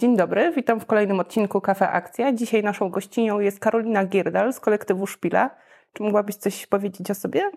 [0.00, 2.32] Dzień dobry, witam w kolejnym odcinku Kafe Akcja.
[2.32, 5.50] Dzisiaj naszą gościnią jest Karolina Gierdal z kolektywu Szpila.
[5.92, 7.50] Czy mogłabyś coś powiedzieć o sobie?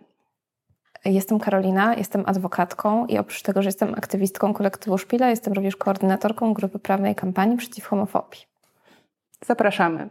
[1.06, 6.54] Jestem Karolina, jestem adwokatką i oprócz tego, że jestem aktywistką kolektywu Szpila, jestem również koordynatorką
[6.54, 8.42] grupy prawnej kampanii przeciw homofobii.
[9.46, 10.10] Zapraszamy.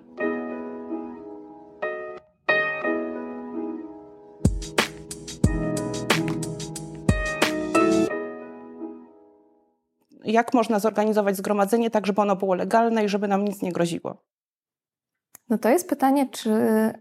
[10.33, 14.17] Jak można zorganizować zgromadzenie tak, żeby ono było legalne i żeby nam nic nie groziło?
[15.49, 16.51] No to jest pytanie, czy,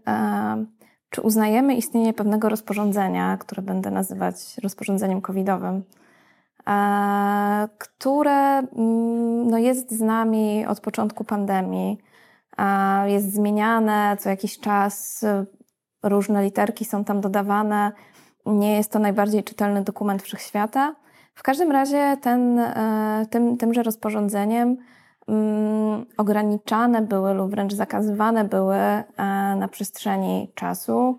[0.06, 0.64] e,
[1.10, 5.82] czy uznajemy istnienie pewnego rozporządzenia, które będę nazywać rozporządzeniem covidowym,
[6.68, 11.98] e, które mm, no, jest z nami od początku pandemii,
[12.58, 15.24] e, jest zmieniane co jakiś czas,
[16.02, 17.92] różne literki są tam dodawane.
[18.46, 20.94] Nie jest to najbardziej czytelny dokument wszechświata.
[21.34, 24.76] W każdym razie ten, e, tym, tymże rozporządzeniem
[25.26, 29.04] um, ograniczane były lub wręcz zakazywane były e,
[29.56, 31.18] na przestrzeni czasu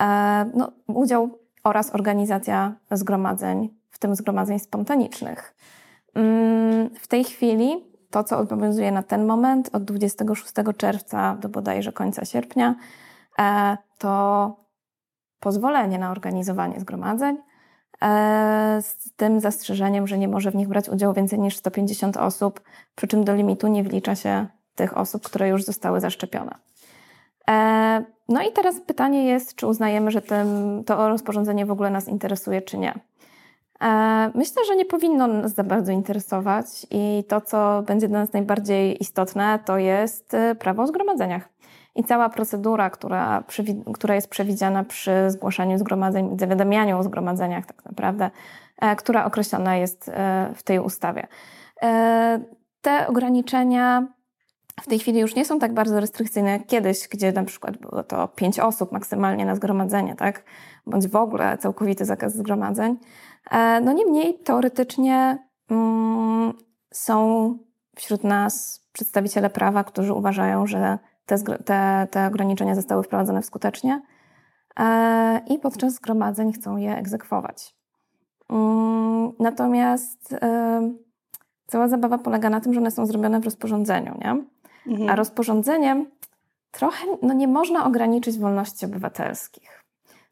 [0.00, 5.54] e, no, udział oraz organizacja zgromadzeń, w tym zgromadzeń spontanicznych.
[6.14, 11.92] Um, w tej chwili to, co obowiązuje na ten moment, od 26 czerwca do bodajże
[11.92, 12.74] końca sierpnia,
[13.98, 14.56] to
[15.40, 17.36] pozwolenie na organizowanie zgromadzeń,
[18.80, 22.60] z tym zastrzeżeniem, że nie może w nich brać udziału więcej niż 150 osób,
[22.94, 26.54] przy czym do limitu nie wlicza się tych osób, które już zostały zaszczepione.
[27.50, 30.46] E, no i teraz pytanie jest, czy uznajemy, że tym,
[30.86, 32.94] to rozporządzenie w ogóle nas interesuje, czy nie.
[33.82, 38.32] E, myślę, że nie powinno nas za bardzo interesować i to, co będzie dla nas
[38.32, 41.48] najbardziej istotne, to jest prawo o zgromadzeniach
[41.98, 43.44] i cała procedura, która,
[43.94, 48.30] która jest przewidziana przy zgłaszaniu zgromadzeń, zawiadamianiu o zgromadzeniach tak naprawdę,
[48.80, 51.26] e, która określona jest e, w tej ustawie.
[51.82, 52.40] E,
[52.80, 54.06] te ograniczenia
[54.82, 58.02] w tej chwili już nie są tak bardzo restrykcyjne jak kiedyś, gdzie na przykład było
[58.02, 60.44] to pięć osób maksymalnie na zgromadzenie, tak?
[60.86, 62.96] Bądź w ogóle całkowity zakaz zgromadzeń.
[63.82, 65.38] No niemniej teoretycznie
[65.70, 66.52] mm,
[66.92, 67.58] są
[67.96, 74.02] wśród nas przedstawiciele prawa, którzy uważają, że te, te, te ograniczenia zostały wprowadzone skutecznie
[74.80, 77.74] e, i podczas zgromadzeń chcą je egzekwować.
[78.50, 80.92] Mm, natomiast e,
[81.66, 84.44] cała zabawa polega na tym, że one są zrobione w rozporządzeniu, nie?
[84.92, 85.10] Mhm.
[85.10, 86.06] A rozporządzeniem
[86.70, 89.82] trochę no nie można ograniczyć wolności obywatelskich.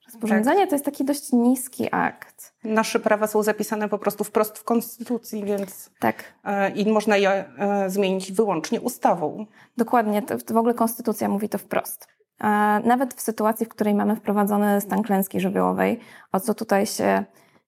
[0.07, 0.69] Rozporządzenie tak.
[0.69, 2.55] to jest taki dość niski akt.
[2.65, 6.25] Nasze prawa są zapisane po prostu wprost w Konstytucji, więc tak.
[6.45, 9.47] E, i można je e, zmienić wyłącznie ustawą.
[9.77, 10.23] Dokładnie,
[10.53, 12.09] w ogóle Konstytucja mówi to wprost.
[12.41, 12.47] E,
[12.85, 16.01] nawet w sytuacji, w której mamy wprowadzony stan klęski żywiołowej,
[16.33, 17.25] o co tutaj się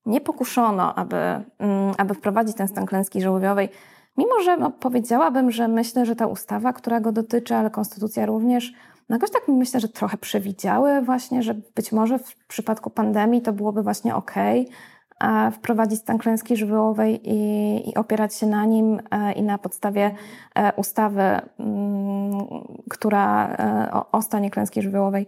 [0.07, 3.69] nie pokuszono, aby, mm, aby wprowadzić ten stan klęski żywiołowej,
[4.17, 8.73] mimo że no, powiedziałabym, że myślę, że ta ustawa, która go dotyczy, ale Konstytucja również,
[9.09, 13.53] no jakoś tak myślę, że trochę przewidziały właśnie, że być może w przypadku pandemii to
[13.53, 14.35] byłoby właśnie ok,
[15.53, 20.15] wprowadzić stan klęski żywiołowej i, i opierać się na nim e, i na podstawie
[20.55, 21.23] e, ustawy,
[21.59, 22.39] mm,
[22.91, 25.27] która e, o, o stanie klęski żywiołowej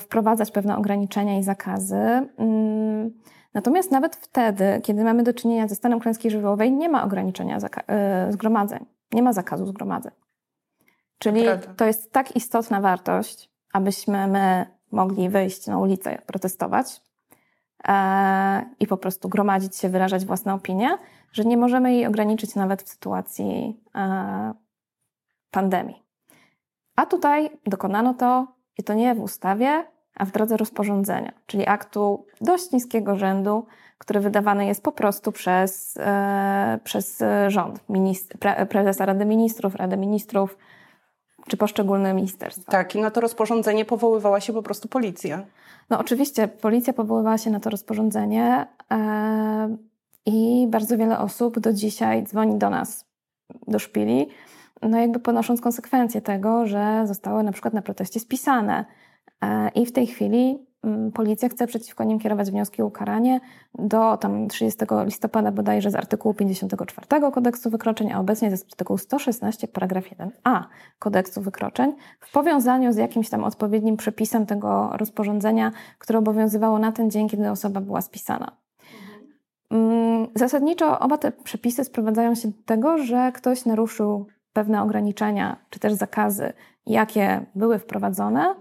[0.00, 1.96] wprowadzać pewne ograniczenia i zakazy.
[1.96, 3.10] Mm,
[3.54, 7.58] natomiast nawet wtedy, kiedy mamy do czynienia ze stanem klęski żywiołowej, nie ma ograniczenia
[8.30, 10.12] zgromadzeń, nie ma zakazu zgromadzeń.
[11.18, 11.44] Czyli
[11.76, 17.00] to jest tak istotna wartość, abyśmy my mogli wyjść na ulicę, protestować
[17.88, 20.98] e, i po prostu gromadzić się, wyrażać własne opinie,
[21.32, 24.54] że nie możemy jej ograniczyć nawet w sytuacji e,
[25.50, 26.02] pandemii.
[26.96, 28.46] A tutaj dokonano to
[28.78, 29.84] i to nie w ustawie,
[30.14, 33.66] a w drodze rozporządzenia, czyli aktu dość niskiego rzędu,
[33.98, 39.96] który wydawany jest po prostu przez, e, przez rząd, ministr, pre, prezesa Rady Ministrów, Rady
[39.96, 40.56] Ministrów,
[41.48, 42.72] czy poszczególne ministerstwa.
[42.72, 45.46] Tak, i na to rozporządzenie powoływała się po prostu policja.
[45.90, 49.76] No oczywiście, policja powoływała się na to rozporządzenie e,
[50.26, 53.04] i bardzo wiele osób do dzisiaj dzwoni do nas,
[53.68, 54.28] do szpili,
[54.82, 58.84] no jakby ponosząc konsekwencje tego, że zostały na przykład na proteście spisane.
[59.42, 60.65] E, I w tej chwili
[61.14, 63.40] policja chce przeciwko nim kierować wnioski o ukaranie
[63.74, 69.68] do tam 30 listopada bodajże z artykułu 54 kodeksu wykroczeń, a obecnie jest artykuł 116
[69.68, 70.62] paragraf 1a
[70.98, 77.10] kodeksu wykroczeń w powiązaniu z jakimś tam odpowiednim przepisem tego rozporządzenia, które obowiązywało na ten
[77.10, 78.56] dzień, kiedy osoba była spisana.
[79.70, 85.80] Mm, zasadniczo oba te przepisy sprowadzają się do tego, że ktoś naruszył pewne ograniczenia czy
[85.80, 86.52] też zakazy,
[86.86, 88.54] jakie były wprowadzone.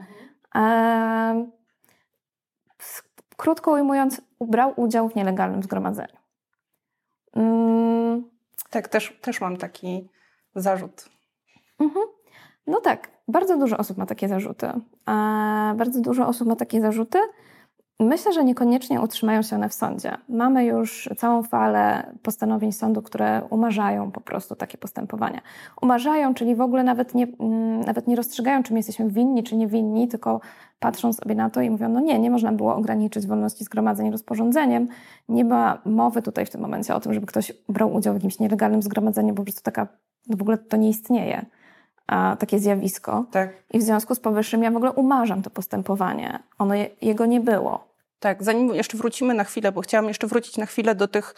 [3.38, 6.18] Krótko ujmując, brał udział w nielegalnym zgromadzeniu.
[7.34, 8.30] Mm.
[8.70, 10.10] Tak, też, też mam taki
[10.56, 11.10] zarzut.
[11.80, 12.06] Mhm.
[12.68, 14.68] No tak, bardzo dużo osób ma takie zarzuty.
[15.76, 17.20] Bardzo dużo osób ma takie zarzuty.
[18.00, 20.18] Myślę, że niekoniecznie utrzymają się one w sądzie.
[20.30, 25.42] Mamy już całą falę postanowień sądu, które umarzają po prostu takie postępowania.
[25.81, 29.56] Umarzają, czyli w ogóle nawet nie, mm, nawet nie rozstrzygają, czy my jesteśmy winni, czy
[29.56, 30.42] niewinni, tylko
[30.80, 34.88] patrzą sobie na to i mówią, no nie, nie można było ograniczyć wolności zgromadzeń rozporządzeniem.
[35.30, 38.39] Nie ma mowy tutaj w tym momencie o tym, żeby ktoś brał udział w jakimś
[38.39, 39.88] nielegalnym zgromadzeniu, po prostu taka,
[40.27, 41.45] no w ogóle to nie istnieje
[42.07, 43.25] a, takie zjawisko.
[43.31, 43.50] Tak.
[43.74, 46.40] I w związku z powyższym ja w ogóle umarzam to postępowanie.
[46.57, 47.88] Ono, je, jego nie było.
[48.19, 51.36] Tak, zanim jeszcze wrócimy na chwilę, bo chciałam jeszcze wrócić na chwilę do tych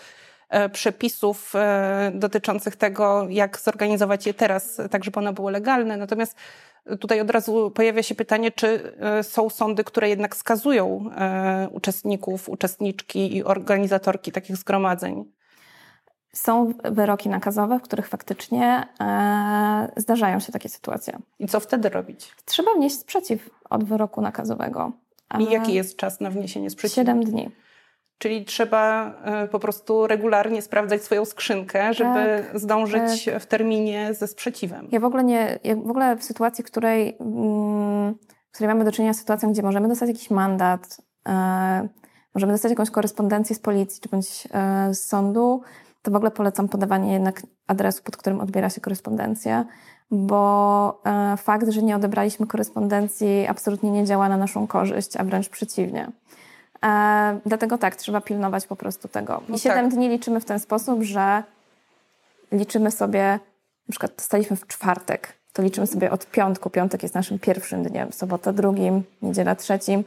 [0.49, 5.97] e, przepisów e, dotyczących tego, jak zorganizować je teraz, tak żeby one były legalne.
[5.97, 6.37] Natomiast
[6.99, 12.49] tutaj od razu pojawia się pytanie, czy e, są sądy, które jednak skazują e, uczestników,
[12.49, 15.36] uczestniczki i organizatorki takich zgromadzeń?
[16.37, 21.19] Są wyroki nakazowe, w których faktycznie e, zdarzają się takie sytuacje.
[21.39, 22.31] I co wtedy robić?
[22.45, 24.91] Trzeba wnieść sprzeciw od wyroku nakazowego.
[25.39, 26.95] I jaki jest czas na wniesienie sprzeciwu?
[26.95, 27.51] Siedem dni.
[28.17, 33.41] Czyli trzeba e, po prostu regularnie sprawdzać swoją skrzynkę, żeby tak, zdążyć tak.
[33.43, 34.87] w terminie ze sprzeciwem.
[34.91, 38.15] Ja w ogóle nie, ja w ogóle w sytuacji, w której, mm,
[38.49, 40.97] w której mamy do czynienia z sytuacją, gdzie możemy dostać jakiś mandat,
[41.27, 41.87] e,
[42.35, 45.61] możemy dostać jakąś korespondencję z policji czy bądź e, z sądu,
[46.07, 49.65] to w ogóle polecam podawanie jednak adresu, pod którym odbiera się korespondencja,
[50.11, 55.49] bo e, fakt, że nie odebraliśmy korespondencji absolutnie nie działa na naszą korzyść, a wręcz
[55.49, 56.11] przeciwnie.
[56.85, 59.41] E, dlatego tak, trzeba pilnować po prostu tego.
[59.49, 59.93] I no 7 tak.
[59.93, 61.43] dni liczymy w ten sposób, że
[62.51, 63.39] liczymy sobie,
[63.87, 66.69] na przykład staliśmy w czwartek, to liczymy sobie od piątku.
[66.69, 70.03] Piątek jest naszym pierwszym dniem, sobota drugim, niedziela trzecim.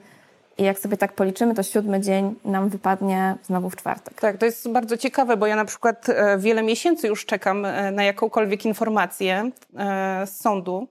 [0.60, 4.20] I jak sobie tak policzymy, to siódmy dzień nam wypadnie znowu w czwartek.
[4.20, 7.90] Tak, to jest bardzo ciekawe, bo ja na przykład e, wiele miesięcy już czekam e,
[7.90, 10.88] na jakąkolwiek informację e, z sądu.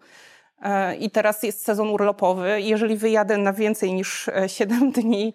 [1.00, 2.62] I teraz jest sezon urlopowy.
[2.62, 5.33] Jeżeli wyjadę na więcej niż 7 dni,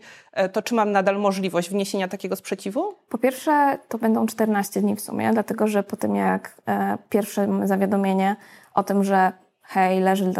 [0.52, 2.94] to czy mam nadal możliwość wniesienia takiego sprzeciwu?
[3.08, 6.56] Po pierwsze, to będą 14 dni w sumie, dlatego że po tym jak
[7.10, 8.36] pierwsze zawiadomienie
[8.74, 9.32] o tym, że
[9.62, 10.32] hej, leży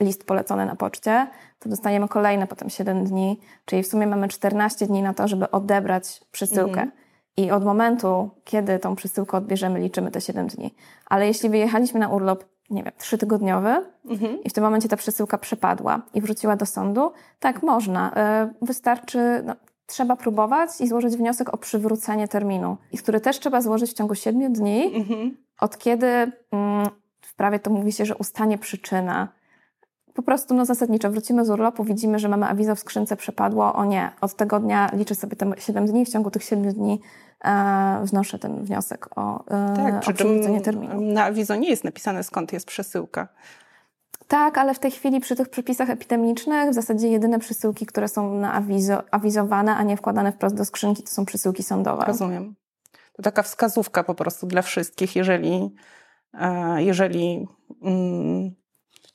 [0.00, 1.26] list polecony na poczcie,
[1.58, 5.50] to dostajemy kolejne potem 7 dni, czyli w sumie mamy 14 dni na to, żeby
[5.50, 6.80] odebrać przesyłkę.
[6.80, 6.90] Mhm.
[7.36, 10.74] I od momentu, kiedy tą przesyłkę odbierzemy, liczymy te 7 dni.
[11.06, 14.42] Ale jeśli wyjechaliśmy na urlop, nie wiem, trzytygodniowy mhm.
[14.44, 18.14] i w tym momencie ta przesyłka przepadła i wróciła do sądu, tak, można.
[18.16, 19.54] E, wystarczy, no,
[19.86, 24.14] trzeba próbować i złożyć wniosek o przywrócenie terminu, i który też trzeba złożyć w ciągu
[24.14, 25.36] 7 dni, mhm.
[25.60, 26.88] od kiedy mm,
[27.20, 29.28] w prawie to mówi się, że ustanie przyczyna
[30.14, 33.84] po prostu no zasadniczo wrócimy z urlopu, widzimy, że mamy awizo w skrzynce przepadło, o
[33.84, 37.00] nie, od tego dnia liczę sobie te 7 dni, w ciągu tych 7 dni
[37.44, 41.00] e, wnoszę ten wniosek o, e, tak, o przywrócenie terminu.
[41.00, 43.28] Na awizo nie jest napisane skąd jest przesyłka.
[44.28, 48.34] Tak, ale w tej chwili przy tych przepisach epidemicznych w zasadzie jedyne przesyłki, które są
[48.34, 52.04] na awizo, awizowane, a nie wkładane wprost do skrzynki, to są przesyłki sądowe.
[52.04, 52.54] Rozumiem.
[53.12, 55.74] To taka wskazówka po prostu dla wszystkich, jeżeli,
[56.34, 57.48] e, jeżeli
[57.82, 58.59] mm,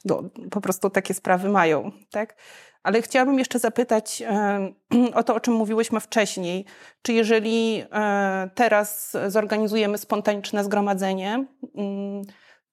[0.06, 2.36] no, po prostu takie sprawy mają, tak?
[2.84, 4.24] Ale chciałabym jeszcze zapytać
[5.14, 6.66] o to, o czym mówiłyśmy wcześniej.
[7.02, 12.22] Czy jeżeli e, teraz zorganizujemy spontaniczne zgromadzenie, mm,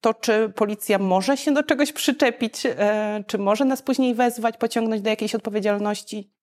[0.01, 2.65] to czy policja może się do czegoś przyczepić?
[2.65, 6.33] E, czy może nas później wezwać, pociągnąć do jakiejś odpowiedzialności?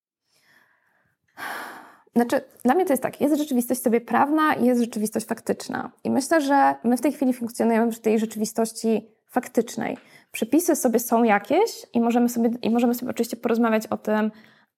[2.16, 5.92] Znaczy, dla mnie to jest tak, jest rzeczywistość sobie prawna i jest rzeczywistość faktyczna.
[6.04, 9.96] I myślę, że my w tej chwili funkcjonujemy w tej rzeczywistości faktycznej.
[10.32, 14.30] Przepisy sobie są jakieś i możemy sobie, i możemy sobie oczywiście porozmawiać o tym,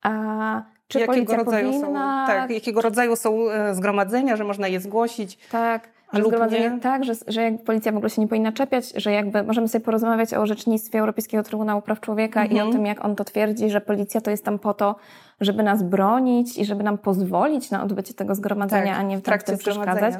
[0.02, 2.26] a, czy jakiego rodzaju powinna...
[2.26, 5.38] Są, tak, jakiego rodzaju są e, zgromadzenia, że można je zgłosić.
[5.48, 5.88] Tak.
[6.20, 9.68] Zgromadzenie, tak, że, że jak policja w ogóle się nie powinna czepiać, że jakby możemy
[9.68, 12.56] sobie porozmawiać o orzecznictwie Europejskiego Trybunału Praw Człowieka mhm.
[12.56, 12.76] i o mhm.
[12.76, 14.96] tym, jak on to twierdzi, że policja to jest tam po to,
[15.40, 19.22] żeby nas bronić i żeby nam pozwolić na odbycie tego zgromadzenia, tak, a nie w
[19.22, 20.14] trakcie przeszkadzać.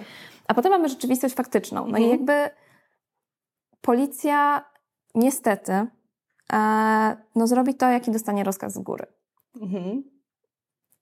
[0.49, 1.81] A potem mamy rzeczywistość faktyczną.
[1.81, 2.05] No mhm.
[2.05, 2.33] i jakby
[3.81, 4.65] policja
[5.15, 9.07] niestety e, no, zrobi to, jaki dostanie rozkaz z góry.
[9.61, 10.03] Mhm.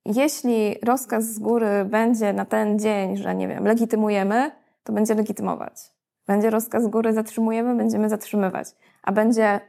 [0.07, 4.51] Jeśli rozkaz z góry będzie na ten dzień, że nie wiem, legitymujemy,
[4.85, 5.93] to będzie legitymować.
[6.27, 8.69] Będzie rozkaz z góry, zatrzymujemy, będziemy zatrzymywać.
[9.03, 9.61] A będzie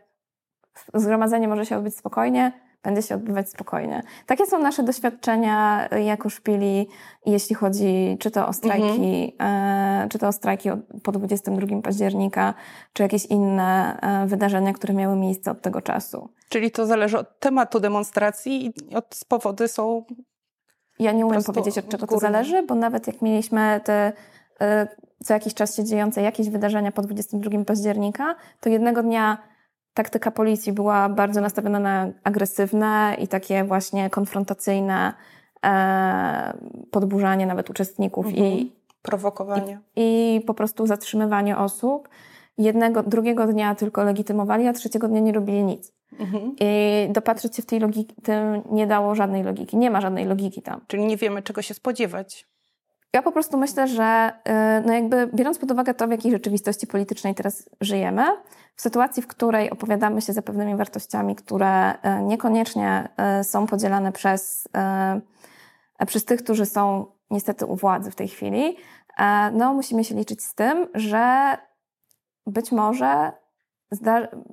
[0.94, 2.52] zgromadzenie może się odbyć spokojnie,
[2.84, 4.04] będzie się odbywać spokojnie.
[4.26, 6.88] Takie są nasze doświadczenia jako szpili,
[7.26, 10.06] jeśli chodzi czy to o strajki, mhm.
[10.06, 10.70] e, czy to o strajki
[11.04, 12.54] po 22 października,
[12.94, 16.30] czy jakieś inne e, wydarzenia, które miały miejsce od tego czasu.
[16.50, 20.06] Czyli to zależy od tematu demonstracji i od powody są.
[21.00, 24.14] Ja nie umiem powiedzieć, od czego to zależy, bo nawet jak mieliśmy te
[25.24, 29.38] co jakiś czas się dziejące jakieś wydarzenia po 22 października, to jednego dnia
[29.94, 35.14] taktyka policji była bardzo nastawiona na agresywne i takie właśnie konfrontacyjne
[35.66, 36.58] e,
[36.92, 38.46] podburzanie nawet uczestników mhm.
[38.46, 39.80] i prowokowanie.
[39.96, 42.10] I, I po prostu zatrzymywanie osób.
[42.58, 45.94] Jednego, drugiego dnia tylko legitymowali, a trzeciego dnia nie robili nic.
[46.20, 46.56] Mhm.
[46.60, 49.78] I dopatrzeć się w tej logiki, tym nie dało żadnej logiki.
[49.78, 50.82] Nie ma żadnej logiki tam.
[50.88, 52.51] Czyli nie wiemy, czego się spodziewać.
[53.14, 54.32] Ja po prostu myślę, że
[54.82, 58.24] y, no jakby biorąc pod uwagę to, w jakiej rzeczywistości politycznej teraz żyjemy,
[58.76, 64.12] w sytuacji, w której opowiadamy się za pewnymi wartościami, które y, niekoniecznie y, są podzielane
[64.12, 64.68] przez,
[66.08, 68.78] przez tych, którzy są niestety u władzy w tej chwili,
[69.54, 71.58] no musimy się liczyć z tym, że
[72.48, 73.32] być może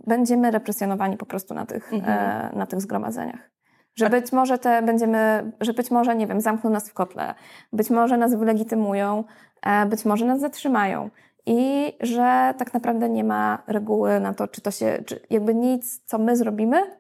[0.07, 2.59] będziemy represjonowani po prostu na tych, mhm.
[2.59, 3.51] na tych zgromadzeniach.
[3.99, 7.35] Że być może te będziemy, że być może, nie wiem, zamkną nas w kotle,
[7.73, 9.25] być może nas wylegitymują,
[9.63, 11.11] e, być może nas zatrzymają.
[11.47, 16.05] I że tak naprawdę nie ma reguły na to, czy to się, czy jakby nic,
[16.05, 16.99] co my zrobimy,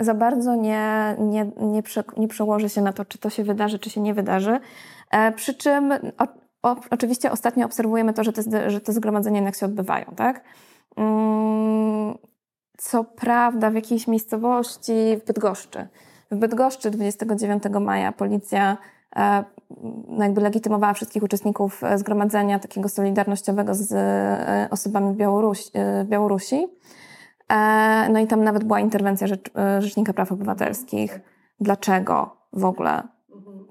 [0.00, 3.78] za bardzo nie, nie, nie, prze, nie przełoży się na to, czy to się wydarzy,
[3.78, 4.60] czy się nie wydarzy.
[5.10, 6.26] E, przy czym o,
[6.62, 10.44] o, oczywiście ostatnio obserwujemy to, że te, że te zgromadzenia jednak się odbywają, tak?
[10.96, 12.18] Mm,
[12.76, 14.92] co prawda w jakiejś miejscowości
[15.22, 15.88] w Bydgoszczy.
[16.30, 18.76] W Bydgoszczy 29 maja policja
[19.16, 19.44] e,
[20.18, 25.70] jakby legitymowała wszystkich uczestników e, zgromadzenia takiego solidarnościowego z e, osobami Białorusi.
[26.04, 26.66] Białorusi.
[28.12, 31.20] No i tam nawet była interwencja Rzecz, Rzecznika Praw Obywatelskich.
[31.60, 33.02] Dlaczego w ogóle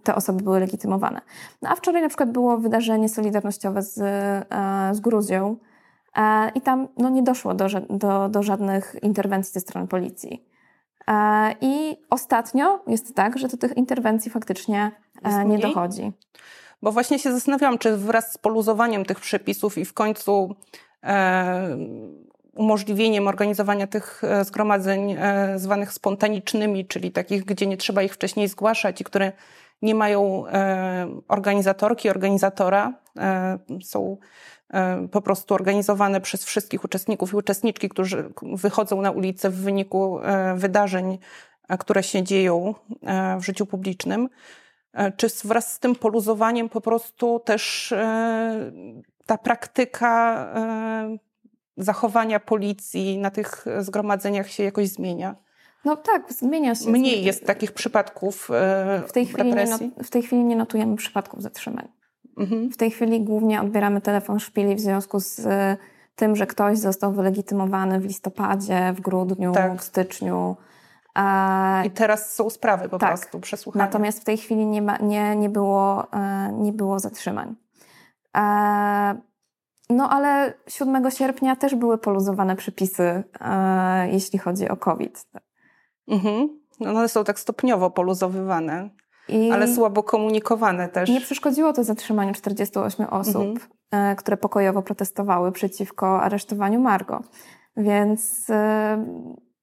[0.04, 1.22] te osoby były legitymowane?
[1.62, 3.94] No a wczoraj na przykład było wydarzenie solidarnościowe z,
[4.92, 5.58] z Gruzją,
[6.56, 10.46] I tam no, nie doszło do, do, do żadnych interwencji ze strony policji.
[11.08, 14.92] E, I ostatnio jest tak, że do tych interwencji faktycznie
[15.24, 16.12] e, nie dochodzi.
[16.82, 20.56] Bo właśnie się zastanawiałam, czy wraz z poluzowaniem tych przepisów i w końcu
[21.04, 21.78] e,
[22.54, 29.02] umożliwieniem organizowania tych zgromadzeń e, zwanych spontanicznymi, czyli takich, gdzie nie trzeba ich wcześniej zgłaszać
[29.02, 29.32] i które
[29.82, 32.94] nie mają e, organizatorki, organizatora,
[33.84, 34.55] są E,
[35.12, 40.56] po prostu organizowane przez wszystkich uczestników i uczestniczki, którzy wychodzą na ulicę w wyniku e,
[40.56, 41.18] wydarzeń,
[41.68, 42.76] e, które się dzieją
[43.40, 44.30] w życiu publicznym.
[45.18, 47.94] Czy wraz z tym poluzowaniem po prostu też
[49.26, 50.48] ta praktyka
[51.78, 55.36] zachowania policji na tych zgromadzeniach się jakoś zmienia?
[55.86, 56.90] No tak, zmienia się.
[56.90, 58.50] Mniej jest takich przypadków
[59.08, 61.88] w tej, chwili nie, w tej chwili nie notujemy przypadków zatrzymań.
[62.38, 62.72] Mhm.
[62.72, 65.78] W tej chwili głównie odbieramy telefon szpili w związku z y,
[66.16, 69.82] tym, że ktoś został wylegitymowany w listopadzie, w grudniu, tak.
[69.82, 70.56] w styczniu.
[71.86, 73.10] I teraz są sprawy po tak.
[73.10, 73.86] prostu przesłuchane.
[73.86, 77.56] Natomiast w tej chwili nie, ma, nie, nie, było, e, nie było zatrzymań.
[79.90, 85.28] No ale 7 sierpnia też były poluzowane przepisy, e, jeśli chodzi o COVID.
[86.08, 86.60] Mhm.
[86.80, 88.90] No one są tak stopniowo poluzowywane.
[89.30, 91.10] I ale słabo komunikowane też.
[91.10, 93.60] Nie przeszkodziło to zatrzymaniu 48 osób, mhm.
[93.92, 97.24] E, które pokojowo protestowały przeciwko aresztowaniu Margo.
[97.78, 99.06] Więc e,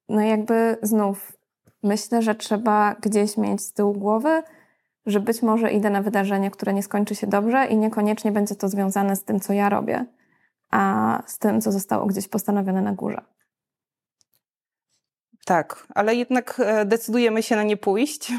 [0.08, 1.32] no jakby znów
[1.82, 4.42] myślę, że trzeba gdzieś mieć z tyłu głowy,
[5.06, 8.68] że być może idę na wydarzenie, które nie skończy się dobrze i niekoniecznie będzie to
[8.68, 10.06] związane z tym, co ja robię,
[10.70, 13.22] a z tym, co zostało gdzieś postanowione na górze.
[15.44, 18.32] Tak, ale jednak e, decydujemy się na nie pójść.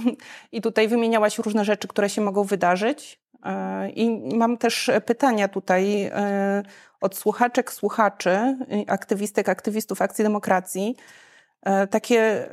[0.51, 3.21] I tutaj wymieniałaś różne rzeczy, które się mogą wydarzyć.
[3.45, 6.63] E, I mam też pytania tutaj e,
[7.01, 8.57] od słuchaczek, słuchaczy,
[8.87, 10.95] aktywistek, aktywistów Akcji Demokracji.
[11.89, 12.49] Takie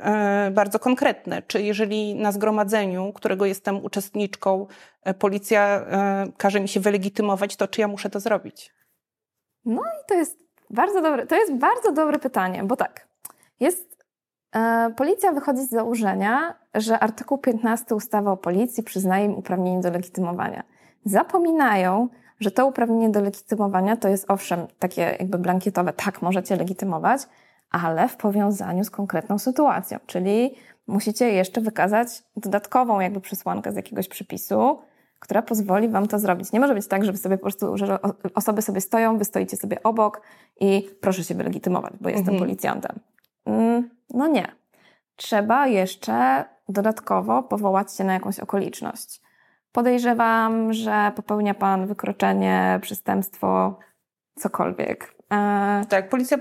[0.51, 1.41] bardzo konkretne.
[1.41, 4.67] Czy jeżeli na zgromadzeniu, którego jestem uczestniczką,
[5.19, 5.85] policja
[6.37, 8.73] każe mi się wylegitymować, to czy ja muszę to zrobić?
[9.65, 10.39] No i to jest
[10.69, 13.07] bardzo dobre, to jest bardzo dobre pytanie, bo tak,
[13.59, 13.90] jest
[14.95, 20.63] policja wychodzi z założenia, że artykuł 15 ustawy o policji przyznaje im uprawnienie do legitymowania.
[21.05, 27.21] Zapominają, że to uprawnienie do legitymowania to jest owszem takie jakby blankietowe, tak, możecie legitymować,
[27.71, 30.55] ale w powiązaniu z konkretną sytuacją, czyli
[30.87, 34.79] musicie jeszcze wykazać dodatkową jakby przesłankę z jakiegoś przepisu,
[35.19, 36.51] która pozwoli wam to zrobić.
[36.51, 37.99] Nie może być tak, że wy sobie po prostu, że
[38.35, 40.21] osoby sobie stoją, wy stoicie sobie obok
[40.59, 42.39] i proszę się wylegitymować, bo jestem mhm.
[42.39, 42.99] policjantem.
[43.45, 44.47] Mm, no nie.
[45.15, 49.21] Trzeba jeszcze dodatkowo powołać się na jakąś okoliczność.
[49.71, 53.79] Podejrzewam, że popełnia Pan wykroczenie, przestępstwo,
[54.35, 55.13] cokolwiek.
[55.33, 55.85] E...
[55.89, 56.37] Tak, policja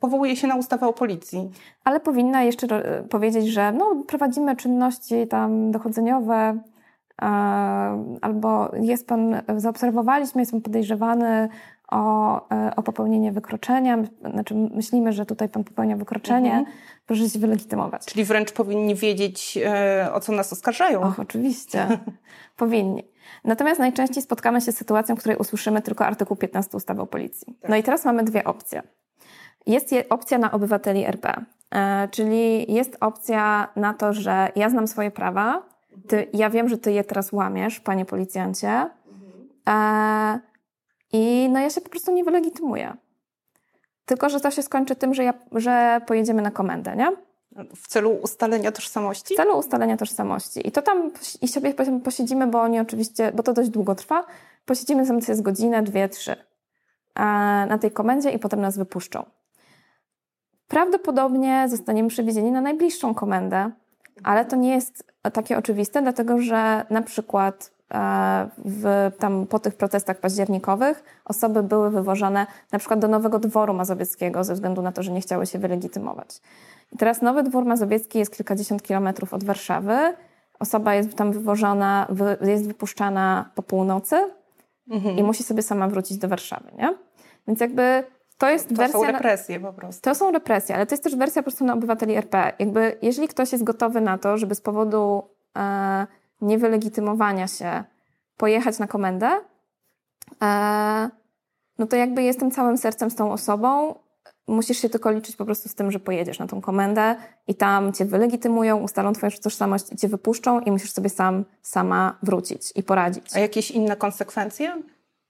[0.00, 1.50] powołuje się na ustawę o policji.
[1.84, 6.58] Ale powinna jeszcze powiedzieć, że no, prowadzimy czynności tam dochodzeniowe,
[8.20, 11.48] albo jest pan, zaobserwowaliśmy, jest pan podejrzewany
[11.88, 13.98] o, e, o popełnienie wykroczenia,
[14.32, 16.76] znaczy myślimy, że tutaj pan popełnia wykroczenie, mhm.
[17.06, 18.06] proszę się wylegitymować.
[18.06, 21.00] Czyli wręcz powinni wiedzieć, e, o co nas oskarżają.
[21.00, 21.98] Och, oczywiście.
[22.56, 23.04] powinni.
[23.44, 27.56] Natomiast najczęściej spotkamy się z sytuacją, w której usłyszymy tylko artykuł 15 ustawy o policji.
[27.60, 27.70] Tak.
[27.70, 28.82] No i teraz mamy dwie opcje.
[29.66, 35.10] Jest opcja na obywateli RP, e, czyli jest opcja na to, że ja znam swoje
[35.10, 35.62] prawa,
[36.08, 38.90] ty, ja wiem, że ty je teraz łamiesz, panie policjancie,
[39.68, 40.47] e,
[41.12, 42.96] i no ja się po prostu nie wylegitymuję.
[44.04, 47.12] Tylko, że to się skończy tym, że, ja, że pojedziemy na komendę, nie?
[47.76, 49.34] W celu ustalenia tożsamości?
[49.34, 50.68] W celu ustalenia tożsamości.
[50.68, 51.10] I to tam
[51.42, 51.74] i sobie
[52.04, 54.24] posiedzimy, bo oni oczywiście, bo to dość długo trwa,
[54.64, 56.36] posiedzimy tam z godzinę, dwie, trzy
[57.68, 59.24] na tej komendzie i potem nas wypuszczą.
[60.68, 63.70] Prawdopodobnie zostaniemy przewiezieni na najbliższą komendę,
[64.24, 67.77] ale to nie jest takie oczywiste, dlatego że na przykład
[68.64, 74.44] w, tam po tych protestach październikowych osoby były wywożone na przykład do Nowego Dworu Mazowieckiego
[74.44, 76.40] ze względu na to, że nie chciały się wylegitymować.
[76.92, 79.96] I teraz Nowy Dwór Mazowiecki jest kilkadziesiąt kilometrów od Warszawy.
[80.58, 82.06] Osoba jest tam wywożona,
[82.40, 84.16] jest wypuszczana po północy
[84.90, 85.18] mhm.
[85.18, 86.94] i musi sobie sama wrócić do Warszawy, nie?
[87.46, 88.04] Więc jakby
[88.38, 89.00] to jest to wersja...
[89.00, 90.02] są represje po prostu.
[90.02, 92.52] To są represje, ale to jest też wersja po prostu na obywateli RP.
[92.58, 95.22] Jakby jeżeli ktoś jest gotowy na to, żeby z powodu
[95.56, 96.06] e,
[96.40, 97.84] niewylegitymowania się
[98.36, 99.40] pojechać na komendę,
[100.42, 101.10] e,
[101.78, 103.94] no to jakby jestem całym sercem z tą osobą.
[104.48, 107.16] Musisz się tylko liczyć po prostu z tym, że pojedziesz na tą komendę
[107.46, 112.18] i tam cię wylegitymują, ustalą twoją tożsamość i cię wypuszczą i musisz sobie sam, sama
[112.22, 113.36] wrócić i poradzić.
[113.36, 114.82] A jakieś inne konsekwencje?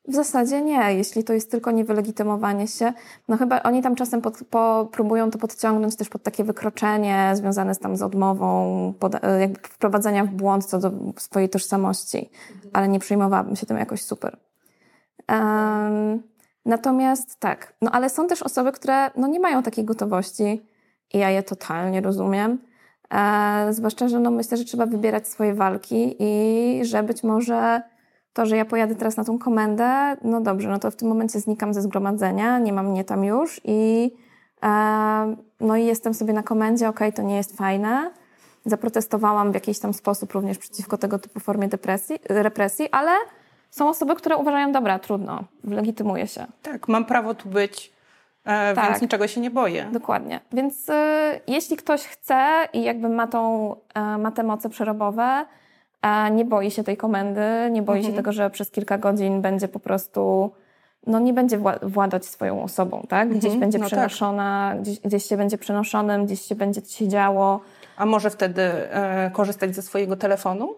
[0.08, 2.92] W zasadzie nie, jeśli to jest tylko niewylegitymowanie się.
[3.28, 7.74] No chyba oni tam czasem pod, po, próbują to podciągnąć też pod takie wykroczenie związane
[7.74, 12.70] z tam z odmową, pod, e, jakby wprowadzenia w błąd co do swojej tożsamości, mhm.
[12.72, 14.36] ale nie przyjmowałabym się tym jakoś super.
[15.28, 16.22] Um,
[16.64, 20.62] natomiast tak, no ale są też osoby, które no nie mają takiej gotowości
[21.14, 22.58] i ja je totalnie rozumiem.
[23.14, 27.82] E, zwłaszcza, że no myślę, że trzeba wybierać swoje walki i że być może
[28.32, 31.40] to, że ja pojadę teraz na tą komendę, no dobrze, no to w tym momencie
[31.40, 34.12] znikam ze zgromadzenia, nie mam mnie tam już i
[34.62, 38.10] e, no i jestem sobie na komendzie, okej, okay, to nie jest fajne.
[38.64, 43.12] Zaprotestowałam w jakiś tam sposób również przeciwko tego typu formie depresji, represji, ale
[43.70, 46.46] są osoby, które uważają, dobra, trudno, legitymuję się.
[46.62, 47.92] Tak, mam prawo tu być,
[48.44, 48.88] e, tak.
[48.88, 49.88] więc niczego się nie boję.
[49.92, 50.40] Dokładnie.
[50.52, 55.46] Więc e, jeśli ktoś chce i jakby ma, tą, e, ma te moce przerobowe,
[56.02, 58.12] a nie boi się tej komendy, nie boi mhm.
[58.12, 60.50] się tego, że przez kilka godzin będzie po prostu,
[61.06, 63.28] no nie będzie władać swoją osobą, tak?
[63.28, 63.60] Gdzieś mhm.
[63.60, 63.92] będzie no tak.
[63.92, 64.82] przenoszona, tak.
[64.82, 67.60] gdzieś, gdzieś się będzie przenoszonym, gdzieś się będzie się działo.
[67.96, 70.74] A może wtedy e, korzystać ze swojego telefonu?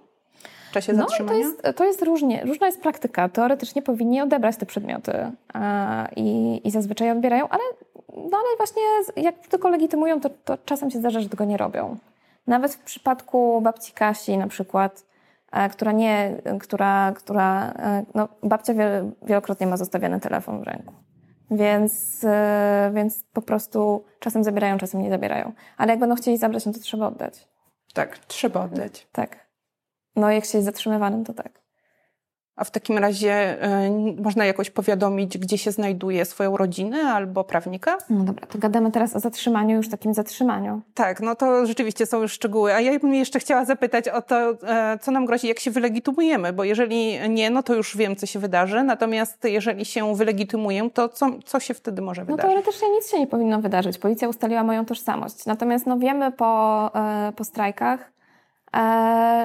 [0.71, 1.07] W czasie no?
[1.27, 2.45] To jest, to jest różnie.
[2.45, 3.29] Różna jest praktyka.
[3.29, 5.13] Teoretycznie powinni odebrać te przedmioty
[5.53, 7.63] a, i, i zazwyczaj odbierają, ale,
[8.17, 8.83] no, ale właśnie
[9.17, 11.97] jak tylko legitymują, to, to czasem się zdarza, że tego nie robią.
[12.47, 15.10] Nawet w przypadku babci Kasi na przykład
[15.73, 18.75] która nie, która, która e, no, babcia
[19.23, 20.95] wielokrotnie ma zostawiony telefon w ręku.
[21.51, 25.53] Więc, e, więc po prostu czasem zabierają, czasem nie zabierają.
[25.77, 27.49] Ale jak będą chcieli zabrać, no to trzeba oddać.
[27.95, 29.09] Tak, trzeba oddać.
[29.13, 29.51] Tak.
[30.17, 31.60] No jak się jest zatrzymywanym, to tak.
[32.61, 37.99] A w takim razie y, można jakoś powiadomić, gdzie się znajduje swoją rodzinę albo prawnika?
[38.11, 40.81] No dobra, to gadamy teraz o zatrzymaniu, już takim zatrzymaniu.
[40.95, 42.75] Tak, no to rzeczywiście są już szczegóły.
[42.75, 46.53] A ja bym jeszcze chciała zapytać o to, e, co nam grozi, jak się wylegitymujemy,
[46.53, 48.83] bo jeżeli nie, no to już wiem, co się wydarzy.
[48.83, 52.45] Natomiast jeżeli się wylegitymuję, to co, co się wtedy może wydarzyć?
[52.45, 53.99] No teoretycznie nic się nie powinno wydarzyć.
[53.99, 55.47] Policja ustaliła moją tożsamość.
[55.47, 58.20] Natomiast no wiemy po, e, po strajkach, E,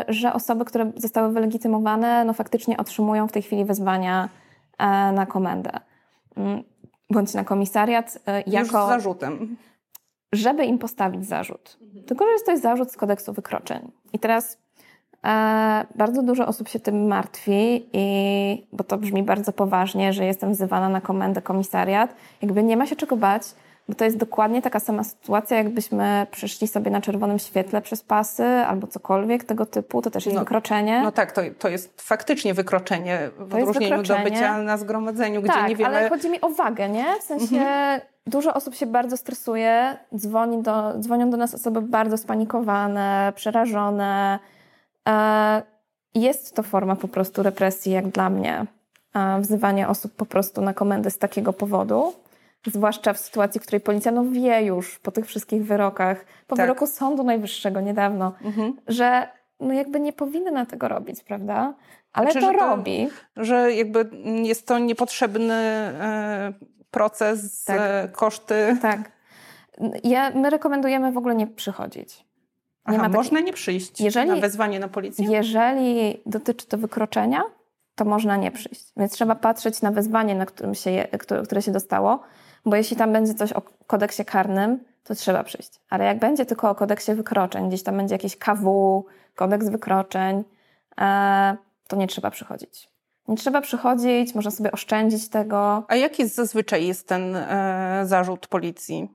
[0.07, 4.29] że osoby, które zostały wylegitymowane, no faktycznie otrzymują w tej chwili wezwania
[4.77, 5.71] e, na komendę
[6.38, 6.63] mm,
[7.09, 8.59] bądź na komisariat e, jako...
[8.59, 9.57] Już z zarzutem.
[10.33, 11.77] Żeby im postawić zarzut.
[11.81, 12.05] Mhm.
[12.05, 13.91] Tylko, że jest to zarzut z kodeksu wykroczeń.
[14.13, 14.57] I teraz
[15.23, 20.51] e, bardzo dużo osób się tym martwi, i, bo to brzmi bardzo poważnie, że jestem
[20.51, 22.15] wzywana na komendę komisariat.
[22.41, 23.43] Jakby nie ma się czego bać,
[23.89, 28.43] bo to jest dokładnie taka sama sytuacja, jakbyśmy przeszli sobie na czerwonym świetle przez pasy
[28.43, 31.02] albo cokolwiek tego typu, to też jest no, wykroczenie.
[31.02, 35.54] No tak, to, to jest faktycznie wykroczenie w to odróżnieniu do bycia na zgromadzeniu, gdzie
[35.54, 35.89] tak, niewiele...
[35.89, 37.06] ale chodzi mi o wagę, nie?
[37.19, 38.02] W sensie mhm.
[38.28, 44.39] dużo osób się bardzo stresuje, dzwoni do, dzwonią do nas osoby bardzo spanikowane, przerażone.
[45.10, 45.62] E,
[46.15, 48.65] jest to forma po prostu represji, jak dla mnie.
[49.15, 52.13] E, wzywanie osób po prostu na komendę z takiego powodu.
[52.65, 56.65] Zwłaszcza w sytuacji, w której policja no wie już po tych wszystkich wyrokach, po tak.
[56.65, 58.75] wyroku Sądu Najwyższego niedawno, mhm.
[58.88, 59.28] że
[59.60, 61.73] no jakby nie powinna tego robić, prawda?
[62.13, 63.10] Ale znaczy, to robi.
[63.38, 64.10] że jakby
[64.43, 66.54] jest to niepotrzebny e,
[66.91, 67.80] proces, tak.
[67.80, 68.78] E, koszty.
[68.82, 69.12] Tak.
[70.04, 72.25] Ja, my rekomendujemy w ogóle nie przychodzić.
[72.88, 75.28] Nie Aha, można nie przyjść jeżeli, na wezwanie na policję?
[75.30, 77.43] Jeżeli dotyczy to wykroczenia,
[77.95, 78.86] to można nie przyjść.
[78.97, 81.08] Więc trzeba patrzeć na wezwanie, na którym się je,
[81.43, 82.19] które się dostało,
[82.65, 85.80] bo jeśli tam będzie coś o kodeksie karnym, to trzeba przyjść.
[85.89, 89.04] Ale jak będzie tylko o kodeksie wykroczeń, gdzieś tam będzie jakiś KW,
[89.36, 90.43] kodeks wykroczeń,
[91.01, 92.89] e, to nie trzeba przychodzić.
[93.28, 95.84] Nie trzeba przychodzić, można sobie oszczędzić tego.
[95.88, 99.10] A jaki zazwyczaj jest ten e, zarzut policji?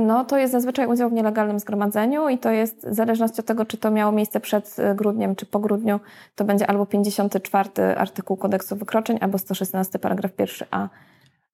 [0.00, 3.64] No, to jest zazwyczaj udział w nielegalnym zgromadzeniu i to jest w zależności od tego,
[3.64, 6.00] czy to miało miejsce przed e, grudniem, czy po grudniu,
[6.34, 10.88] to będzie albo 54 artykuł kodeksu wykroczeń, albo 116 paragraf 1a.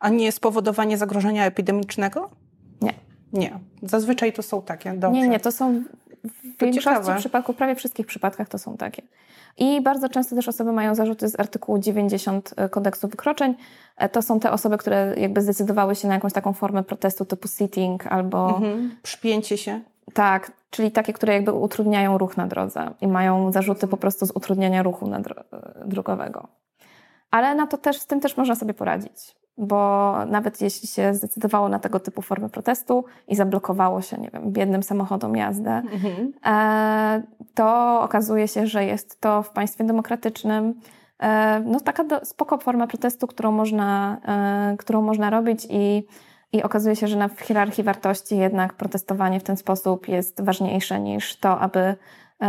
[0.00, 2.30] A nie spowodowanie zagrożenia epidemicznego?
[2.80, 2.94] Nie.
[3.32, 3.58] Nie.
[3.82, 4.92] Zazwyczaj to są takie.
[4.92, 5.20] Dobrze.
[5.20, 5.82] Nie, nie, to są
[6.24, 9.02] w większości przypadków, prawie wszystkich przypadkach to są takie.
[9.58, 13.54] I bardzo często też osoby mają zarzuty z artykułu 90 e, kodeksu wykroczeń.
[13.96, 17.48] E, to są te osoby, które jakby zdecydowały się na jakąś taką formę protestu typu
[17.48, 18.48] sitting albo...
[18.48, 18.96] Mhm.
[19.02, 19.80] Przypięcie się.
[20.14, 24.30] Tak, czyli takie, które jakby utrudniają ruch na drodze i mają zarzuty po prostu z
[24.30, 25.44] utrudniania ruchu dro
[25.86, 26.48] drogowego.
[27.30, 31.68] Ale na to też, z tym też można sobie poradzić bo nawet jeśli się zdecydowało
[31.68, 36.32] na tego typu formę protestu i zablokowało się, nie wiem, biednym samochodom jazdę, mhm.
[36.46, 37.22] e,
[37.54, 40.74] to okazuje się, że jest to w państwie demokratycznym
[41.18, 44.20] e, no taka do, spoko forma protestu, którą można,
[44.72, 46.06] e, którą można robić i,
[46.52, 51.00] i okazuje się, że na, w hierarchii wartości jednak protestowanie w ten sposób jest ważniejsze
[51.00, 51.94] niż to, aby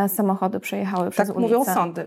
[0.08, 1.50] samochody przejechały tak przez ulicę.
[1.50, 2.06] Tak mówią sądy.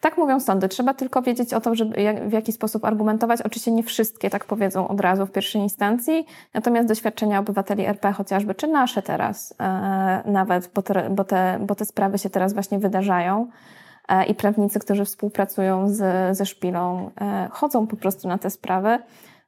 [0.00, 0.68] Tak mówią sądy.
[0.68, 3.42] Trzeba tylko wiedzieć o to, żeby jak, w jaki sposób argumentować.
[3.42, 8.54] Oczywiście nie wszystkie tak powiedzą od razu w pierwszej instancji, natomiast doświadczenia obywateli RP chociażby,
[8.54, 12.78] czy nasze teraz e, nawet, bo te, bo, te, bo te sprawy się teraz właśnie
[12.78, 13.48] wydarzają
[14.08, 18.98] e, i prawnicy, którzy współpracują z, ze szpilą, e, chodzą po prostu na te sprawy.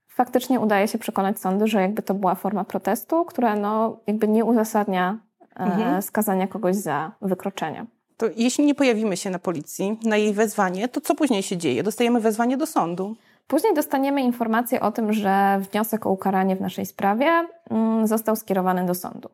[0.07, 4.45] Faktycznie udaje się przekonać sądy, że jakby to była forma protestu, która no, jakby nie
[4.45, 5.19] uzasadnia
[5.57, 6.03] e, mhm.
[6.03, 7.87] skazania kogoś za wykroczenie
[8.21, 11.83] to jeśli nie pojawimy się na policji, na jej wezwanie, to co później się dzieje?
[11.83, 13.17] Dostajemy wezwanie do sądu.
[13.47, 18.87] Później dostaniemy informację o tym, że wniosek o ukaranie w naszej sprawie mm, został skierowany
[18.87, 19.29] do sądu.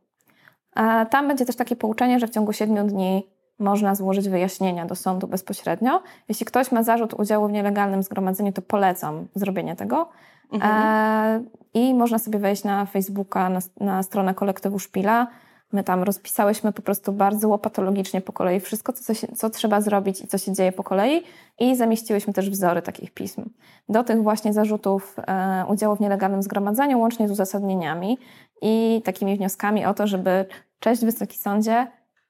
[1.10, 3.26] Tam będzie też takie pouczenie, że w ciągu siedmiu dni
[3.58, 6.02] można złożyć wyjaśnienia do sądu bezpośrednio.
[6.28, 10.08] Jeśli ktoś ma zarzut udziału w nielegalnym zgromadzeniu, to polecam zrobienie tego.
[10.52, 10.72] Mhm.
[10.74, 11.44] E,
[11.74, 15.26] I można sobie wejść na Facebooka, na, na stronę kolektywu Szpila
[15.72, 20.20] My tam rozpisałyśmy po prostu bardzo łopatologicznie po kolei wszystko, co, się, co trzeba zrobić
[20.20, 21.22] i co się dzieje po kolei
[21.58, 23.44] i zamieściłyśmy też wzory takich pism.
[23.88, 28.18] Do tych właśnie zarzutów e, udziału w nielegalnym zgromadzeniu, łącznie z uzasadnieniami
[28.62, 30.46] i takimi wnioskami o to, żeby
[30.80, 31.86] cześć Wysoki Sądzie,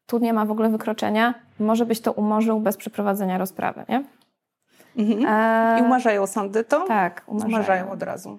[0.07, 4.05] tu nie ma w ogóle wykroczenia, może byś to umorzył bez przeprowadzenia rozprawy, nie?
[4.97, 5.27] Mhm.
[5.27, 5.81] E...
[5.81, 6.81] I umarzają sądy to?
[6.81, 7.55] Tak, umarzają.
[7.55, 8.39] umarzają od razu.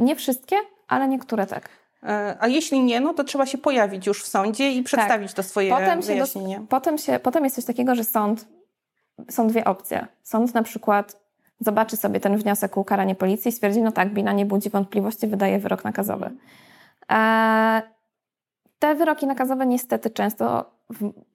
[0.00, 0.56] Nie wszystkie,
[0.88, 1.68] ale niektóre tak.
[2.06, 5.36] E, a jeśli nie, no to trzeba się pojawić już w sądzie i przedstawić tak.
[5.36, 6.60] to swoje potem wyjaśnienie.
[6.60, 8.48] Do, potem, się, potem jest coś takiego, że sąd,
[9.30, 10.06] są dwie opcje.
[10.22, 11.20] Sąd na przykład
[11.60, 15.26] zobaczy sobie ten wniosek o ukaranie policji i stwierdzi, no tak, Bina nie budzi wątpliwości,
[15.26, 16.30] wydaje wyrok nakazowy.
[17.12, 17.82] E,
[18.78, 20.70] te wyroki nakazowe niestety często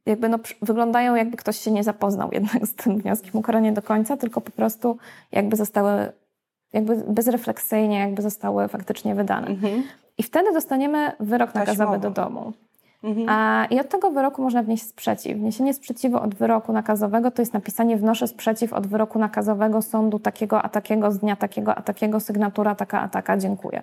[0.06, 4.18] jakby no, wyglądają jakby ktoś się nie zapoznał jednak z tym wnioskiem ukarania do końca,
[4.18, 4.98] tylko po prostu
[5.32, 6.12] jakby zostały
[6.74, 9.48] jakby bezrefleksyjnie jakby zostały faktycznie wydane.
[9.48, 9.84] Mhm.
[10.22, 12.54] I wtedy dostaniemy wyrok nakazowy do domu.
[13.04, 13.30] Mhm.
[13.30, 15.38] A, I od tego wyroku można wnieść sprzeciw.
[15.38, 20.62] Wniesienie sprzeciwu od wyroku nakazowego to jest napisanie wnoszę sprzeciw od wyroku nakazowego sądu takiego
[20.62, 23.82] a takiego z dnia takiego a takiego, sygnatura taka a taka, dziękuję.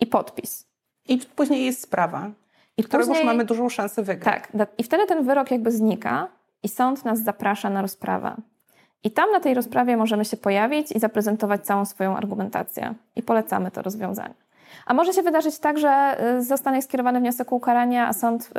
[0.00, 0.66] I podpis.
[1.08, 2.30] I później jest sprawa,
[2.76, 4.34] I którą już mamy dużą szansę wygrać.
[4.34, 4.68] Tak.
[4.78, 6.28] I wtedy ten wyrok jakby znika
[6.62, 8.34] i sąd nas zaprasza na rozprawę.
[9.04, 12.94] I tam na tej rozprawie możemy się pojawić i zaprezentować całą swoją argumentację.
[13.16, 14.34] I polecamy to rozwiązanie.
[14.86, 18.50] A może się wydarzyć tak, że y, zostanie skierowany wniosek o ukaranie, a sąd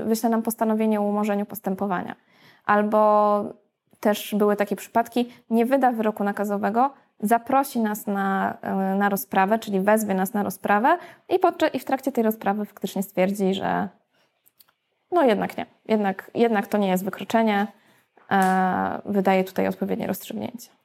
[0.00, 2.16] y, wyśle nam postanowienie o umorzeniu postępowania.
[2.64, 3.42] Albo
[4.00, 8.58] też były takie przypadki, nie wyda wyroku nakazowego, zaprosi nas na,
[8.94, 12.64] y, na rozprawę, czyli wezwie nas na rozprawę i, podczas, i w trakcie tej rozprawy
[12.64, 13.88] faktycznie stwierdzi, że
[15.12, 17.66] no jednak nie, jednak, jednak to nie jest wykroczenie,
[19.04, 20.77] wydaje tutaj odpowiednie rozstrzygnięcie.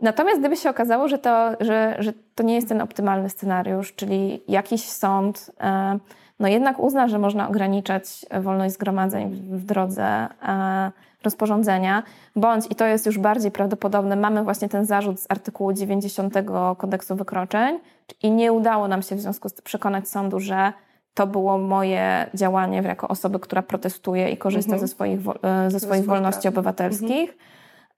[0.00, 4.42] Natomiast gdyby się okazało, że to, że, że to nie jest ten optymalny scenariusz, czyli
[4.48, 5.98] jakiś sąd e,
[6.40, 10.90] no jednak uzna, że można ograniczać wolność zgromadzeń w drodze e,
[11.24, 12.02] rozporządzenia,
[12.36, 16.34] bądź, i to jest już bardziej prawdopodobne, mamy właśnie ten zarzut z artykułu 90
[16.78, 17.78] kodeksu wykroczeń
[18.22, 20.72] i nie udało nam się w związku z tym przekonać sądu, że
[21.14, 24.88] to było moje działanie jako osoby, która protestuje i korzysta mhm.
[24.88, 27.38] ze swoich, e, ze swoich wolności obywatelskich,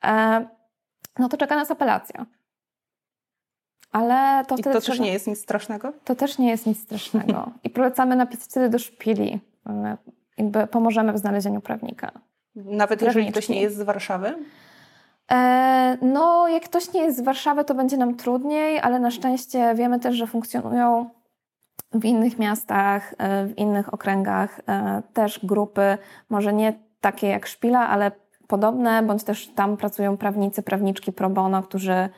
[0.02, 0.46] mhm.
[1.18, 2.26] No to czeka nas apelacja.
[3.92, 5.92] Ale to I to też nie jest nic strasznego?
[6.04, 7.50] To też nie jest nic strasznego.
[7.64, 9.40] I polecamy napisać wtedy do szpili.
[10.38, 12.12] Jakby pomożemy w znalezieniu prawnika.
[12.54, 14.34] Nawet jeżeli ktoś nie jest z Warszawy?
[15.32, 19.74] E, no, jak ktoś nie jest z Warszawy, to będzie nam trudniej, ale na szczęście
[19.74, 21.10] wiemy też, że funkcjonują
[21.92, 25.98] w innych miastach, e, w innych okręgach e, też grupy,
[26.30, 28.12] może nie takie jak Szpila, ale
[28.52, 32.08] podobne, bądź też tam pracują prawnicy, prawniczki pro bono, którzy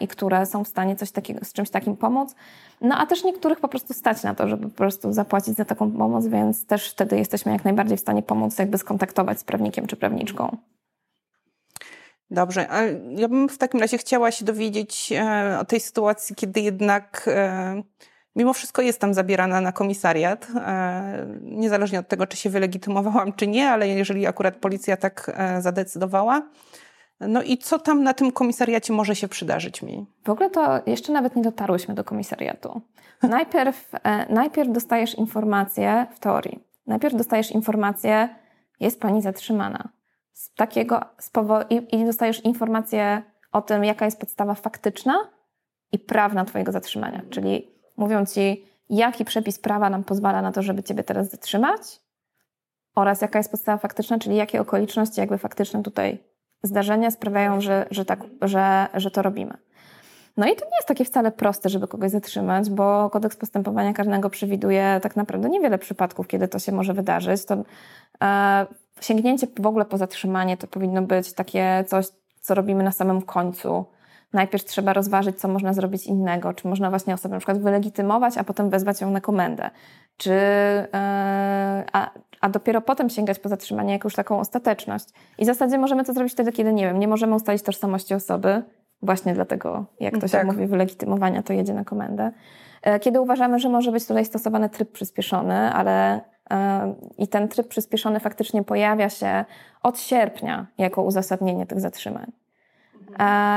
[0.00, 2.34] i które są w stanie coś takiego, z czymś takim pomóc.
[2.80, 5.90] No a też niektórych po prostu stać na to, żeby po prostu zapłacić za taką
[5.90, 9.96] pomoc, więc też wtedy jesteśmy jak najbardziej w stanie pomóc, jakby skontaktować z prawnikiem czy
[9.96, 10.56] prawniczką.
[12.30, 12.82] Dobrze, a
[13.16, 17.82] ja bym w takim razie chciała się dowiedzieć e, o tej sytuacji, kiedy jednak e,
[18.36, 23.70] mimo wszystko jestem zabierana na komisariat, e, niezależnie od tego, czy się wylegitymowałam, czy nie,
[23.70, 26.42] ale jeżeli akurat policja tak zadecydowała.
[27.20, 30.06] No i co tam na tym komisariacie może się przydarzyć mi?
[30.24, 32.80] W ogóle to jeszcze nawet nie dotarłyśmy do komisariatu.
[33.22, 33.90] Najpierw,
[34.28, 36.64] najpierw dostajesz informację w teorii.
[36.86, 38.28] Najpierw dostajesz informację,
[38.80, 39.88] jest pani zatrzymana
[40.32, 41.30] z takiego z
[41.70, 45.14] i, i dostajesz informację o tym, jaka jest podstawa faktyczna
[45.92, 47.22] i prawna Twojego zatrzymania.
[47.30, 52.00] Czyli mówią Ci, jaki przepis prawa nam pozwala na to, żeby Ciebie teraz zatrzymać
[52.94, 56.18] oraz jaka jest podstawa faktyczna, czyli jakie okoliczności jakby faktyczne tutaj
[56.62, 59.54] zdarzenia sprawiają, że, że, tak, że, że to robimy.
[60.36, 64.30] No i to nie jest takie wcale proste, żeby kogoś zatrzymać, bo kodeks postępowania karnego
[64.30, 67.44] przewiduje tak naprawdę niewiele przypadków, kiedy to się może wydarzyć.
[67.44, 67.56] To
[68.22, 68.66] e,
[69.00, 72.06] sięgnięcie w ogóle po zatrzymanie to powinno być takie coś,
[72.40, 73.84] co robimy na samym końcu.
[74.32, 78.44] Najpierw trzeba rozważyć, co można zrobić innego, czy można właśnie osobę na przykład wylegitymować, a
[78.44, 79.70] potem wezwać ją na komendę,
[80.16, 80.88] czy, yy,
[81.92, 85.08] a, a dopiero potem sięgać po zatrzymanie jako już taką ostateczność.
[85.38, 88.62] I w zasadzie możemy to zrobić wtedy, kiedy, nie wiem, nie możemy ustalić tożsamości osoby,
[89.02, 90.46] właśnie dlatego, jak to się tak.
[90.46, 92.32] mówi, wylegitymowania, to jedzie na komendę.
[92.82, 96.20] E, kiedy uważamy, że może być tutaj stosowany tryb przyspieszony, ale
[97.18, 99.44] i ten tryb przyspieszony faktycznie pojawia się
[99.82, 102.32] od sierpnia jako uzasadnienie tych zatrzymań.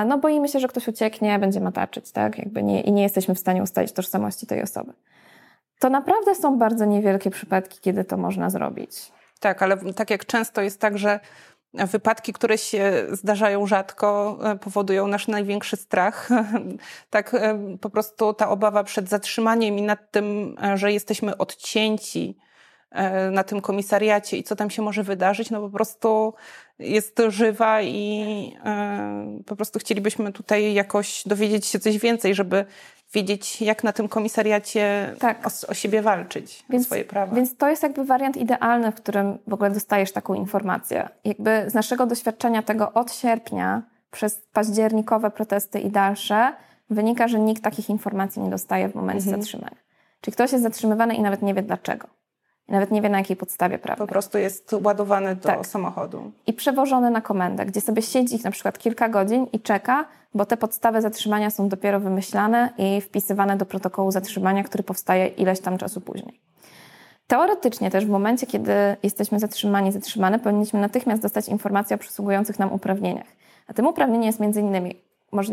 [0.06, 2.38] No boimy się, że ktoś ucieknie, będzie mataczyć, tak?
[2.38, 4.94] Jakby nie, I nie jesteśmy w stanie ustalić tożsamości tej osoby.
[5.80, 9.12] To naprawdę są bardzo niewielkie przypadki, kiedy to można zrobić.
[9.39, 11.20] Tak, ale tak jak często jest tak, że
[11.74, 16.30] wypadki, które się zdarzają rzadko, e, powodują nasz największy strach.
[17.10, 22.38] tak e, po prostu ta obawa przed zatrzymaniem i nad tym, e, że jesteśmy odcięci
[22.38, 22.44] E,
[23.32, 26.34] na tym komisariacie i co tam się może wydarzyć, no po prostu
[26.80, 32.65] jest żywa i e, po prostu chcielibyśmy tutaj jakoś dowiedzieć się coś więcej, żeby
[33.13, 35.48] wiedzieć, jak na tym komisariacie tak.
[35.48, 37.36] o, o, siebie walczyć, więc, o swoje prawa.
[37.36, 41.10] Więc to jest jakby wariant idealny, w którym w ogóle dostajesz taką informację.
[41.24, 46.54] Jakby z naszego doświadczenia tego od sierpnia przez październikowe protesty i dalsze
[46.89, 49.41] wynika, że nikt takich informacji nie dostaje w momencie mhm.
[49.41, 49.78] zatrzymania.
[50.21, 52.08] Czyli ktoś jest zatrzymywany i nawet nie wie dlaczego.
[52.67, 54.08] Nawet nie wie na jakiej podstawie prawnej.
[54.08, 55.67] Po prostu jest ładowany do tak.
[55.67, 56.32] samochodu.
[56.47, 60.58] I przewożony na komendę, gdzie sobie siedzi na przykład kilka godzin i czeka, bo te
[60.58, 66.01] podstawy zatrzymania są dopiero wymyślane i wpisywane do protokołu zatrzymania, który powstaje ileś tam czasu
[66.01, 66.41] później.
[67.28, 68.73] Teoretycznie też w momencie, kiedy
[69.04, 73.28] jesteśmy zatrzymani, zatrzymane, powinniśmy natychmiast dostać informacje o przysługujących nam uprawnieniach.
[73.67, 74.93] A tym uprawnieniem jest m.in.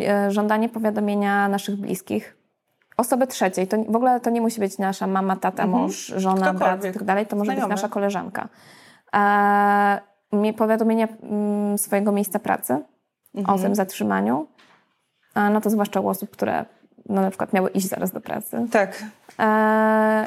[0.00, 2.36] E, żądanie powiadomienia naszych bliskich,
[2.96, 3.68] osoby trzeciej.
[3.68, 5.82] To w ogóle to nie musi być nasza mama, tata, mhm.
[5.82, 7.26] mąż, żona, brat i tak dalej.
[7.26, 7.66] To może Znajomy.
[7.66, 8.48] być nasza koleżanka.
[9.14, 12.78] E, powiadomienie mm, swojego miejsca pracy
[13.34, 13.58] mhm.
[13.58, 14.46] o tym zatrzymaniu.
[15.34, 16.64] A no to zwłaszcza u osób, które
[17.08, 18.66] no, na przykład miały iść zaraz do pracy.
[18.70, 19.02] Tak.
[19.38, 20.26] E,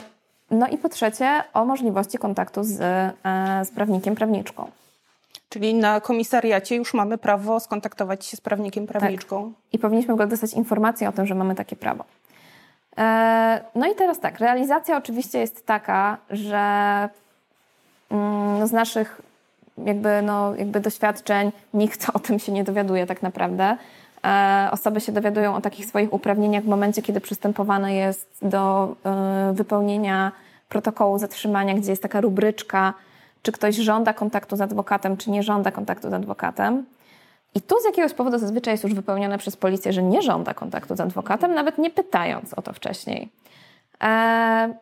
[0.52, 3.12] no i po trzecie o możliwości kontaktu z, e,
[3.66, 4.72] z prawnikiem, prawniczką.
[5.50, 9.44] Czyli na komisariacie już mamy prawo skontaktować się z prawnikiem, prawniczką.
[9.44, 9.74] Tak.
[9.74, 12.04] I powinniśmy w ogóle dostać informację o tym, że mamy takie prawo.
[12.98, 17.10] E, no i teraz tak, realizacja oczywiście jest taka, że
[18.12, 19.22] mm, z naszych
[19.78, 23.78] jakby, no, jakby doświadczeń nikt o tym się nie dowiaduje tak naprawdę.
[24.26, 29.54] E, osoby się dowiadują o takich swoich uprawnieniach w momencie, kiedy przystępowane jest do e,
[29.54, 30.32] wypełnienia
[30.70, 32.94] protokołu zatrzymania, gdzie jest taka rubryczka,
[33.42, 36.86] czy ktoś żąda kontaktu z adwokatem, czy nie żąda kontaktu z adwokatem.
[37.56, 40.96] I tu z jakiegoś powodu zazwyczaj jest już wypełnione przez policję, że nie żąda kontaktu
[40.96, 43.30] z adwokatem, nawet nie pytając o to wcześniej.
[44.00, 44.74] Eee,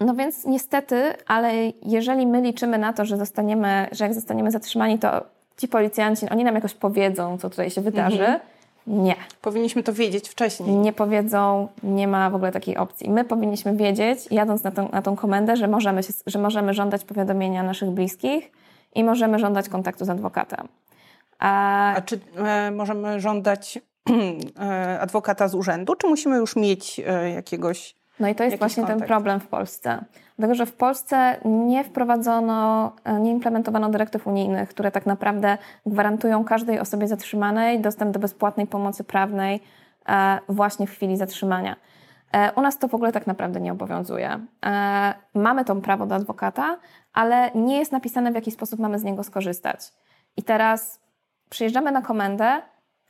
[0.00, 4.98] no więc niestety, ale jeżeli my liczymy na to, że zostaniemy, że jak zostaniemy zatrzymani,
[4.98, 5.24] to
[5.56, 8.40] ci policjanci, oni nam jakoś powiedzą, co tutaj się wydarzy, mhm.
[8.86, 9.14] Nie.
[9.42, 10.76] Powinniśmy to wiedzieć wcześniej.
[10.76, 13.10] Nie powiedzą, nie ma w ogóle takiej opcji.
[13.10, 17.04] My powinniśmy wiedzieć, jadąc na tą, na tą komendę, że możemy, się, że możemy żądać
[17.04, 18.52] powiadomienia naszych bliskich
[18.94, 20.68] i możemy żądać kontaktu z adwokatem.
[21.38, 23.78] A, A czy e, możemy żądać
[24.60, 28.82] e, adwokata z urzędu, czy musimy już mieć e, jakiegoś no i to jest właśnie
[28.82, 28.98] kontakt.
[28.98, 30.04] ten problem w Polsce.
[30.38, 36.44] Dlatego, że w Polsce nie wprowadzono, e, nie implementowano dyrektyw unijnych, które tak naprawdę gwarantują
[36.44, 39.60] każdej osobie zatrzymanej dostęp do bezpłatnej pomocy prawnej
[40.08, 41.76] e, właśnie w chwili zatrzymania.
[42.32, 44.40] E, u nas to w ogóle tak naprawdę nie obowiązuje.
[45.34, 46.76] Mamy to prawo do adwokata,
[47.12, 49.92] ale nie jest napisane, w jaki sposób mamy z niego skorzystać.
[50.36, 51.00] I teraz
[51.50, 52.62] przyjeżdżamy na komendę,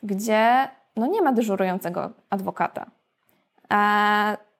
[0.02, 2.86] gdzie no nie ma dyżurującego adwokata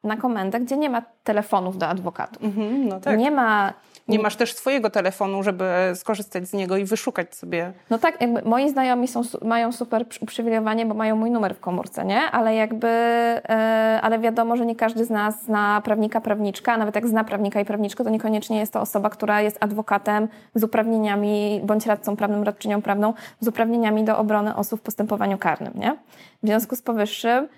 [0.04, 2.44] na komendę, gdzie nie ma telefonów do adwokatów.
[2.44, 3.18] Mhm, no tak.
[3.18, 3.72] Nie ma
[4.08, 5.64] nie masz też swojego telefonu, żeby
[5.94, 7.72] skorzystać z niego i wyszukać sobie.
[7.90, 12.04] No tak, jakby moi znajomi są, mają super uprzywilejowanie, bo mają mój numer w komórce,
[12.04, 12.20] nie?
[12.20, 16.94] Ale jakby, e, ale wiadomo, że nie każdy z nas zna prawnika, prawniczka, a nawet
[16.94, 21.60] jak zna prawnika i prawniczkę, to niekoniecznie jest to osoba, która jest adwokatem z uprawnieniami,
[21.64, 25.96] bądź radcą prawnym, radczynią prawną, z uprawnieniami do obrony osób w postępowaniu karnym, nie?
[26.42, 27.48] W związku z powyższym,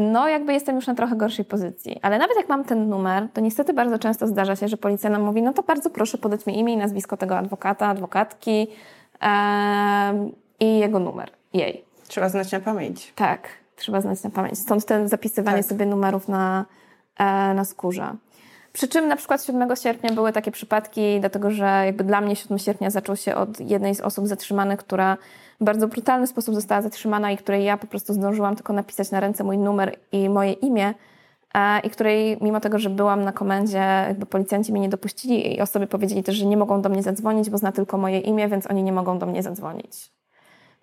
[0.00, 1.98] no jakby jestem już na trochę gorszej pozycji.
[2.02, 5.22] Ale nawet jak mam ten numer, to niestety bardzo często zdarza się, że policja nam
[5.22, 8.68] mówi, no to bardzo proszę podać mi imię i nazwisko tego adwokata, adwokatki
[10.60, 11.84] i jego numer, jej.
[12.08, 13.12] Trzeba znać na pamięć.
[13.16, 14.58] Tak, trzeba znać na pamięć.
[14.58, 15.66] Stąd ten zapisywanie tak.
[15.66, 16.64] sobie numerów na,
[17.18, 18.16] e, na skórze.
[18.72, 22.58] Przy czym na przykład 7 sierpnia były takie przypadki, dlatego że jakby dla mnie 7
[22.58, 25.16] sierpnia zaczął się od jednej z osób zatrzymanych, która
[25.60, 29.44] bardzo brutalny sposób została zatrzymana i której ja po prostu zdążyłam tylko napisać na ręce
[29.44, 30.94] mój numer i moje imię
[31.54, 35.60] e, i której mimo tego, że byłam na komendzie, jakby policjanci mnie nie dopuścili i
[35.60, 38.70] osoby powiedzieli też, że nie mogą do mnie zadzwonić, bo zna tylko moje imię, więc
[38.70, 40.10] oni nie mogą do mnie zadzwonić.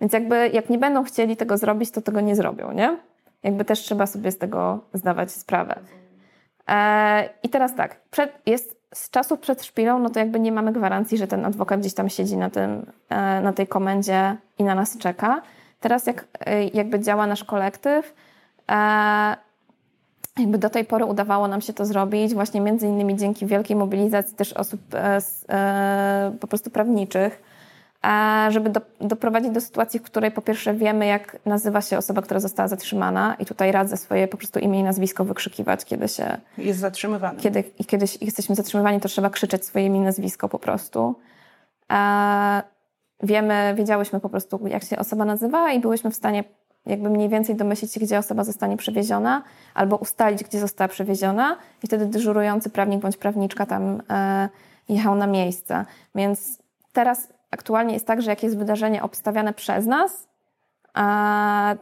[0.02, 2.98] Więc jakby jak nie będą chcieli tego zrobić, to tego nie zrobią, nie?
[3.44, 5.80] Jakby też trzeba sobie z tego zdawać sprawę.
[6.70, 8.02] E, I teraz tak,
[8.46, 11.94] jest z czasów przed szpilą, no to jakby nie mamy gwarancji, że ten adwokat gdzieś
[11.94, 15.42] tam siedzi na, tym, e, na tej komendzie i na nas czeka.
[15.80, 18.14] Teraz jak, e, jakby działa nasz kolektyw,
[20.40, 24.36] jakby do tej pory udawało nam się to zrobić właśnie między innymi dzięki wielkiej mobilizacji
[24.36, 24.82] też osób
[26.40, 27.44] po prostu prawniczych,
[28.50, 32.40] żeby do, doprowadzić do sytuacji, w której po pierwsze wiemy, jak nazywa się osoba, która
[32.40, 36.38] została zatrzymana i tutaj radzę swoje po prostu imię i nazwisko wykrzykiwać, kiedy się...
[36.58, 37.40] Jest zatrzymywany.
[37.40, 41.16] Kiedy i kiedy jesteśmy zatrzymywani, to trzeba krzyczeć swoje imię i nazwisko po prostu.
[43.24, 46.44] wiemy, wiedziałyśmy po prostu, jak się osoba nazywa i byłyśmy w stanie
[46.86, 51.88] jakby mniej więcej domyślić się, gdzie osoba zostanie przewieziona, albo ustalić, gdzie została przewieziona i
[51.88, 54.50] wtedy dyżurujący prawnik bądź prawniczka tam e,
[54.90, 55.86] jechał na miejsce.
[56.16, 56.60] Więc
[56.94, 60.28] teraz aktualnie jest tak, że jak jest wydarzenie obstawiane przez nas,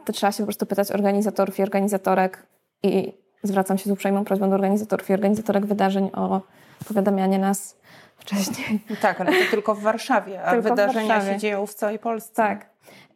[0.04, 2.46] to trzeba się po prostu pytać organizatorów i organizatorek
[2.82, 6.40] i zwracam się z uprzejmą prośbą do organizatorów i organizatorek wydarzeń o
[6.88, 7.76] powiadamianie nas
[8.16, 8.80] wcześniej.
[9.00, 11.32] Tak, ale to tylko w Warszawie, a tylko wydarzenia Warszawie.
[11.32, 12.34] się dzieją w całej Polsce.
[12.34, 12.70] Tak.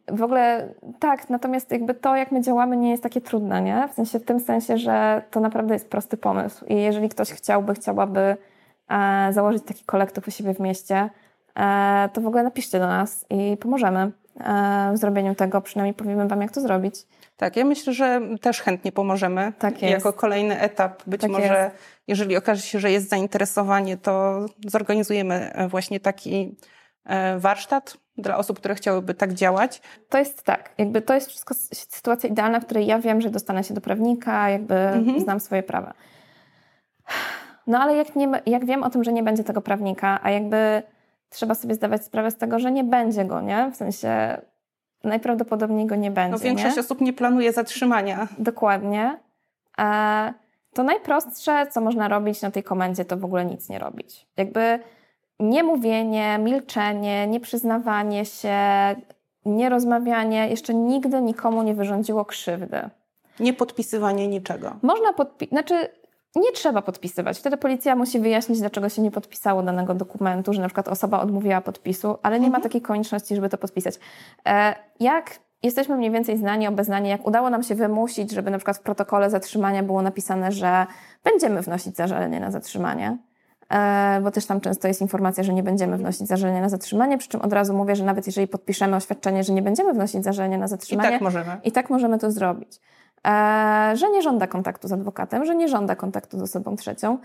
[0.07, 3.87] W ogóle tak, natomiast jakby to, jak my działamy, nie jest takie trudne, nie?
[3.91, 6.65] W sensie, w tym sensie, że to naprawdę jest prosty pomysł.
[6.65, 8.37] I jeżeli ktoś chciałby, chciałaby
[8.89, 11.09] e, założyć taki kolektyw u siebie w mieście,
[12.13, 16.41] to w ogóle napiszcie do nas i pomożemy e, w zrobieniu tego, przynajmniej powiemy Wam,
[16.41, 16.95] jak to zrobić.
[17.37, 19.53] Tak, ja myślę, że też chętnie pomożemy.
[19.59, 19.93] Tak jest.
[19.93, 21.03] Jako kolejny etap.
[21.07, 21.75] Być tak może, jest.
[22.07, 26.55] jeżeli okaże się, że jest zainteresowanie, to zorganizujemy e, właśnie taki
[27.37, 29.81] warsztat dla osób, które chciałyby tak działać.
[30.09, 33.63] To jest tak, jakby to jest wszystko sytuacja idealna, w której ja wiem, że dostanę
[33.63, 35.19] się do prawnika, jakby mhm.
[35.19, 35.93] znam swoje prawa.
[37.67, 40.83] No ale jak, nie, jak wiem o tym, że nie będzie tego prawnika, a jakby
[41.31, 43.71] trzeba sobie zdawać sprawę z tego, że nie będzie go, nie?
[43.71, 44.41] W sensie
[45.03, 46.31] najprawdopodobniej go nie będzie.
[46.31, 46.81] No większość nie?
[46.81, 48.27] osób nie planuje zatrzymania.
[48.37, 49.19] Dokładnie.
[49.79, 50.33] E,
[50.73, 54.27] to najprostsze, co można robić na tej komendzie, to w ogóle nic nie robić.
[54.37, 54.79] Jakby
[55.39, 58.57] niemówienie, milczenie, nieprzyznawanie się,
[59.45, 62.89] nierozmawianie jeszcze nigdy nikomu nie wyrządziło krzywdy.
[63.39, 64.75] Nie podpisywanie niczego.
[64.81, 65.89] Można podpisać, znaczy
[66.35, 67.39] nie trzeba podpisywać.
[67.39, 71.61] Wtedy policja musi wyjaśnić, dlaczego się nie podpisało danego dokumentu, że na przykład osoba odmówiła
[71.61, 72.61] podpisu, ale nie mhm.
[72.61, 73.99] ma takiej konieczności, żeby to podpisać.
[74.47, 78.77] E, jak jesteśmy mniej więcej znani, obeznani, jak udało nam się wymusić, żeby na przykład
[78.77, 80.85] w protokole zatrzymania było napisane, że
[81.23, 83.17] będziemy wnosić zażalenie na zatrzymanie,
[83.69, 87.29] e, bo też tam często jest informacja, że nie będziemy wnosić zażalenia na zatrzymanie, przy
[87.29, 90.67] czym od razu mówię, że nawet jeżeli podpiszemy oświadczenie, że nie będziemy wnosić zażalenia na
[90.67, 92.79] zatrzymanie, i tak możemy, i tak możemy to zrobić.
[93.27, 97.17] E, że nie żąda kontaktu z adwokatem, że nie żąda kontaktu z osobą trzecią.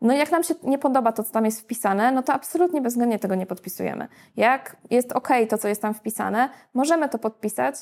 [0.00, 2.80] No i jak nam się nie podoba to, co tam jest wpisane, no to absolutnie
[2.80, 4.08] bezwzględnie tego nie podpisujemy.
[4.36, 7.76] Jak jest ok to, co jest tam wpisane, możemy to podpisać,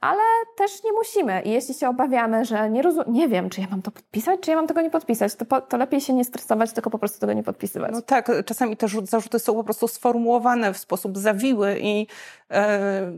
[0.00, 0.22] ale
[0.56, 1.42] też nie musimy.
[1.42, 4.50] I jeśli się obawiamy, że nie, rozum- nie wiem, czy ja mam to podpisać, czy
[4.50, 7.20] ja mam tego nie podpisać, to, po, to lepiej się nie stresować, tylko po prostu
[7.20, 7.92] tego nie podpisywać.
[7.92, 12.06] No tak, czasami te zarzuty są po prostu sformułowane w sposób zawiły i
[12.50, 13.12] e,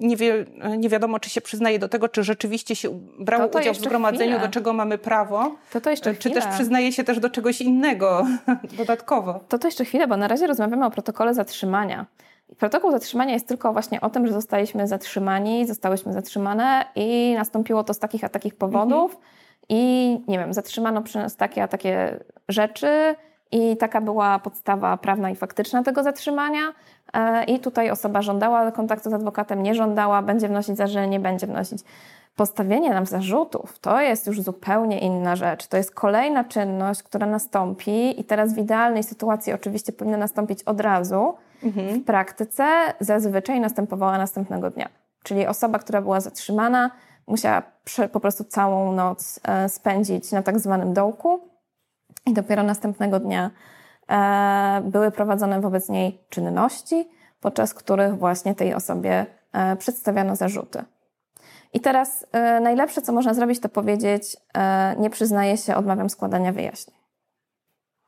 [0.00, 0.46] nie, wie,
[0.78, 3.78] nie wiadomo, czy się przyznaje do tego, czy rzeczywiście się brało to to udział w
[3.78, 4.48] zgromadzeniu, chwilę.
[4.48, 8.26] do czego mamy prawo, to to jeszcze czy też przyznaje się też do czegoś innego
[8.78, 9.40] dodatkowo.
[9.48, 12.06] To to jeszcze chwilę, bo na razie rozmawiamy o protokole zatrzymania.
[12.58, 17.94] Protokół zatrzymania jest tylko właśnie o tym, że zostaliśmy zatrzymani, zostałyśmy zatrzymane i nastąpiło to
[17.94, 19.32] z takich a takich powodów mhm.
[19.68, 23.14] i nie wiem, zatrzymano przy nas takie a takie rzeczy
[23.52, 26.72] i taka była podstawa prawna i faktyczna tego zatrzymania
[27.12, 31.46] e, i tutaj osoba żądała kontaktu z adwokatem, nie żądała, będzie wnosić zarzeczenie, nie będzie
[31.46, 31.82] wnosić.
[32.36, 35.66] Postawienie nam zarzutów to jest już zupełnie inna rzecz.
[35.66, 40.80] To jest kolejna czynność, która nastąpi i teraz w idealnej sytuacji oczywiście powinna nastąpić od
[40.80, 41.34] razu,
[41.64, 42.00] Mhm.
[42.00, 44.88] W praktyce zazwyczaj następowała następnego dnia.
[45.22, 46.90] Czyli osoba, która była zatrzymana,
[47.26, 47.62] musiała
[48.12, 51.40] po prostu całą noc e, spędzić na tak zwanym dołku
[52.26, 53.50] i dopiero następnego dnia
[54.08, 57.08] e, były prowadzone wobec niej czynności,
[57.40, 60.84] podczas których właśnie tej osobie e, przedstawiano zarzuty.
[61.74, 62.26] I teraz
[62.60, 64.36] najlepsze, co można zrobić, to powiedzieć:
[64.98, 66.96] Nie przyznaję się, odmawiam składania wyjaśnień.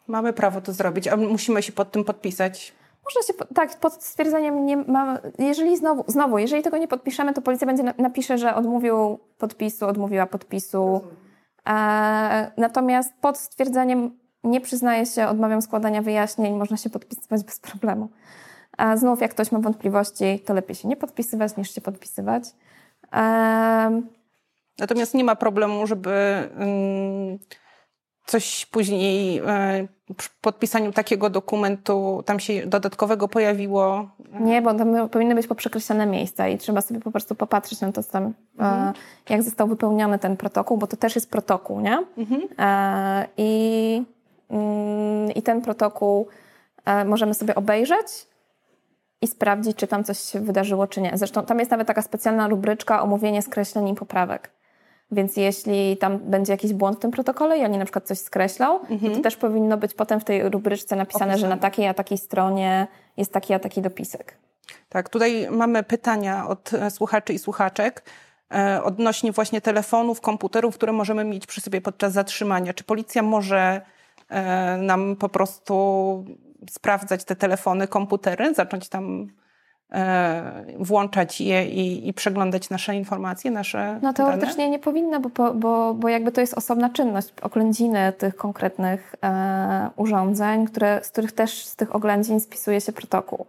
[0.07, 2.75] Mamy prawo to zrobić, a musimy się pod tym podpisać.
[3.05, 7.43] Można się, tak, pod stwierdzeniem nie ma, jeżeli znowu, znowu, jeżeli tego nie podpiszemy, to
[7.43, 11.01] policja będzie napisze, że odmówił podpisu, odmówiła podpisu.
[11.69, 18.09] E, natomiast pod stwierdzeniem nie przyznaję się, odmawiam składania wyjaśnień, można się podpisywać bez problemu.
[18.79, 22.45] A znów, jak ktoś ma wątpliwości, to lepiej się nie podpisywać niż się podpisywać.
[23.13, 24.03] E,
[24.79, 26.11] Natomiast nie ma problemu, żeby.
[26.57, 27.39] Mm,
[28.27, 34.09] coś później e, przy podpisaniu takiego dokumentu tam się dodatkowego pojawiło?
[34.41, 38.03] Nie, bo tam powinny być poprzekreślone miejsca i trzeba sobie po prostu popatrzeć na to,
[38.03, 38.93] tam, e, mhm.
[39.29, 41.99] jak został wypełniony ten protokół, bo to też jest protokół, nie?
[42.18, 42.43] Mhm.
[42.59, 44.03] E, I,
[44.51, 46.29] mm, I ten protokół
[47.05, 48.07] możemy sobie obejrzeć
[49.22, 51.12] i sprawdzić, czy tam coś się wydarzyło, czy nie.
[51.14, 54.51] Zresztą tam jest nawet taka specjalna rubryczka omówienie skreśleń i poprawek.
[55.11, 58.81] Więc jeśli tam będzie jakiś błąd w tym protokole i oni na przykład coś skreślą,
[58.81, 59.15] mhm.
[59.15, 61.39] to też powinno być potem w tej rubryczce napisane, Opisane.
[61.39, 62.87] że na takiej a takiej stronie
[63.17, 64.39] jest taki a taki dopisek.
[64.89, 68.05] Tak, tutaj mamy pytania od e, słuchaczy i słuchaczek
[68.55, 72.75] e, odnośnie właśnie telefonów, komputerów, które możemy mieć przy sobie podczas zatrzymania.
[72.75, 73.81] Czy policja może
[74.29, 76.25] e, nam po prostu
[76.71, 79.29] sprawdzać te telefony, komputery, zacząć tam
[80.79, 84.71] włączać je i, i, przeglądać nasze informacje, nasze No teoretycznie dane?
[84.71, 90.67] nie powinna, bo, bo, bo jakby to jest osobna czynność, oględziny tych konkretnych e, urządzeń,
[90.67, 93.47] które, z których też z tych oględzin spisuje się protokół.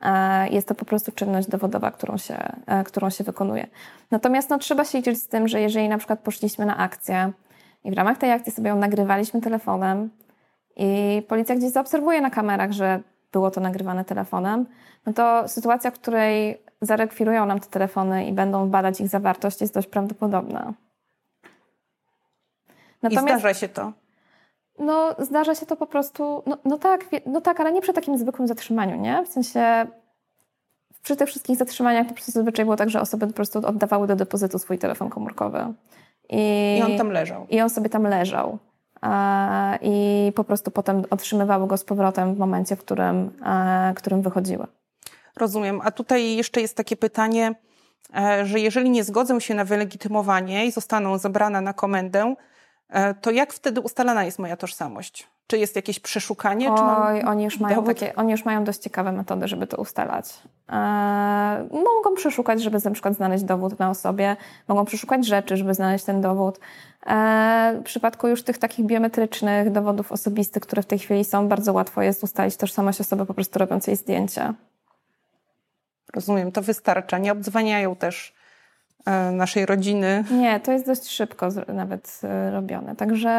[0.00, 3.66] E, jest to po prostu czynność dowodowa, którą się, e, którą się wykonuje.
[4.10, 7.32] Natomiast no, trzeba się liczyć z tym, że jeżeli na przykład poszliśmy na akcję
[7.84, 10.10] i w ramach tej akcji sobie ją nagrywaliśmy telefonem
[10.76, 13.00] i policja gdzieś zaobserwuje na kamerach, że
[13.32, 14.66] było to nagrywane telefonem,
[15.06, 19.74] no to sytuacja, w której zarekwirują nam te telefony i będą badać ich zawartość, jest
[19.74, 20.72] dość prawdopodobna.
[23.02, 23.92] Natomiast, I zdarza się to?
[24.78, 28.18] No, zdarza się to po prostu, no, no, tak, no tak, ale nie przy takim
[28.18, 29.24] zwykłym zatrzymaniu, nie?
[29.24, 29.86] W sensie
[31.02, 34.16] przy tych wszystkich zatrzymaniach to przez zazwyczaj było tak, że osoby po prostu oddawały do
[34.16, 35.74] depozytu swój telefon komórkowy.
[36.28, 37.46] I, I on tam leżał.
[37.50, 38.58] I on sobie tam leżał
[39.80, 43.30] i po prostu potem otrzymywały go z powrotem w momencie, w którym,
[43.94, 44.66] którym wychodziły.
[45.36, 45.80] Rozumiem.
[45.84, 47.54] A tutaj jeszcze jest takie pytanie,
[48.16, 52.34] e, że jeżeli nie zgodzą się na wylegitymowanie i zostaną zabrane na komendę,
[52.88, 55.28] e, to jak wtedy ustalana jest moja tożsamość?
[55.46, 56.72] Czy jest jakieś przeszukanie?
[56.72, 60.42] Oj, oni już, mają takie, oni już mają dość ciekawe metody, żeby to ustalać.
[60.68, 64.36] Eee, mogą przeszukać, żeby na przykład znaleźć dowód na osobie,
[64.68, 66.60] mogą przeszukać rzeczy, żeby znaleźć ten dowód.
[67.06, 71.72] Eee, w przypadku już tych takich biometrycznych dowodów osobistych, które w tej chwili są, bardzo
[71.72, 74.54] łatwo jest ustalić tożsamość osoby po prostu robiąc jej zdjęcie.
[76.14, 77.18] Rozumiem, to wystarcza.
[77.18, 78.41] Nie obdzwaniają też E,
[79.32, 80.24] naszej rodziny.
[80.30, 82.96] Nie, to jest dość szybko nawet e, robione.
[82.96, 83.30] Także,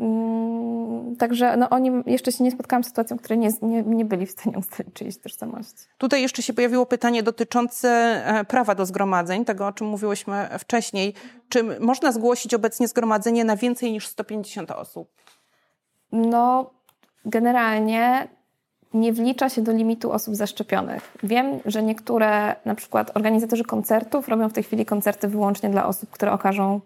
[0.00, 4.04] mm, także no oni, jeszcze się nie spotkałam z sytuacją, w której nie, nie, nie
[4.04, 5.84] byli w stanie ustalić czyjejś tożsamości.
[5.98, 7.88] Tutaj jeszcze się pojawiło pytanie dotyczące
[8.26, 11.14] e, prawa do zgromadzeń, tego o czym mówiłyśmy wcześniej.
[11.48, 15.08] Czy można zgłosić obecnie zgromadzenie na więcej niż 150 osób?
[16.12, 16.70] No,
[17.24, 18.28] generalnie
[18.94, 21.16] nie wlicza się do limitu osób zaszczepionych.
[21.22, 26.10] Wiem, że niektóre, na przykład organizatorzy koncertów, robią w tej chwili koncerty wyłącznie dla osób,
[26.10, 26.80] które okażą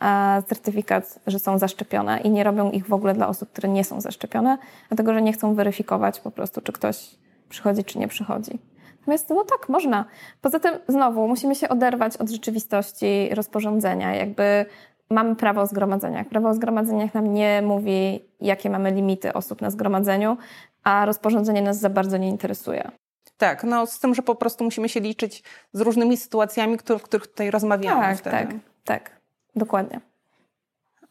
[0.00, 3.84] e, certyfikat, że są zaszczepione i nie robią ich w ogóle dla osób, które nie
[3.84, 4.58] są zaszczepione,
[4.88, 7.10] dlatego że nie chcą weryfikować po prostu, czy ktoś
[7.48, 8.58] przychodzi, czy nie przychodzi.
[9.00, 10.04] Natomiast no tak, można.
[10.40, 14.14] Poza tym znowu musimy się oderwać od rzeczywistości rozporządzenia.
[14.14, 14.66] Jakby
[15.10, 16.28] mamy prawo o zgromadzeniach.
[16.28, 20.36] Prawo o zgromadzeniach nam nie mówi, jakie mamy limity osób na zgromadzeniu,
[20.84, 22.90] a rozporządzenie nas za bardzo nie interesuje.
[23.36, 27.26] Tak, no z tym, że po prostu musimy się liczyć z różnymi sytuacjami, o których
[27.26, 28.00] tutaj rozmawiamy.
[28.00, 28.36] Tak, wtedy.
[28.36, 28.54] tak,
[28.84, 29.20] tak,
[29.56, 30.00] dokładnie.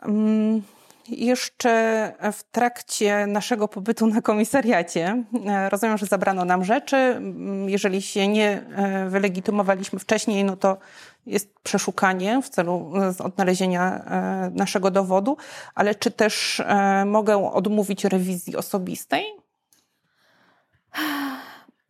[0.05, 0.61] Um,
[1.09, 6.95] jeszcze w trakcie naszego pobytu na komisariacie e, rozumiem, że zabrano nam rzeczy.
[6.95, 10.77] Mm, jeżeli się nie e, wylegitymowaliśmy wcześniej, no to
[11.25, 14.05] jest przeszukanie w celu e, odnalezienia
[14.51, 15.37] naszego dowodu,
[15.75, 16.61] ale czy też
[17.05, 19.23] mogę odmówić rewizji osobistej?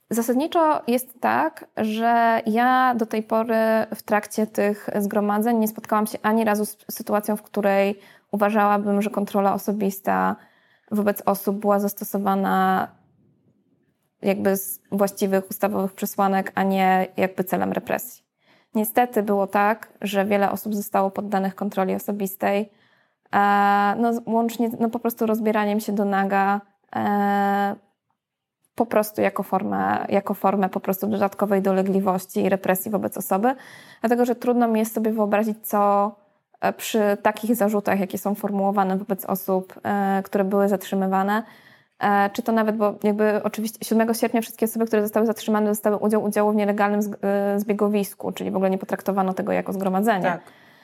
[0.09, 3.55] Zasadniczo jest tak, że ja do tej pory
[3.95, 7.99] w trakcie tych zgromadzeń nie spotkałam się ani razu z sytuacją, w której
[8.31, 10.35] uważałabym, że kontrola osobista
[10.91, 12.87] wobec osób była zastosowana
[14.21, 18.23] jakby z właściwych ustawowych przesłanek, a nie jakby celem represji.
[18.75, 22.69] Niestety było tak, że wiele osób zostało poddanych kontroli osobistej,
[23.33, 26.61] e, no, łącznie no, po prostu rozbieraniem się do naga,
[26.95, 27.75] e,
[28.79, 33.55] po prostu jako formę, jako formę po prostu dodatkowej dolegliwości i represji wobec osoby,
[34.01, 36.11] dlatego że trudno mi jest sobie wyobrazić, co
[36.61, 41.43] e, przy takich zarzutach, jakie są formułowane wobec osób, e, które były zatrzymywane,
[41.99, 45.97] e, czy to nawet, bo jakby oczywiście 7 sierpnia wszystkie osoby, które zostały zatrzymane, dostały
[45.97, 47.01] udział udziału w nielegalnym
[47.57, 50.23] zbiegowisku, czyli w ogóle nie potraktowano tego jako zgromadzenie.
[50.23, 50.41] Tak.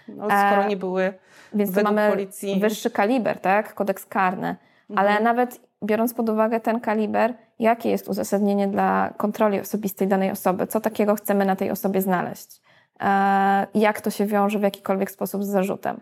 [0.07, 1.13] No, skoro nie były
[1.53, 2.59] Więc według mamy policji...
[2.59, 3.73] wyższy kaliber, tak?
[3.73, 4.55] Kodeks karny.
[4.95, 5.23] Ale mhm.
[5.23, 10.81] nawet biorąc pod uwagę ten kaliber, jakie jest uzasadnienie dla kontroli osobistej danej osoby, co
[10.81, 12.61] takiego chcemy na tej osobie znaleźć,
[12.99, 15.99] e, jak to się wiąże w jakikolwiek sposób z zarzutem.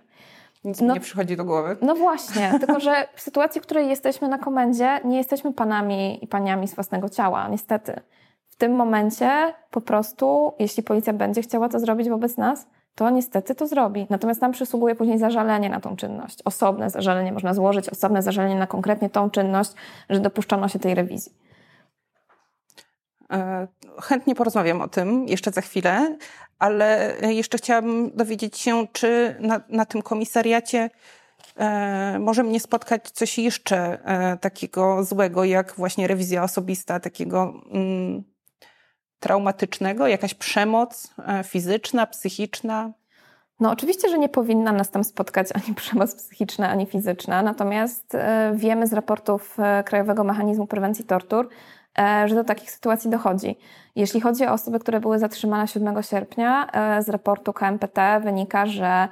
[0.63, 1.77] Nic no, mi nie przychodzi do głowy.
[1.81, 6.27] No właśnie, tylko że w sytuacji, w której jesteśmy na komendzie, nie jesteśmy panami i
[6.27, 8.01] paniami z własnego ciała, niestety.
[8.49, 13.55] W tym momencie po prostu, jeśli policja będzie chciała to zrobić wobec nas, to niestety
[13.55, 14.07] to zrobi.
[14.09, 16.39] Natomiast nam przysługuje później zażalenie na tą czynność.
[16.45, 19.71] Osobne zażalenie można złożyć, osobne zażalenie na konkretnie tą czynność,
[20.09, 21.31] że dopuszczono się tej rewizji.
[23.31, 23.67] E,
[24.01, 26.17] chętnie porozmawiam o tym jeszcze za chwilę,
[26.59, 30.89] ale jeszcze chciałabym dowiedzieć się, czy na, na tym komisariacie
[31.57, 38.32] e, może mnie spotkać coś jeszcze e, takiego złego, jak właśnie rewizja osobista, takiego mm,
[39.23, 42.91] traumatycznego, jakaś przemoc e, fizyczna, psychiczna?
[43.59, 48.51] No, oczywiście, że nie powinna nas tam spotkać ani przemoc psychiczna, ani fizyczna, natomiast e,
[48.55, 51.49] wiemy z raportów e, Krajowego Mechanizmu Prewencji Tortur,
[52.25, 53.57] że do takich sytuacji dochodzi.
[53.95, 56.67] Jeśli chodzi o osoby, które były zatrzymane 7 sierpnia,
[56.99, 59.07] z raportu KMPT wynika, że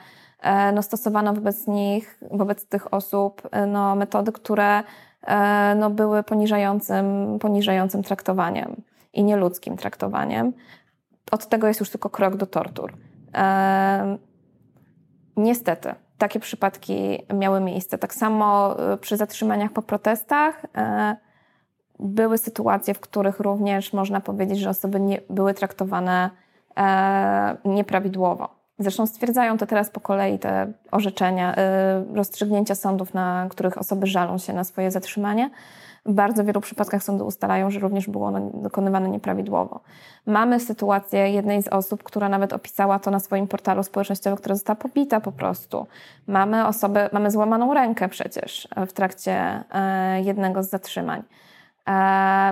[0.73, 4.83] no, stosowano wobec nich, wobec tych osób no, metody, które
[5.75, 8.81] no, były poniżającym, poniżającym traktowaniem
[9.13, 10.53] i nieludzkim traktowaniem.
[11.31, 12.93] Od tego jest już tylko krok do tortur.
[15.37, 17.97] Niestety, takie przypadki miały miejsce.
[17.97, 21.15] Tak samo e, przy zatrzymaniach po protestach e,
[21.99, 26.29] były sytuacje, w których również można powiedzieć, że osoby nie, były traktowane
[26.77, 28.49] e, nieprawidłowo.
[28.79, 34.37] Zresztą stwierdzają to teraz po kolei te orzeczenia, e, rozstrzygnięcia sądów, na których osoby żalą
[34.37, 35.49] się na swoje zatrzymanie
[36.05, 39.79] w bardzo wielu przypadkach sądy ustalają, że również było ono dokonywane nieprawidłowo.
[40.25, 44.75] Mamy sytuację jednej z osób, która nawet opisała to na swoim portalu społecznościowym, która została
[44.75, 45.87] pobita po prostu.
[46.27, 51.23] Mamy osobę, mamy złamaną rękę przecież w trakcie e, jednego z zatrzymań.
[51.89, 51.93] E,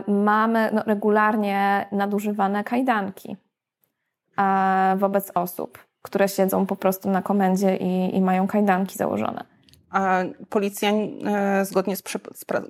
[0.08, 3.38] mamy no, regularnie nadużywane kajdanki
[4.38, 9.49] e, wobec osób, które siedzą po prostu na komendzie i, i mają kajdanki założone
[10.49, 12.03] policja e, zgodnie z,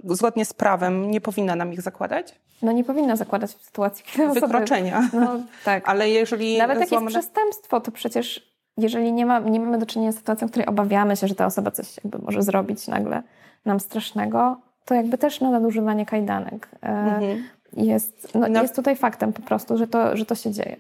[0.03, 2.35] zgodnie z prawem nie powinna nam ich zakładać?
[2.61, 4.99] No nie powinna zakładać w sytuacji, kiedy Wykroczenia.
[4.99, 5.89] Osoby, no tak.
[5.89, 6.57] Ale jeżeli...
[6.57, 7.11] Nawet jak złamane...
[7.11, 10.67] jest przestępstwo, to przecież jeżeli nie, ma, nie mamy do czynienia z sytuacją, w której
[10.67, 13.23] obawiamy się, że ta osoba coś jakby może zrobić nagle
[13.65, 17.43] nam strasznego, to jakby też no, nadużywanie kajdanek e, mhm.
[17.73, 20.77] jest, no, no, jest tutaj faktem po prostu, że to, że to się dzieje.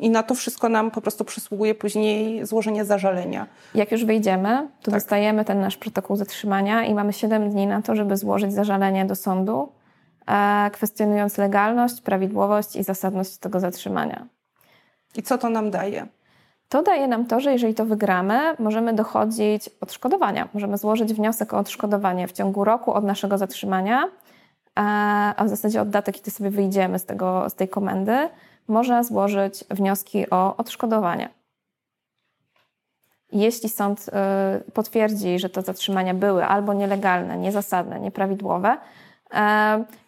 [0.00, 3.46] I na to wszystko nam po prostu przysługuje później złożenie zażalenia.
[3.74, 4.94] Jak już wyjdziemy, to tak.
[4.94, 9.16] dostajemy ten nasz protokół zatrzymania i mamy 7 dni na to, żeby złożyć zażalenie do
[9.16, 9.72] sądu,
[10.26, 14.26] e, kwestionując legalność, prawidłowość i zasadność tego zatrzymania.
[15.16, 16.06] I co to nam daje?
[16.68, 20.48] To daje nam to, że jeżeli to wygramy, możemy dochodzić odszkodowania.
[20.54, 24.82] Możemy złożyć wniosek o odszkodowanie w ciągu roku od naszego zatrzymania, e,
[25.36, 28.28] a w zasadzie od daty, kiedy sobie wyjdziemy z, tego, z tej komendy,
[28.70, 31.28] można złożyć wnioski o odszkodowanie.
[33.32, 34.06] Jeśli sąd
[34.68, 38.76] y, potwierdzi, że te zatrzymania były albo nielegalne, niezasadne, nieprawidłowe,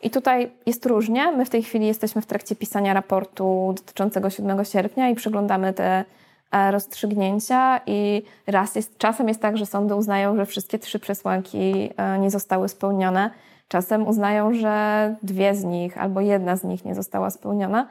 [0.03, 1.33] I tutaj jest różnie.
[1.33, 6.05] My w tej chwili jesteśmy w trakcie pisania raportu dotyczącego 7 sierpnia i przyglądamy te
[6.53, 11.91] e, rozstrzygnięcia i raz jest, czasem jest tak, że sądy uznają, że wszystkie trzy przesłanki
[11.97, 13.31] e, nie zostały spełnione.
[13.69, 17.87] Czasem uznają, że dwie z nich albo jedna z nich nie została spełniona.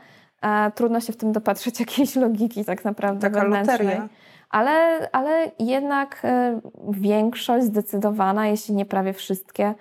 [0.75, 3.77] Trudno się w tym dopatrzeć jakiejś logiki tak naprawdę Taka wewnętrznej.
[3.77, 4.09] loteria.
[4.49, 9.73] Ale, ale jednak e, większość zdecydowana, jeśli nie prawie wszystkie,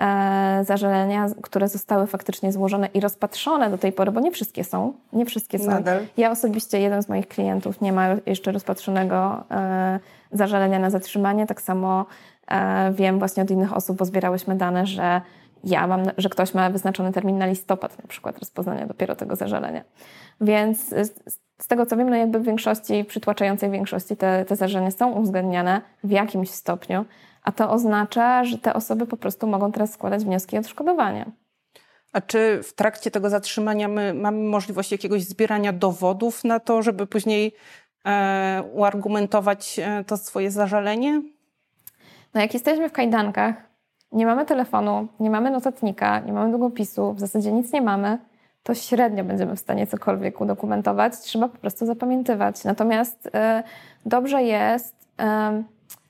[0.00, 4.92] E, zażalenia, które zostały faktycznie złożone i rozpatrzone do tej pory, bo nie wszystkie są.
[5.12, 5.70] Nie wszystkie są.
[5.70, 5.98] Nadal.
[6.16, 10.00] Ja osobiście, jeden z moich klientów nie ma jeszcze rozpatrzonego e,
[10.32, 11.46] zażalenia na zatrzymanie.
[11.46, 12.06] Tak samo
[12.92, 15.20] wiem właśnie od innych osób, bo zbierałyśmy dane, że
[15.66, 19.84] ja mam, że ktoś ma wyznaczony termin na listopad na przykład rozpoznania dopiero tego zażalenia.
[20.40, 20.94] Więc
[21.60, 25.80] z tego co wiem, no jakby w większości, przytłaczającej większości te, te zażalenia są uwzględniane
[26.04, 27.04] w jakimś stopniu,
[27.42, 31.26] a to oznacza, że te osoby po prostu mogą teraz składać wnioski o odszkodowanie.
[32.12, 37.06] A czy w trakcie tego zatrzymania my mamy możliwość jakiegoś zbierania dowodów na to, żeby
[37.06, 37.54] później
[38.06, 41.22] e, uargumentować e, to swoje zażalenie?
[42.34, 43.54] No jak jesteśmy w kajdankach,
[44.12, 48.18] nie mamy telefonu, nie mamy notatnika, nie mamy długopisu, w zasadzie nic nie mamy,
[48.62, 51.18] to średnio będziemy w stanie cokolwiek udokumentować.
[51.18, 52.64] Trzeba po prostu zapamiętywać.
[52.64, 53.30] Natomiast y,
[54.06, 55.64] dobrze jest, y,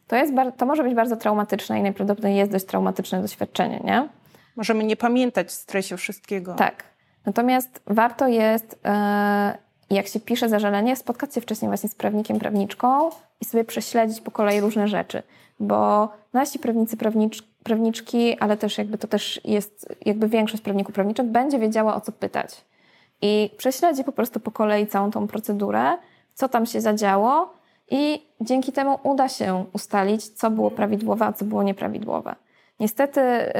[0.07, 4.09] to, jest to może być bardzo traumatyczne i najprawdopodobniej jest dość traumatyczne doświadczenie, nie?
[4.57, 6.55] Możemy nie pamiętać w stresie wszystkiego.
[6.55, 6.85] Tak.
[7.27, 9.59] Natomiast warto jest, e,
[9.91, 14.31] jak się pisze zażalenie, spotkać się wcześniej właśnie z prawnikiem, prawniczką i sobie prześledzić po
[14.31, 15.23] kolei różne rzeczy.
[15.61, 21.27] Bo nasi prawnicy, prawnicz, prawniczki, ale też jakby to też jest, jakby większość prawników, prawniczek
[21.27, 22.65] będzie wiedziała o co pytać.
[23.23, 25.99] I prześledzi po prostu po kolei całą tą procedurę,
[26.35, 27.55] co tam się zadziało,
[27.91, 32.35] i dzięki temu uda się ustalić, co było prawidłowe, a co było nieprawidłowe.
[32.81, 33.53] Niestety, y,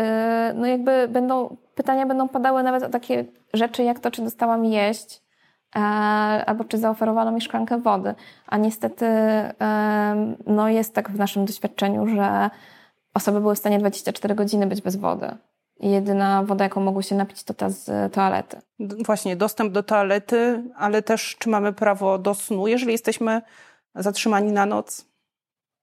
[0.55, 5.23] no jakby będą, pytania będą padały nawet o takie rzeczy, jak to, czy dostałam jeść,
[5.77, 5.79] e,
[6.47, 8.15] albo czy zaoferowano mi szklankę wody.
[8.47, 9.07] A niestety,
[10.47, 12.51] no jest tak w naszym doświadczeniu, że
[13.15, 15.31] osoby były w stanie 24 godziny być bez wody.
[15.81, 18.57] I jedyna woda, jaką mogły się napić, to ta z toalety.
[18.81, 23.43] Właśnie, dostęp do toalety, ale też czy mamy prawo do snu, jeżeli jesteśmy
[23.95, 25.05] zatrzymani na noc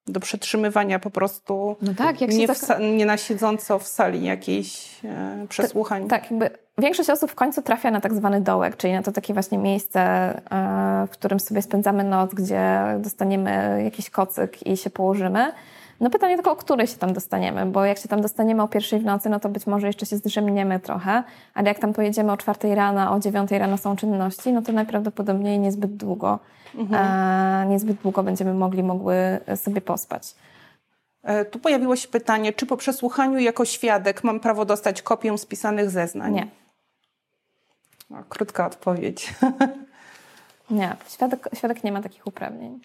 [0.08, 5.00] do przetrzymywania po prostu no tak, jak nie, w, nie na siedząco w sali jakiejś
[5.06, 6.08] e, przesłuchań.
[6.08, 9.34] Tak, jakby większość osób w końcu trafia na tak zwany dołek, czyli na to takie
[9.34, 15.52] właśnie miejsce, e, w którym sobie spędzamy noc, gdzie dostaniemy jakiś kocyk i się położymy.
[16.02, 19.00] No pytanie tylko, o której się tam dostaniemy, bo jak się tam dostaniemy o pierwszej
[19.00, 21.24] w nocy, no to być może jeszcze się zdrzemniemy trochę,
[21.54, 25.60] ale jak tam pojedziemy o czwartej rano, o dziewiątej rano są czynności, no to najprawdopodobniej
[25.60, 26.40] niezbyt długo,
[26.76, 27.06] mhm.
[27.64, 29.16] e, niezbyt długo będziemy mogli, mogły
[29.56, 30.36] sobie pospać.
[31.24, 35.90] E, tu pojawiło się pytanie, czy po przesłuchaniu jako świadek mam prawo dostać kopię spisanych
[35.90, 36.34] zeznań?
[36.34, 36.48] Nie.
[38.10, 39.34] O, krótka odpowiedź.
[40.70, 42.80] Nie, świadek, świadek nie ma takich uprawnień.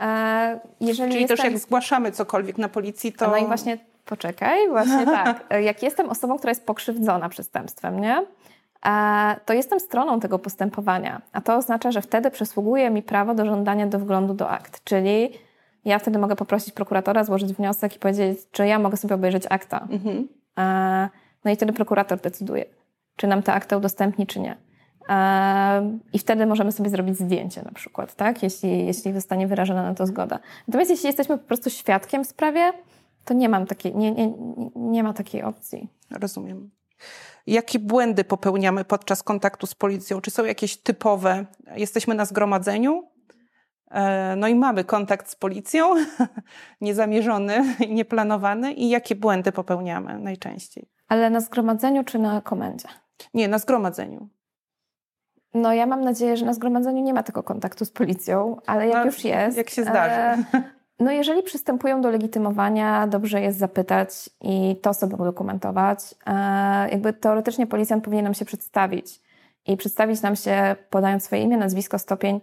[0.00, 1.36] E, jeżeli Czyli jestem...
[1.36, 3.30] też jak zgłaszamy cokolwiek na policji, to...
[3.30, 5.44] No i właśnie, poczekaj, właśnie tak.
[5.62, 8.26] Jak jestem osobą, która jest pokrzywdzona przestępstwem, nie?
[8.86, 13.46] E, to jestem stroną tego postępowania, a to oznacza, że wtedy przysługuje mi prawo do
[13.46, 15.30] żądania do wglądu do akt, czyli
[15.84, 19.86] ja wtedy mogę poprosić prokuratora, złożyć wniosek i powiedzieć, czy ja mogę sobie obejrzeć akta.
[19.90, 20.28] Mhm.
[20.58, 21.08] E,
[21.44, 22.64] no i wtedy prokurator decyduje,
[23.16, 24.56] czy nam te akta udostępni, czy nie.
[26.12, 28.42] I wtedy możemy sobie zrobić zdjęcie na przykład, tak?
[28.42, 30.38] jeśli, jeśli zostanie wyrażona na to zgoda.
[30.68, 32.72] Natomiast jeśli jesteśmy po prostu świadkiem w sprawie,
[33.24, 34.32] to nie mam takiej, nie, nie,
[34.76, 35.88] nie ma takiej opcji.
[36.10, 36.70] Rozumiem.
[37.46, 40.20] Jakie błędy popełniamy podczas kontaktu z policją?
[40.20, 41.46] Czy są jakieś typowe?
[41.76, 43.08] Jesteśmy na zgromadzeniu,
[43.90, 45.94] e, no i mamy kontakt z policją,
[46.80, 48.72] niezamierzony, nieplanowany.
[48.72, 50.88] I jakie błędy popełniamy najczęściej?
[51.08, 52.88] Ale na zgromadzeniu czy na komendzie?
[53.34, 54.28] Nie, na zgromadzeniu.
[55.54, 58.96] No ja mam nadzieję, że na zgromadzeniu nie ma tego kontaktu z policją, ale jak
[58.96, 59.56] no, już jest...
[59.56, 60.44] Jak się zdarzy.
[61.00, 65.98] No jeżeli przystępują do legitymowania, dobrze jest zapytać i to sobie udokumentować.
[66.26, 66.32] E,
[66.90, 69.20] jakby teoretycznie policjant powinien nam się przedstawić
[69.66, 72.40] i przedstawić nam się podając swoje imię, nazwisko, stopień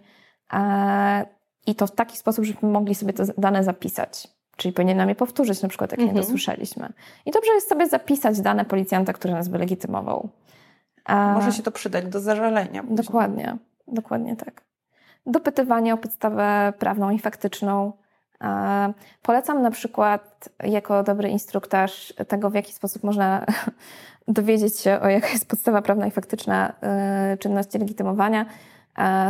[0.52, 1.26] e,
[1.66, 4.28] i to w taki sposób, żebyśmy mogli sobie te dane zapisać.
[4.56, 6.16] Czyli powinien nam je powtórzyć, na przykład jak mhm.
[6.16, 6.92] nie dosłyszeliśmy.
[7.26, 10.28] I dobrze jest sobie zapisać dane policjanta, który nas wylegitymował.
[11.08, 12.82] Może się to przydać do zażalenia.
[12.82, 12.96] Później.
[12.96, 13.56] Dokładnie,
[13.88, 14.62] dokładnie tak.
[15.26, 17.92] Dopytywanie o podstawę prawną i faktyczną.
[19.22, 23.46] Polecam na przykład jako dobry instruktaż tego, w jaki sposób można
[24.28, 26.72] dowiedzieć się, o jaka jest podstawa prawna i faktyczna
[27.34, 28.46] y, czynności legitymowania.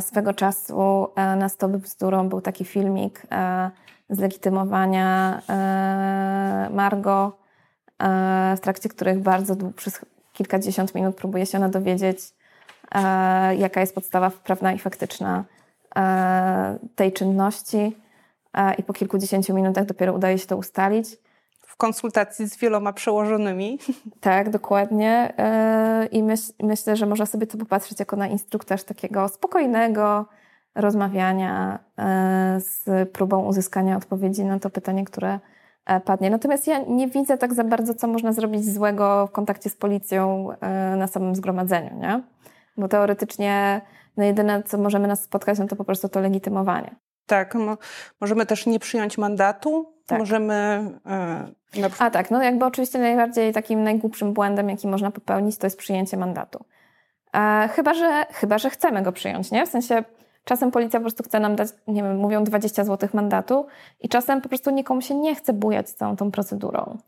[0.01, 3.23] Swego czasu na Stop Bzdurą był taki filmik
[4.11, 5.43] z legitymowania
[6.71, 7.39] Margo
[7.99, 10.01] e, w trakcie których bardzo przez
[10.33, 12.19] kilkadziesiąt minut próbuje się ona dowiedzieć,
[12.95, 15.45] e, jaka jest podstawa prawna i faktyczna
[16.95, 17.97] tej czynności
[18.79, 21.17] i po kilkudziesięciu minutach dopiero udaje się to ustalić.
[21.61, 23.79] W konsultacji z wieloma przełożonymi.
[24.21, 25.33] Tak, dokładnie.
[26.13, 30.27] I myśl, myślę, że można sobie to popatrzeć jako na instruktaż takiego spokojnego,
[30.75, 35.41] rozmawiania e, z próbą uzyskania odpowiedzi na to pytanie, które e,
[36.01, 36.31] padnie.
[36.31, 40.49] Natomiast ja nie widzę tak za bardzo, co można zrobić złego w kontakcie z policją
[40.61, 42.23] e, na samym zgromadzeniu, nie?
[42.77, 43.81] Bo teoretycznie
[44.17, 46.97] no jedyne, co możemy nas spotkać, no to po prostu to legitymowanie.
[47.27, 47.77] Tak, mo
[48.21, 50.19] możemy też nie przyjąć mandatu, tak.
[50.19, 50.55] możemy...
[51.07, 55.79] E, A tak, no jakby oczywiście najbardziej takim najgłupszym błędem, jaki można popełnić, to jest
[55.79, 56.65] przyjęcie mandatu.
[57.35, 59.67] E, chyba, że, chyba, że chcemy go przyjąć, nie?
[59.67, 60.05] W sensie
[60.51, 63.67] Czasem policja po prostu chce nam dać, nie wiem, mówią 20 zł mandatu
[64.01, 66.99] i czasem po prostu nikomu się nie chce bujać z całą tą procedurą.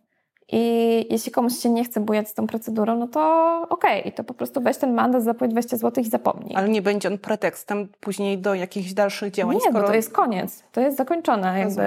[0.48, 3.20] I jeśli komuś się nie chce bujać z tą procedurą, no to
[3.68, 6.56] okej, okay, to po prostu weź ten mandat, zapłać 20 zł i zapomnij.
[6.56, 9.56] Ale nie będzie on pretekstem później do jakichś dalszych działań?
[9.56, 9.80] Nie, skoro...
[9.80, 10.64] bo to jest koniec.
[10.72, 11.58] To jest zakończone.
[11.58, 11.84] Jakby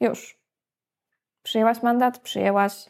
[0.00, 0.38] już.
[1.42, 2.88] Przyjęłaś mandat, przyjęłaś,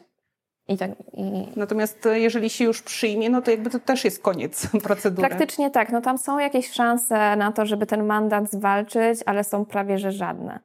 [0.67, 1.47] i tak, i...
[1.55, 5.27] Natomiast e, jeżeli się już przyjmie, no to jakby to też jest koniec procedury.
[5.27, 5.91] Praktycznie tak.
[5.91, 10.11] No tam są jakieś szanse na to, żeby ten mandat zwalczyć, ale są prawie że
[10.11, 10.59] żadne.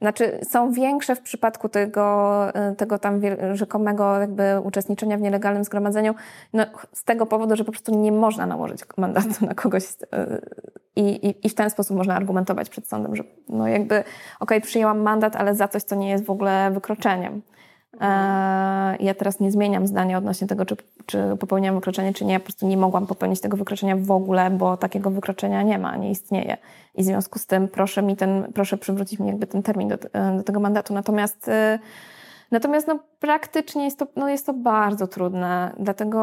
[0.00, 3.20] Znaczy są większe w przypadku tego, e, tego tam
[3.52, 6.14] rzekomego jakby uczestniczenia w nielegalnym zgromadzeniu
[6.52, 10.40] no, z tego powodu, że po prostu nie można nałożyć mandatu na kogoś e,
[10.96, 14.06] i, i, i w ten sposób można argumentować przed sądem, że no jakby okej,
[14.40, 17.42] okay, przyjęłam mandat, ale za coś, co nie jest w ogóle wykroczeniem.
[18.00, 20.76] E, ja teraz nie zmieniam zdania odnośnie tego, czy,
[21.06, 22.32] czy popełniłam wykroczenie, czy nie.
[22.32, 25.96] Ja po prostu nie mogłam popełnić tego wykroczenia w ogóle, bo takiego wykroczenia nie ma,
[25.96, 26.56] nie istnieje.
[26.94, 29.96] I w związku z tym proszę mi ten, proszę przywrócić mi jakby ten termin do,
[30.36, 30.94] do tego mandatu.
[30.94, 31.78] Natomiast e,
[32.50, 36.18] Natomiast no, praktycznie jest to, no, jest to bardzo trudne, dlatego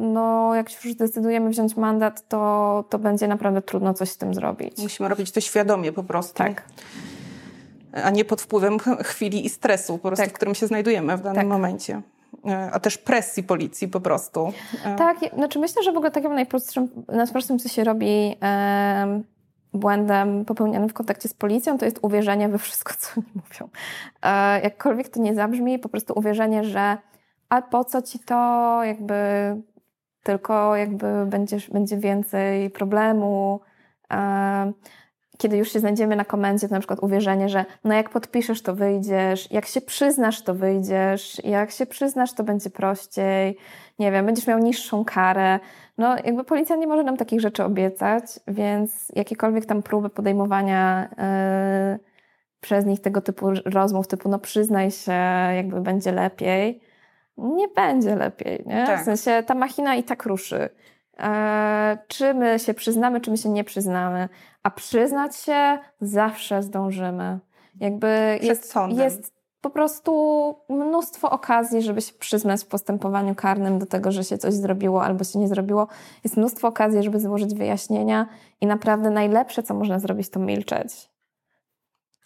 [0.00, 4.34] no, jak się już zdecydujemy wziąć mandat, to, to będzie naprawdę trudno coś z tym
[4.34, 4.78] zrobić.
[4.78, 6.34] Musimy robić to świadomie po prostu.
[6.34, 6.62] Tak
[8.02, 10.30] a nie pod wpływem chwili i stresu, po prostu, tak.
[10.30, 11.46] w którym się znajdujemy w danym tak.
[11.46, 12.02] momencie.
[12.46, 14.52] E, a też presji policji po prostu.
[14.84, 14.96] E.
[14.96, 19.22] Tak, znaczy myślę, że w ogóle takim najprostszym, najprostszym co się robi e,
[19.72, 23.70] błędem popełnianym w kontakcie z policją, to jest uwierzenie we wszystko, co oni mówią.
[24.22, 26.98] E, jakkolwiek to nie zabrzmi, po prostu uwierzenie, że
[27.48, 29.14] a po co ci to, jakby
[30.22, 33.60] tylko jakby będziesz, będzie więcej problemu.
[34.12, 34.72] E,
[35.38, 38.74] kiedy już się znajdziemy na komendzie, to na przykład uwierzenie, że no jak podpiszesz, to
[38.74, 43.56] wyjdziesz, jak się przyznasz, to wyjdziesz, jak się przyznasz, to będzie prościej,
[43.98, 45.60] nie wiem, będziesz miał niższą karę.
[45.98, 51.08] No jakby policja nie może nam takich rzeczy obiecać, więc jakiekolwiek tam próby podejmowania
[51.92, 51.98] yy,
[52.60, 55.12] przez nich tego typu rozmów, typu no przyznaj się,
[55.56, 56.80] jakby będzie lepiej,
[57.38, 58.86] nie będzie lepiej, nie?
[58.86, 59.00] Tak.
[59.00, 60.68] W sensie ta machina i tak ruszy.
[61.18, 64.28] E, czy my się przyznamy, czy my się nie przyznamy.
[64.62, 67.38] A przyznać się zawsze zdążymy.
[67.80, 74.12] Jakby jest, jest po prostu mnóstwo okazji, żeby się przyznać w postępowaniu karnym do tego,
[74.12, 75.88] że się coś zrobiło albo się nie zrobiło.
[76.24, 78.26] Jest mnóstwo okazji, żeby złożyć wyjaśnienia
[78.60, 81.10] i naprawdę najlepsze, co można zrobić, to milczeć.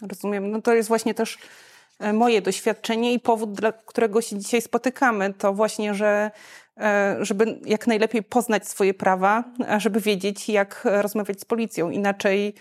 [0.03, 0.51] Rozumiem.
[0.51, 1.39] No to jest właśnie też
[1.99, 6.30] e, moje doświadczenie i powód, dla którego się dzisiaj spotykamy, to właśnie, że
[7.20, 9.44] żeby jak najlepiej poznać swoje prawa,
[9.78, 11.90] żeby wiedzieć, jak rozmawiać z policją.
[11.90, 12.54] Inaczej,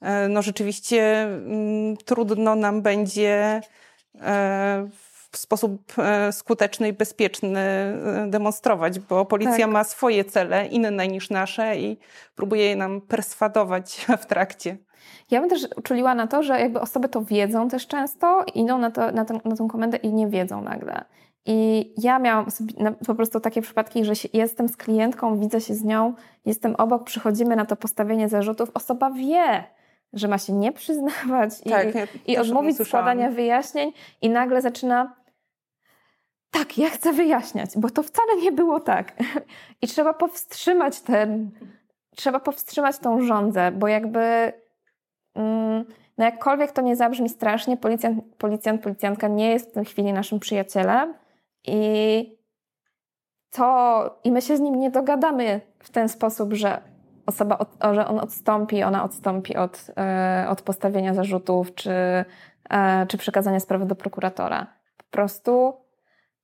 [0.00, 3.60] e, no rzeczywiście mm, trudno nam będzie
[4.20, 4.88] e,
[5.32, 5.92] w sposób
[6.32, 7.62] skuteczny i bezpieczny
[8.26, 9.70] demonstrować, bo policja tak.
[9.70, 11.98] ma swoje cele, inne niż nasze i
[12.34, 14.76] próbuje je nam perswadować w trakcie.
[15.30, 18.90] Ja bym też uczuliła na to, że jakby osoby to wiedzą też często, idą na,
[18.90, 21.04] to, na, tę, na tą komendę i nie wiedzą nagle.
[21.50, 22.46] I ja miałam
[23.06, 27.56] po prostu takie przypadki, że jestem z klientką, widzę się z nią, jestem obok, przychodzimy
[27.56, 28.70] na to postawienie zarzutów.
[28.74, 29.64] Osoba wie,
[30.12, 33.92] że ma się nie przyznawać tak, i, ja i odmówić składania wyjaśnień,
[34.22, 35.16] i nagle zaczyna.
[36.50, 39.12] Tak, ja chcę wyjaśniać, bo to wcale nie było tak.
[39.82, 41.50] I trzeba powstrzymać ten.
[42.16, 44.52] Trzeba powstrzymać tą rządzę, bo jakby.
[45.34, 45.84] Mm,
[46.18, 50.40] no jakkolwiek to nie zabrzmi strasznie, policjant, policjant, policjantka nie jest w tej chwili naszym
[50.40, 51.14] przyjacielem
[51.66, 52.38] i
[53.50, 56.80] to, i my się z nim nie dogadamy w ten sposób, że
[57.26, 62.24] osoba, od, że on odstąpi, ona odstąpi od, e, od postawienia zarzutów, czy,
[62.70, 64.66] e, czy przekazania sprawy do prokuratora.
[64.96, 65.74] Po prostu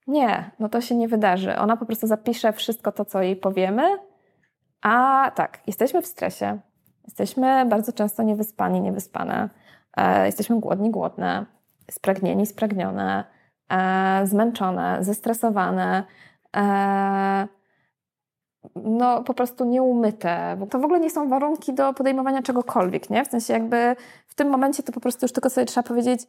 [0.07, 1.57] nie, no to się nie wydarzy.
[1.57, 3.99] Ona po prostu zapisze wszystko to, co jej powiemy,
[4.83, 6.59] a tak, jesteśmy w stresie,
[7.05, 9.51] jesteśmy bardzo często niewyspani, niewyspane,
[9.97, 11.47] e, jesteśmy głodni, głodne,
[11.91, 13.25] spragnieni, spragnione,
[14.25, 16.05] zmęczone, zestresowane,
[16.57, 17.49] e,
[18.77, 20.57] no po prostu nieumyte.
[20.59, 23.25] Bo to w ogóle nie są warunki do podejmowania czegokolwiek, nie?
[23.25, 23.97] W sensie jakby
[24.27, 26.27] w tym momencie to po prostu już tylko sobie trzeba powiedzieć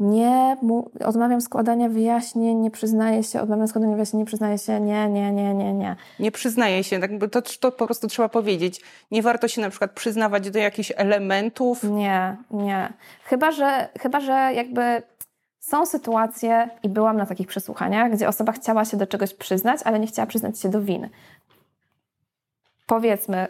[0.00, 0.56] nie,
[1.04, 5.54] odmawiam składania wyjaśnień, nie przyznaję się, odmawiam składania wyjaśnień, nie przyznaję się, nie, nie, nie,
[5.54, 5.96] nie, nie.
[6.20, 8.80] Nie przyznaję się, tak to, to po prostu trzeba powiedzieć.
[9.10, 11.82] Nie warto się na przykład przyznawać do jakichś elementów.
[11.82, 12.92] Nie, nie.
[13.24, 15.02] Chyba, że, chyba, że jakby
[15.70, 20.00] są sytuacje, i byłam na takich przesłuchaniach, gdzie osoba chciała się do czegoś przyznać, ale
[20.00, 21.10] nie chciała przyznać się do winy
[22.90, 23.46] powiedzmy,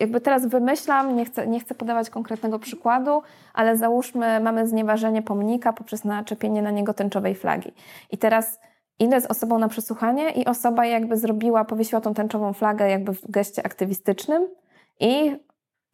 [0.00, 3.22] jakby teraz wymyślam, nie chcę, nie chcę podawać konkretnego przykładu,
[3.54, 7.72] ale załóżmy, mamy znieważenie pomnika poprzez naczepienie na niego tęczowej flagi.
[8.10, 8.60] I teraz
[8.98, 13.30] idę z osobą na przesłuchanie i osoba jakby zrobiła, powiesiła tą tęczową flagę jakby w
[13.30, 14.48] geście aktywistycznym
[15.00, 15.36] i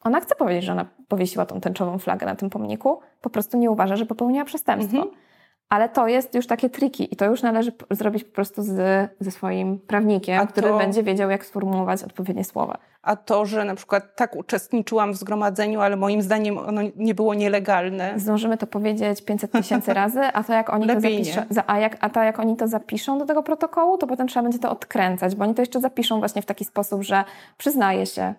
[0.04, 3.70] ona chce powiedzieć, że ona powiesiła tą tęczową flagę na tym pomniku, po prostu nie
[3.70, 4.96] uważa, że popełniła przestępstwo.
[4.96, 5.27] Mhm.
[5.68, 9.30] Ale to jest już takie triki i to już należy zrobić po prostu z, ze
[9.30, 12.78] swoim prawnikiem, to, który będzie wiedział, jak sformułować odpowiednie słowa.
[13.02, 17.34] A to, że na przykład tak uczestniczyłam w zgromadzeniu, ale moim zdaniem ono nie było
[17.34, 18.12] nielegalne.
[18.16, 21.96] Zdążymy to powiedzieć 500 tysięcy razy, a to jak oni Lepiej to zapiszą, a, jak,
[22.00, 25.34] a to jak oni to zapiszą do tego protokołu, to potem trzeba będzie to odkręcać,
[25.34, 27.24] bo oni to jeszcze zapiszą właśnie w taki sposób, że
[27.58, 28.34] przyznaję się,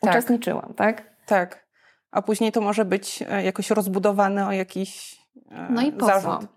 [0.00, 0.10] tak.
[0.10, 1.02] uczestniczyłam, tak?
[1.26, 1.66] Tak.
[2.10, 5.25] A później to może być e, jakoś rozbudowane o jakiś
[5.70, 6.40] no i po zarzut.
[6.40, 6.56] Co?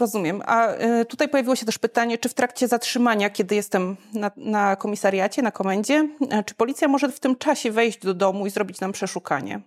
[0.00, 0.42] Rozumiem.
[0.46, 4.76] A e, tutaj pojawiło się też pytanie, czy w trakcie zatrzymania, kiedy jestem na, na,
[4.76, 8.80] komisariacie, na komendzie, e, czy policja może w tym czasie wejść do domu i zrobić
[8.80, 9.60] nam przeszukanie?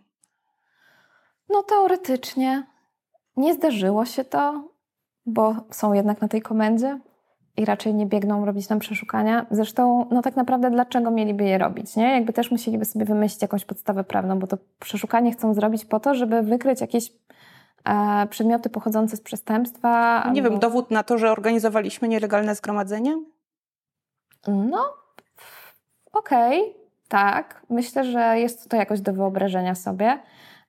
[1.50, 2.64] No teoretycznie.
[3.38, 4.70] Nie zdarzyło się to,
[5.26, 7.00] bo są jednak na tej komendzie
[7.58, 9.46] i raczej nie biegną robić nam przeszukania.
[9.52, 12.14] Zresztą, no tak naprawdę, dlaczego mieliby je robić, nie?
[12.14, 16.16] Jakby też musieliby sobie wymyślić jakąś podstawę prawną, bo to przeszukanie chcą zrobić po to,
[16.16, 17.14] żeby wykryć jakieś e,
[18.30, 20.24] przedmioty pochodzące z przestępstwa.
[20.26, 20.52] No nie albo...
[20.52, 23.18] wiem, dowód na to, że organizowaliśmy nielegalne zgromadzenie?
[24.48, 24.94] No,
[26.14, 26.74] okej, okay,
[27.08, 27.66] tak.
[27.70, 30.20] Myślę, że jest to jakoś do wyobrażenia sobie.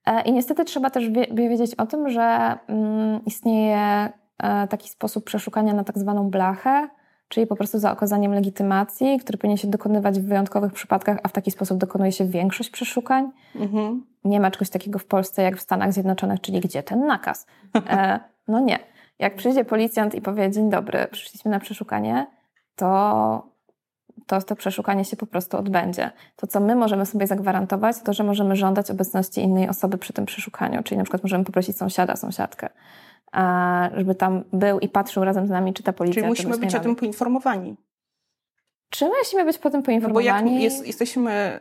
[0.06, 5.24] E, I niestety trzeba też wie, wiedzieć o tym, że mm, istnieje e, taki sposób
[5.24, 6.88] przeszukania na tak zwaną blachę,
[7.28, 11.32] czyli po prostu za okazaniem legitymacji, który powinien się dokonywać w wyjątkowych przypadkach, a w
[11.32, 13.30] taki sposób dokonuje się większość przeszukań.
[13.54, 14.13] Mhm.
[14.24, 17.46] Nie ma czegoś takiego w Polsce jak w Stanach Zjednoczonych, czyli gdzie ten nakaz?
[17.90, 18.78] E, no nie.
[19.18, 22.26] Jak przyjdzie policjant i powie, dzień dobry, przyszliśmy na przeszukanie,
[22.76, 23.54] to
[24.26, 26.10] to, to przeszukanie się po prostu odbędzie.
[26.36, 30.26] To, co my możemy sobie zagwarantować, to, że możemy żądać obecności innej osoby przy tym
[30.26, 32.68] przeszukaniu, czyli na przykład możemy poprosić sąsiada, sąsiadkę
[33.96, 36.22] żeby tam był i patrzył razem z nami, czy ta policja...
[36.22, 37.76] Czyli musimy być o tym poinformowani.
[38.90, 40.26] Czy musimy być potem poinformowani?
[40.26, 41.60] No bo jak jest, jesteśmy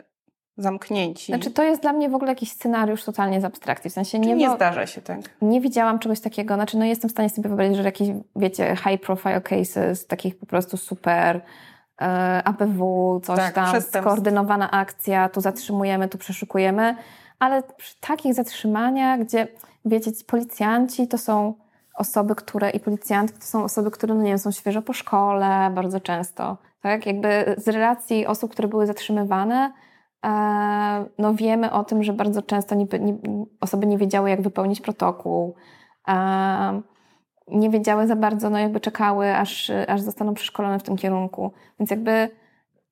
[0.58, 1.26] zamknięci.
[1.26, 3.90] Znaczy to jest dla mnie w ogóle jakiś scenariusz totalnie z abstrakcji.
[3.90, 5.20] W sensie nie, nie zdarza się tak.
[5.42, 6.56] Nie widziałam czegoś takiego.
[6.56, 10.46] Znaczy no jestem w stanie sobie wyobrazić, że jakieś, wiecie, high profile cases, takich po
[10.46, 11.42] prostu super
[12.02, 16.96] e, APW, coś tak, tam, skoordynowana akcja, tu zatrzymujemy, tu przeszukujemy,
[17.40, 19.48] ale przy takich zatrzymaniach, gdzie
[19.86, 21.54] wiecie, policjanci to są
[21.96, 25.72] osoby, które i policjantki to są osoby, które, no nie wiem, są świeżo po szkole
[25.76, 27.06] bardzo często, tak?
[27.06, 29.72] Jakby z relacji osób, które były zatrzymywane,
[31.18, 33.18] no wiemy o tym, że bardzo często nie, nie,
[33.62, 35.56] osoby nie wiedziały, jak wypełnić protokół,
[36.08, 36.82] e,
[37.48, 41.52] nie wiedziały za bardzo, no jakby czekały, aż, aż zostaną przeszkolone w tym kierunku.
[41.80, 42.30] Więc jakby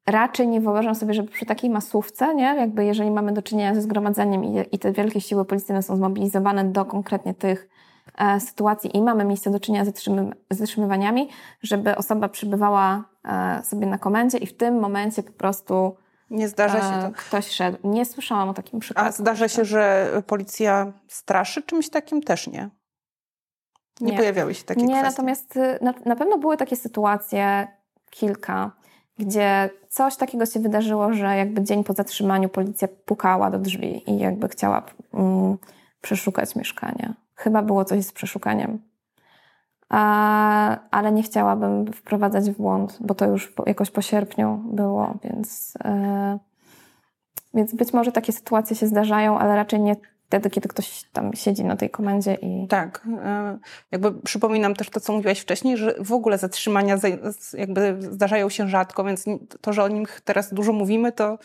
[0.08, 3.82] raczej nie wyobrażam sobie, żeby przy takiej masówce, nie, jakby jeżeli mamy do czynienia ze
[3.82, 7.70] zgromadzeniem i, i te wielkie siły policyjne są zmobilizowane do konkretnie tych
[8.18, 11.30] e, sytuacji i mamy miejsce do czynienia z, zatrzymy, z zatrzymywaniami,
[11.62, 15.96] żeby osoba przybywała e, sobie na komendzie i w tym momencie po prostu
[16.32, 17.18] nie zdarza się e, to.
[17.18, 17.78] Ktoś szedł.
[17.84, 19.10] Nie słyszałam o takim przypadku.
[19.10, 22.22] A zdarza się, że policja straszy czymś takim?
[22.22, 22.70] Też nie.
[24.02, 24.18] Nie, nie.
[24.18, 25.10] pojawiały się takie Nie, kwestie.
[25.10, 27.68] natomiast y, na, na pewno były takie sytuacje,
[28.10, 28.72] kilka,
[29.20, 34.20] gdzie coś takiego się wydarzyło, że jakby dzień po zatrzymaniu policja pukała do drzwi i
[34.20, 35.58] jakby chciała mm,
[36.02, 37.14] przeszukać mieszkanie.
[37.36, 38.91] Chyba było coś z przeszukaniem.
[40.92, 46.39] Ale nie chciałabym wprowadzać w błąd, bo to już jakoś po sierpniu było, więc, yy,
[47.54, 49.96] więc być może takie sytuacje się zdarzają, ale raczej nie
[50.32, 52.68] wtedy, kiedy ktoś tam siedzi na tej komendzie i...
[52.68, 53.08] Tak.
[53.24, 53.58] E,
[53.92, 56.98] jakby przypominam też to, co mówiłaś wcześniej, że w ogóle zatrzymania
[57.54, 59.26] jakby zdarzają się rzadko, więc
[59.62, 61.38] to, że o nich teraz dużo mówimy, to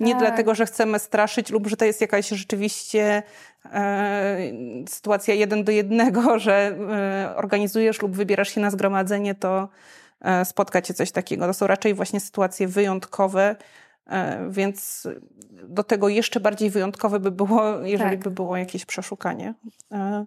[0.00, 0.20] nie tak.
[0.20, 3.22] dlatego, że chcemy straszyć lub że to jest jakaś rzeczywiście
[3.72, 4.36] e,
[4.88, 6.76] sytuacja jeden do jednego, że
[7.32, 9.68] e, organizujesz lub wybierasz się na zgromadzenie, to
[10.20, 11.46] e, spotka cię coś takiego.
[11.46, 13.56] To są raczej właśnie sytuacje wyjątkowe,
[14.50, 15.08] więc
[15.62, 18.24] do tego jeszcze bardziej wyjątkowe by było, jeżeli tak.
[18.24, 19.54] by było jakieś przeszukanie.
[19.92, 20.26] E,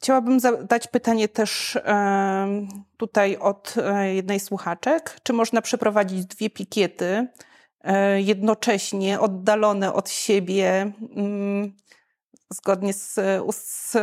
[0.00, 1.78] Chciałabym zadać pytanie też
[2.96, 5.16] tutaj od e, jednej słuchaczek.
[5.22, 7.26] Czy można przeprowadzić dwie pikiety
[7.80, 11.76] e, jednocześnie, oddalone od siebie, mm,
[12.50, 13.14] zgodnie z,
[13.54, 13.96] z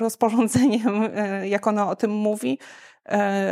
[0.00, 2.58] rozporządzeniem, e, jak ono o tym mówi,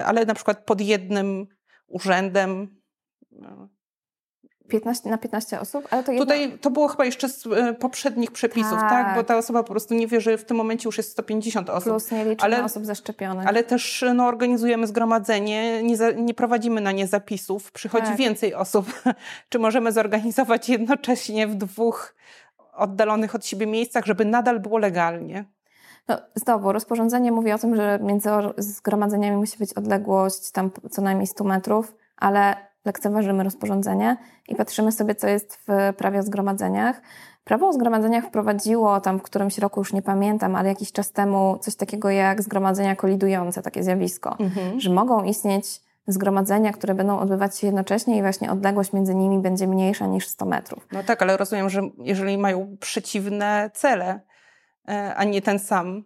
[0.04, 1.46] ale na przykład pod jednym
[1.86, 2.80] urzędem?
[4.68, 6.26] 15, na 15 osób, ale to jedno...
[6.26, 8.90] Tutaj to było chyba jeszcze z e, poprzednich przepisów, tak.
[8.90, 9.16] tak.
[9.16, 11.84] Bo ta osoba po prostu nie wie, że w tym momencie już jest 150 osób.
[11.84, 13.46] Plus nie liczymy ale, osób zaszczepionych.
[13.46, 18.16] Ale też no, organizujemy zgromadzenie, nie, za, nie prowadzimy na nie zapisów, przychodzi tak.
[18.16, 18.86] więcej osób.
[19.48, 22.14] Czy możemy zorganizować jednocześnie w dwóch
[22.72, 25.44] oddalonych od siebie miejscach, żeby nadal było legalnie?
[26.08, 31.26] No, znowu, rozporządzenie mówi o tym, że między zgromadzeniami musi być odległość tam co najmniej
[31.26, 34.16] 100 metrów, ale lekceważymy rozporządzenie
[34.48, 37.00] i patrzymy sobie, co jest w prawie o zgromadzeniach.
[37.44, 41.58] Prawo o zgromadzeniach wprowadziło tam w którymś roku, już nie pamiętam, ale jakiś czas temu
[41.60, 44.80] coś takiego jak zgromadzenia kolidujące, takie zjawisko, mhm.
[44.80, 49.66] że mogą istnieć zgromadzenia, które będą odbywać się jednocześnie i właśnie odległość między nimi będzie
[49.66, 50.86] mniejsza niż 100 metrów.
[50.92, 54.20] No tak, ale rozumiem, że jeżeli mają przeciwne cele,
[54.88, 56.04] e, a nie ten sam,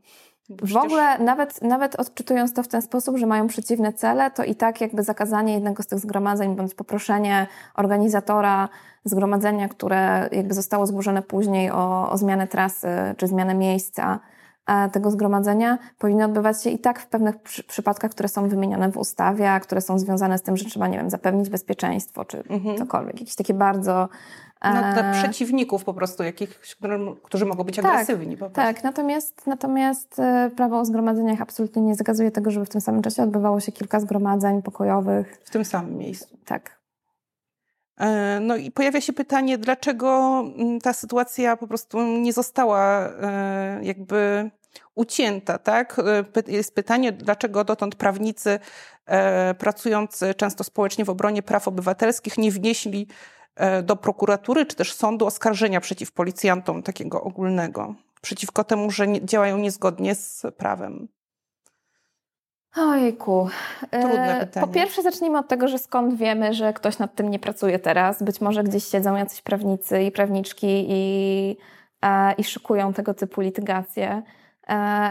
[0.62, 4.55] w ogóle nawet, nawet odczytując to w ten sposób, że mają przeciwne cele, to i
[4.55, 8.68] tak jakby zakazanie jednego z tych zgromadzeń bądź poproszenie organizatora
[9.05, 14.20] zgromadzenia, które jakby zostało zgłoszone później o, o zmianę trasy czy zmianę miejsca
[14.66, 18.92] e, tego zgromadzenia powinno odbywać się i tak w pewnych przy, przypadkach, które są wymienione
[18.92, 22.38] w ustawie, a które są związane z tym, że trzeba, nie wiem, zapewnić bezpieczeństwo czy
[22.38, 22.78] mhm.
[22.78, 23.20] cokolwiek.
[23.20, 24.09] Jakieś takie bardzo
[24.65, 26.61] no, dla e, przeciwników po prostu, jakich,
[27.23, 28.37] którzy mogą być tak, agresywni.
[28.37, 32.81] Po tak, natomiast, natomiast e, prawo o zgromadzeniach absolutnie nie zakazuje tego, żeby w tym
[32.81, 35.43] samym czasie odbywało się kilka zgromadzeń pokojowych.
[35.45, 36.39] W tym samym miejscu.
[36.45, 36.81] Tak.
[38.01, 43.11] E, no i pojawia się pytanie, dlaczego mm, ta sytuacja po prostu nie została
[43.83, 44.51] jakby
[44.95, 46.01] ucięta, tak?
[46.47, 48.59] Jest pytanie, dlaczego dotąd prawnicy
[49.59, 53.07] pracujący często społecznie w obronie praw obywatelskich nie wnieśli
[53.82, 59.59] do prokuratury czy też sądu oskarżenia przeciw policjantom takiego ogólnego, przeciwko temu, że nie, działają
[59.59, 61.09] niezgodnie z prawem?
[62.76, 63.48] Ojku.
[63.90, 64.66] Trudne e, pytanie.
[64.66, 68.22] Po pierwsze zacznijmy od tego, że skąd wiemy, że ktoś nad tym nie pracuje teraz.
[68.22, 71.57] Być może gdzieś siedzą jacyś prawnicy i prawniczki i,
[72.03, 74.22] e, i szykują tego typu litygacje.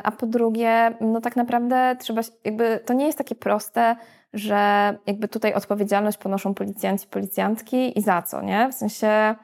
[0.04, 3.96] A po drugie, no tak naprawdę trzeba, jakby to nie jest takie proste,
[4.34, 8.70] że jakby tutaj odpowiedzialność ponoszą policjanci, policjantki i za co, nie?
[8.72, 9.36] W sensie,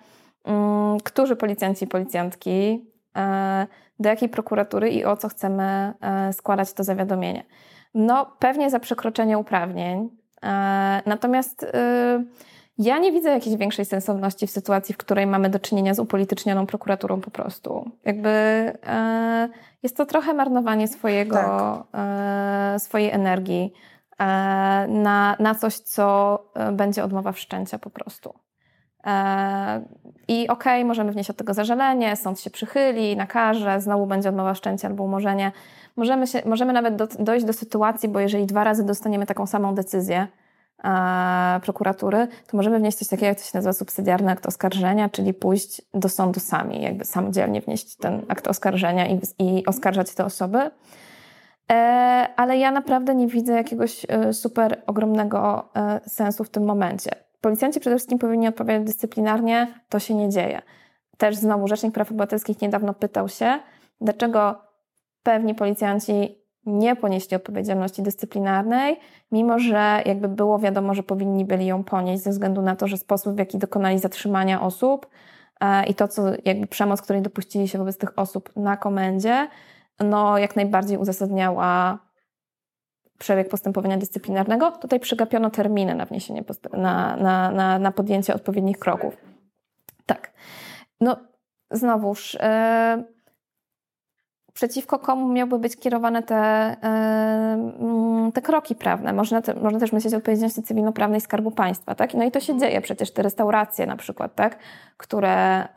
[0.46, 2.86] um, którzy policjanci i policjantki,
[3.18, 3.68] e,
[4.00, 7.44] do jakiej prokuratury i o co chcemy e, składać to zawiadomienie.
[7.94, 10.10] No, pewnie za przekroczenie uprawnień.
[10.44, 11.68] E, natomiast y,
[12.78, 16.66] ja nie widzę jakiejś większej sensowności w sytuacji, w której mamy do czynienia z upolitycznioną
[16.66, 17.92] prokuraturą po prostu.
[18.06, 19.50] Jakby e,
[19.84, 21.86] jest to trochę marnowanie swojego, tak.
[21.94, 23.74] e, swojej energii.
[24.20, 24.26] E,
[24.88, 28.34] na, na coś, co e, będzie odmowa wszczęcia po prostu.
[29.06, 29.82] E,
[30.28, 34.54] I okej, okay, możemy wnieść od tego zażalenie, sąd się przychyli, nakaże, znowu będzie odmowa
[34.54, 35.52] wszczęcia albo umorzenie.
[35.96, 39.76] Możemy, się, możemy nawet do, dojść do sytuacji, bo jeżeli dwa razy dostaniemy taką samą
[39.76, 40.28] decyzję
[41.64, 45.82] prokuratury, to możemy wnieść coś takiego, jak to się nazywa subsydiarny akt oskarżenia, czyli pójść
[45.94, 50.72] do sądu sami, jakby samodzielnie wnieść ten akt oskarżenia i, i oskarżać te osoby.
[51.72, 51.76] E,
[52.36, 57.12] ale ja naprawdę nie widzę jakiegoś e, super ogromnego e, sensu w tym momencie.
[57.42, 60.62] Policjanci przede wszystkim powinni odpowiadać dyscyplinarnie, to się nie dzieje.
[61.18, 63.60] Też znowu Rzecznik Praw Obywatelskich niedawno pytał się,
[64.02, 64.62] dlaczego
[65.24, 69.00] pewni policjanci nie ponieśli odpowiedzialności dyscyplinarnej,
[69.32, 72.98] mimo że jakby było wiadomo, że powinni byli ją ponieść ze względu na to, że
[72.98, 75.08] sposób, w jaki dokonali zatrzymania osób
[75.88, 79.48] i to, co jakby przemoc, której dopuścili się wobec tych osób na komendzie,
[80.00, 82.00] no, jak najbardziej uzasadniała
[83.20, 84.72] przebieg postępowania dyscyplinarnego.
[84.72, 86.44] Tutaj przegapiono terminy na wniesienie,
[86.74, 89.18] na, na, na, na podjęcie odpowiednich kroków.
[90.06, 90.32] Tak.
[91.02, 91.18] No,
[91.72, 93.17] znowuż, yy,
[94.58, 96.76] przeciwko komu miałby być kierowane te,
[98.26, 99.14] yy, te kroki prawne.
[99.14, 102.14] Można, te, można też myśleć o odpowiedzialności cywilnoprawnej Skarbu Państwa, tak?
[102.14, 104.58] No i to się dzieje, przecież te restauracje na przykład, tak?
[104.98, 105.68] Które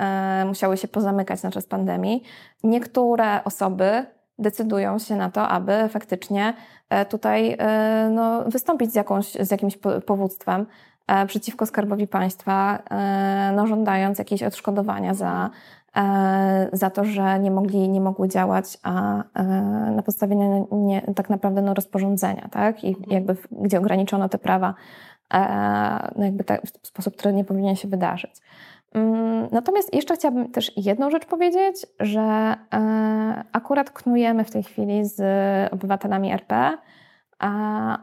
[0.40, 2.22] yy, musiały się pozamykać na czas pandemii.
[2.64, 4.06] Niektóre osoby
[4.38, 6.54] decydują się na to, aby faktycznie
[6.90, 7.56] e, tutaj
[8.10, 10.66] no, wystąpić z, jakąś, z jakimś powództwem
[11.26, 12.78] przeciwko Skarbowi Państwa,
[13.56, 15.79] no, żądając jakieś odszkodowania za E,
[16.72, 19.44] za to, że nie mogli, nie mogły działać, a e,
[19.90, 22.84] na podstawie nie, nie, tak naprawdę no, rozporządzenia, tak?
[22.84, 23.06] I mhm.
[23.10, 24.74] jakby gdzie ograniczono te prawa
[25.34, 28.30] e, no jakby tak, w sposób, który nie powinien się wydarzyć.
[28.94, 32.20] Mm, natomiast jeszcze chciałabym też jedną rzecz powiedzieć, że
[32.74, 35.22] e, akurat knujemy w tej chwili z
[35.72, 36.78] obywatelami RP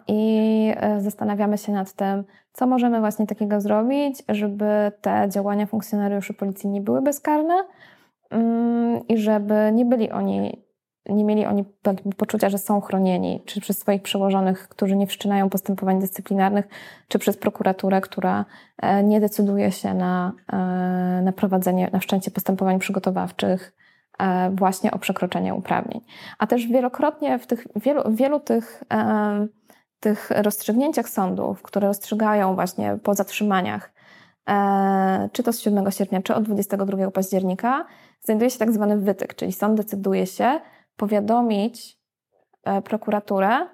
[0.07, 2.23] i e, zastanawiamy się nad tym,
[2.53, 7.63] co możemy właśnie takiego zrobić, żeby te działania funkcjonariuszy policji nie były bezkarne
[8.29, 10.67] mm, i żeby nie byli oni
[11.09, 11.65] nie mieli oni
[12.17, 16.67] poczucia, że są chronieni, czy przez swoich przełożonych, którzy nie wszczynają postępowań dyscyplinarnych,
[17.07, 18.45] czy przez prokuraturę, która
[18.77, 20.57] e, nie decyduje się na, e,
[21.21, 23.73] na prowadzenie, na wszczęcie postępowań przygotowawczych
[24.51, 26.01] właśnie o przekroczenie uprawnień.
[26.37, 28.83] A też wielokrotnie w tych wielu, wielu tych,
[29.99, 33.93] tych rozstrzygnięciach sądów, które rozstrzygają właśnie po zatrzymaniach,
[35.31, 37.85] czy to z 7 sierpnia, czy od 22 października,
[38.21, 40.59] znajduje się tak zwany wytyk, czyli sąd decyduje się,
[40.95, 41.99] powiadomić
[42.63, 43.67] e, prokuraturę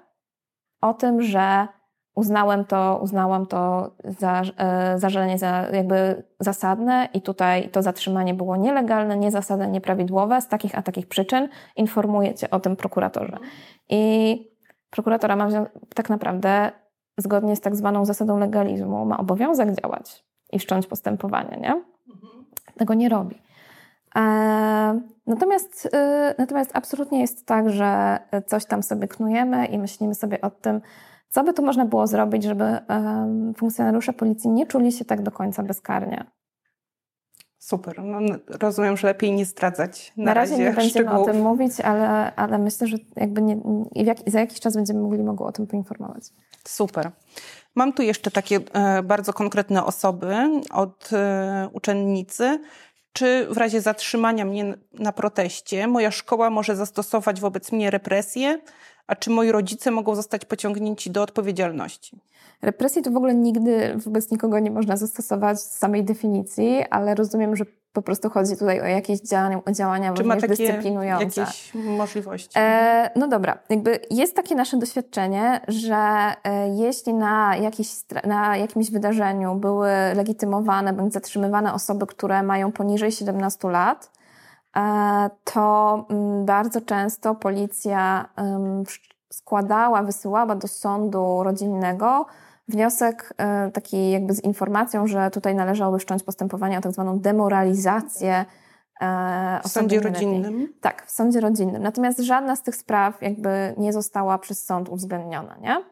[0.80, 1.68] o tym, że
[2.14, 8.56] uznałem to, uznałam to za e, zażalenie za jakby zasadne i tutaj to zatrzymanie było
[8.56, 11.48] nielegalne, niezasadne, nieprawidłowe z takich a takich przyczyn.
[11.76, 13.38] Informuję cię o tym prokuratorze.
[13.88, 14.54] I
[14.90, 15.48] prokuratora ma
[15.94, 16.70] tak naprawdę
[17.18, 21.82] zgodnie z tak zwaną zasadą legalizmu ma obowiązek działać i wszcząć postępowanie, nie?
[22.14, 22.44] Mhm.
[22.76, 23.42] Tego nie robi.
[24.16, 25.90] E, natomiast, y,
[26.38, 30.80] natomiast absolutnie jest tak, że coś tam sobie knujemy i myślimy sobie o tym,
[31.34, 32.78] co by tu można było zrobić, żeby
[33.56, 36.24] funkcjonariusze policji nie czuli się tak do końca bezkarnie.
[37.58, 38.02] Super.
[38.02, 38.18] No,
[38.48, 40.12] rozumiem, że lepiej nie zdradzać.
[40.16, 41.28] Na, na razie, razie nie będziemy szczegółów.
[41.28, 43.56] o tym mówić, ale, ale myślę, że jakby nie,
[43.94, 46.24] jak, za jakiś czas będziemy mogli mogło o tym poinformować.
[46.68, 47.10] Super.
[47.74, 50.34] Mam tu jeszcze takie e, bardzo konkretne osoby
[50.70, 52.60] od e, uczennicy,
[53.12, 58.58] czy w razie zatrzymania mnie na proteście moja szkoła może zastosować wobec mnie represje,
[59.06, 62.20] a czy moi rodzice mogą zostać pociągnięci do odpowiedzialności?
[62.62, 67.56] Represji to w ogóle nigdy wobec nikogo nie można zastosować z samej definicji, ale rozumiem,
[67.56, 71.40] że po prostu chodzi tutaj o jakieś działania, działania Czy ma takie dyscyplinujące.
[71.40, 72.48] jakieś możliwości?
[72.56, 75.96] E, no dobra, jakby jest takie nasze doświadczenie, że
[76.44, 77.88] e, jeśli na, jakiś,
[78.24, 84.10] na jakimś wydarzeniu były legitymowane bądź zatrzymywane osoby, które mają poniżej 17 lat,
[85.44, 88.28] to m, mm, bardzo często policja
[89.32, 92.26] składała, wysyłała do sądu rodzinnego
[92.68, 98.44] wniosek e, taki jakby z informacją, że tutaj należałoby wszcząć postępowanie o tak zwaną demoralizację
[99.00, 100.74] e, w sądzie rodzinnym?
[100.80, 101.82] Tak, w sądzie rodzinnym.
[101.82, 105.84] Natomiast żadna z tych spraw jakby nie została przez sąd uwzględniona, nie?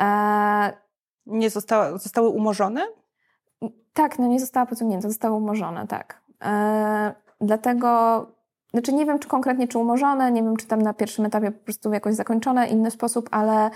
[0.00, 0.82] E...
[1.26, 2.86] Nie została, zostały umorzone?
[3.92, 6.22] Tak, no nie została pociągnięta, zostały umorzone, tak.
[6.44, 7.21] E...
[7.42, 8.26] Dlatego
[8.72, 11.64] znaczy nie wiem, czy konkretnie, czy umorzone, nie wiem, czy tam na pierwszym etapie po
[11.64, 13.70] prostu jakoś zakończone inny sposób, ale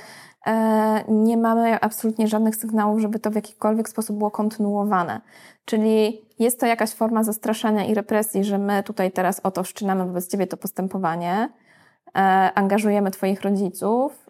[0.47, 5.21] e, nie mamy absolutnie żadnych sygnałów, żeby to w jakikolwiek sposób było kontynuowane.
[5.64, 10.29] Czyli jest to jakaś forma zastraszania i represji, że my tutaj teraz oto wszczynamy wobec
[10.29, 11.49] ciebie to postępowanie,
[12.14, 12.19] e,
[12.55, 14.26] angażujemy twoich rodziców,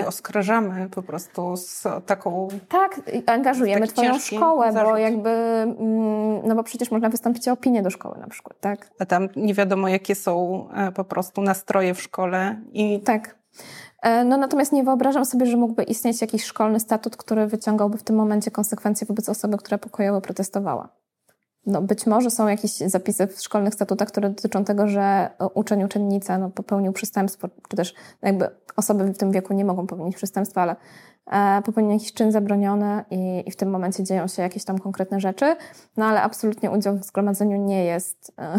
[0.00, 2.48] i oskarżamy po prostu z taką.
[2.68, 4.92] Tak, angażujemy Twoją szkołę, zarzut.
[4.92, 8.90] bo jakby, mm, no bo przecież można wystąpić o opinię do szkoły na przykład, tak?
[8.98, 13.00] A tam nie wiadomo, jakie są e, po prostu nastroje w szkole i.
[13.00, 13.38] Tak.
[14.02, 18.02] E, no natomiast nie wyobrażam sobie, że mógłby istnieć jakiś szkolny statut, który wyciągałby w
[18.02, 20.88] tym momencie konsekwencje wobec osoby, która pokojowo protestowała.
[21.66, 26.38] No, być może są jakieś zapisy w szkolnych statutach, które dotyczą tego, że uczeń, uczennica
[26.38, 30.76] no, popełnił przestępstwo, czy też jakby osoby w tym wieku nie mogą popełnić przestępstwa, ale
[31.26, 35.20] e, popełnił jakiś czyn zabroniony i, i, w tym momencie dzieją się jakieś tam konkretne
[35.20, 35.56] rzeczy,
[35.96, 38.58] no ale absolutnie udział w zgromadzeniu nie jest, e,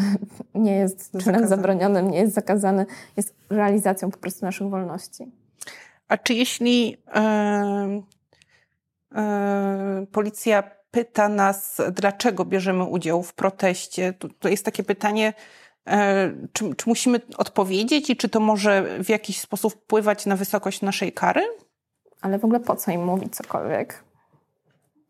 [0.59, 1.47] nie jest czynem zakazany.
[1.47, 2.85] zabronionym, nie jest zakazany,
[3.17, 5.31] jest realizacją po prostu naszych wolności.
[6.07, 8.01] A czy jeśli e,
[10.11, 14.13] policja pyta nas, dlaczego bierzemy udział w proteście.
[14.13, 15.33] To, to jest takie pytanie,
[15.87, 20.81] e, czy, czy, musimy odpowiedzieć i czy to może w jakiś sposób wpływać na wysokość
[20.81, 21.41] naszej kary?
[22.21, 24.03] Ale w ogóle po co im mówić cokolwiek?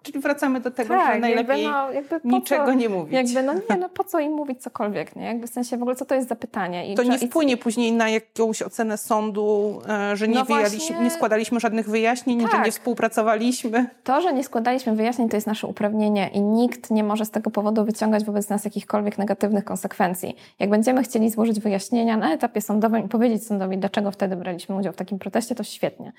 [0.04, 3.14] Czyli wracamy do tego, tak, że najlepiej jakby no, jakby niczego co, nie mówić.
[3.14, 5.26] Jakby no nie, no po co im mówić cokolwiek, nie?
[5.26, 6.92] Jakby w sensie w ogóle co to jest za pytanie?
[6.92, 7.58] I to nie wpłynie i...
[7.58, 11.00] później na jakąś ocenę sądu, e, że nie, no właśnie...
[11.00, 12.52] nie składaliśmy żadnych wyjaśnień, tak.
[12.52, 13.90] że nie współpracowaliśmy.
[14.04, 17.50] To, że nie składaliśmy wyjaśnień to jest nasze uprawnienie i nikt nie może z tego
[17.52, 20.36] powodu wyciągać wobec nas jakichkolwiek negatywnych konsekwencji.
[20.60, 24.94] Jak będziemy chcieli złożyć wyjaśnienia na etapie sądowym i powiedzieć sądowi, dlaczego wtedy braliśmy udział
[24.94, 26.14] w takim proteście, to świetnie.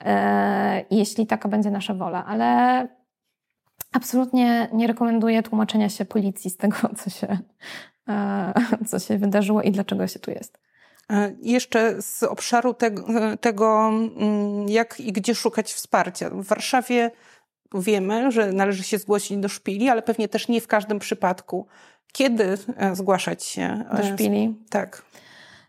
[0.00, 2.88] E, jeśli taka będzie nasza wola, ale
[3.94, 7.38] Absolutnie nie rekomenduję tłumaczenia się policji z tego, co się,
[8.08, 8.52] e,
[8.86, 10.58] co się wydarzyło i dlaczego się tu jest.
[11.10, 13.06] E, jeszcze z obszaru tego,
[13.40, 16.30] tego, mm, jak i gdzie szukać wsparcia.
[16.30, 17.10] W Warszawie
[17.74, 21.66] wiemy, że należy się zgłosić do szpili, ale pewnie też nie w każdym przypadku.
[22.12, 23.84] Kiedy e, zgłaszać się?
[23.96, 24.54] Do szpili?
[24.70, 25.02] Tak.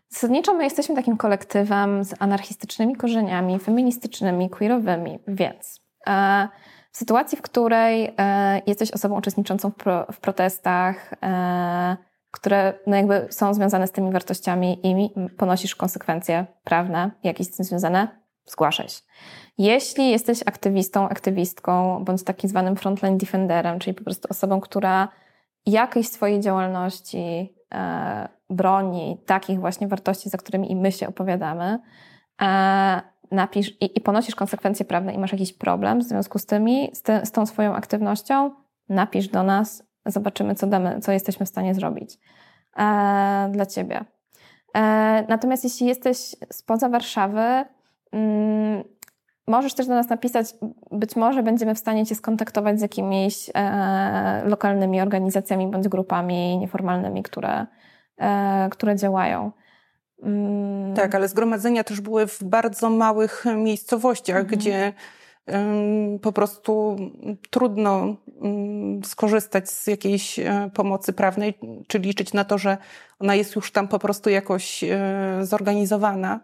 [0.08, 6.48] Zasadniczo my jesteśmy takim kolektywem z anarchistycznymi korzeniami, feministycznymi, queerowymi, więc e,
[6.96, 11.96] w sytuacji, w której e, jesteś osobą uczestniczącą w, pro, w protestach, e,
[12.30, 17.64] które no jakby są związane z tymi wartościami i ponosisz konsekwencje prawne, jakieś z tym
[17.66, 18.08] związane,
[18.44, 19.00] zgłaszaj się.
[19.58, 25.08] Jeśli jesteś aktywistą, aktywistką, bądź takim zwanym frontline defenderem, czyli po prostu osobą, która
[25.66, 31.78] jakiejś swojej działalności e, broni takich właśnie wartości, za którymi i my się opowiadamy,
[33.30, 37.02] napisz i, i, ponosisz konsekwencje prawne i masz jakiś problem w związku z tymi, z,
[37.02, 38.50] te, z tą swoją aktywnością,
[38.88, 42.18] napisz do nas, zobaczymy, co damy, co jesteśmy w stanie zrobić
[42.76, 44.04] e, dla ciebie.
[44.74, 47.64] E, natomiast jeśli jesteś spoza Warszawy,
[48.12, 48.84] mm,
[49.46, 50.46] możesz też do nas napisać,
[50.90, 57.22] być może będziemy w stanie Cię skontaktować z jakimiś e, lokalnymi organizacjami bądź grupami nieformalnymi,
[57.22, 57.66] które,
[58.18, 59.52] e, które działają.
[60.22, 60.94] Mm.
[60.94, 64.58] Tak, ale zgromadzenia też były w bardzo małych miejscowościach, mhm.
[64.58, 64.92] gdzie
[66.22, 66.96] po prostu
[67.50, 68.16] trudno
[69.04, 72.78] skorzystać z jakiejś e, pomocy prawnej, czy liczyć na to, że
[73.18, 74.98] ona jest już tam po prostu jakoś e,
[75.42, 76.40] zorganizowana.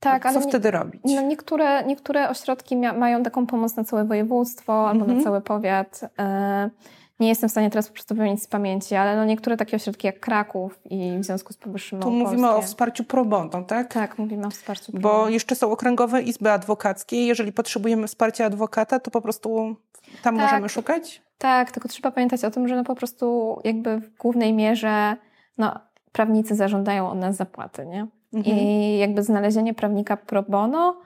[0.00, 1.02] Tak, Co ale wtedy robić?
[1.04, 5.18] No niektóre, niektóre ośrodki mają taką pomoc na całe województwo albo mhm.
[5.18, 6.00] na cały powiat.
[6.18, 6.70] E,
[7.20, 10.06] nie jestem w stanie teraz po prostu wymienić z pamięci, ale no niektóre takie ośrodki
[10.06, 13.92] jak Kraków i w związku z powyższym Tu mówimy o wsparciu pro bono, tak?
[13.92, 17.26] Tak, mówimy o wsparciu pro Bo jeszcze są okręgowe izby adwokackie.
[17.26, 19.76] Jeżeli potrzebujemy wsparcia adwokata, to po prostu
[20.22, 21.22] tam tak, możemy szukać?
[21.38, 25.16] Tak, tylko trzeba pamiętać o tym, że no po prostu jakby w głównej mierze
[25.58, 25.80] no,
[26.12, 28.06] prawnicy zażądają od nas zapłaty, nie?
[28.32, 28.56] Mhm.
[28.56, 31.00] I jakby znalezienie prawnika pro bono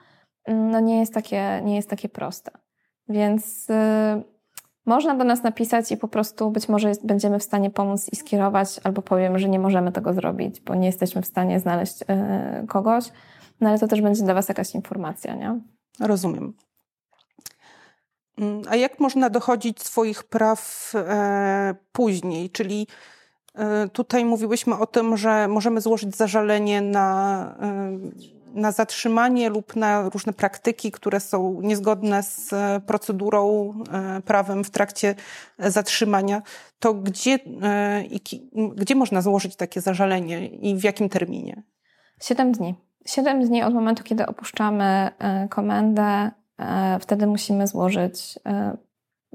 [0.47, 2.51] no nie jest takie, nie jest takie proste.
[3.09, 3.67] Więc...
[3.69, 4.38] Yy,
[4.89, 8.79] można do nas napisać i po prostu być może będziemy w stanie pomóc i skierować,
[8.83, 13.11] albo powiem, że nie możemy tego zrobić, bo nie jesteśmy w stanie znaleźć yy, kogoś,
[13.61, 15.59] no ale to też będzie dla Was jakaś informacja, nie?
[15.99, 16.53] Rozumiem.
[18.37, 22.49] Mm, a jak można dochodzić swoich praw e, później?
[22.49, 22.87] Czyli
[23.55, 27.99] e, tutaj mówiłyśmy o tym, że możemy złożyć zażalenie na e,
[28.53, 34.69] na zatrzymanie lub na różne praktyki, które są niezgodne z e, procedurą, e, prawem w
[34.69, 35.15] trakcie
[35.59, 36.41] zatrzymania,
[36.79, 38.03] to gdzie, e,
[38.75, 41.63] gdzie można złożyć takie zażalenie i w jakim terminie?
[42.21, 42.75] Siedem dni.
[43.05, 45.09] Siedem dni od momentu, kiedy opuszczamy
[45.49, 46.31] komendę,
[46.99, 48.39] wtedy musimy złożyć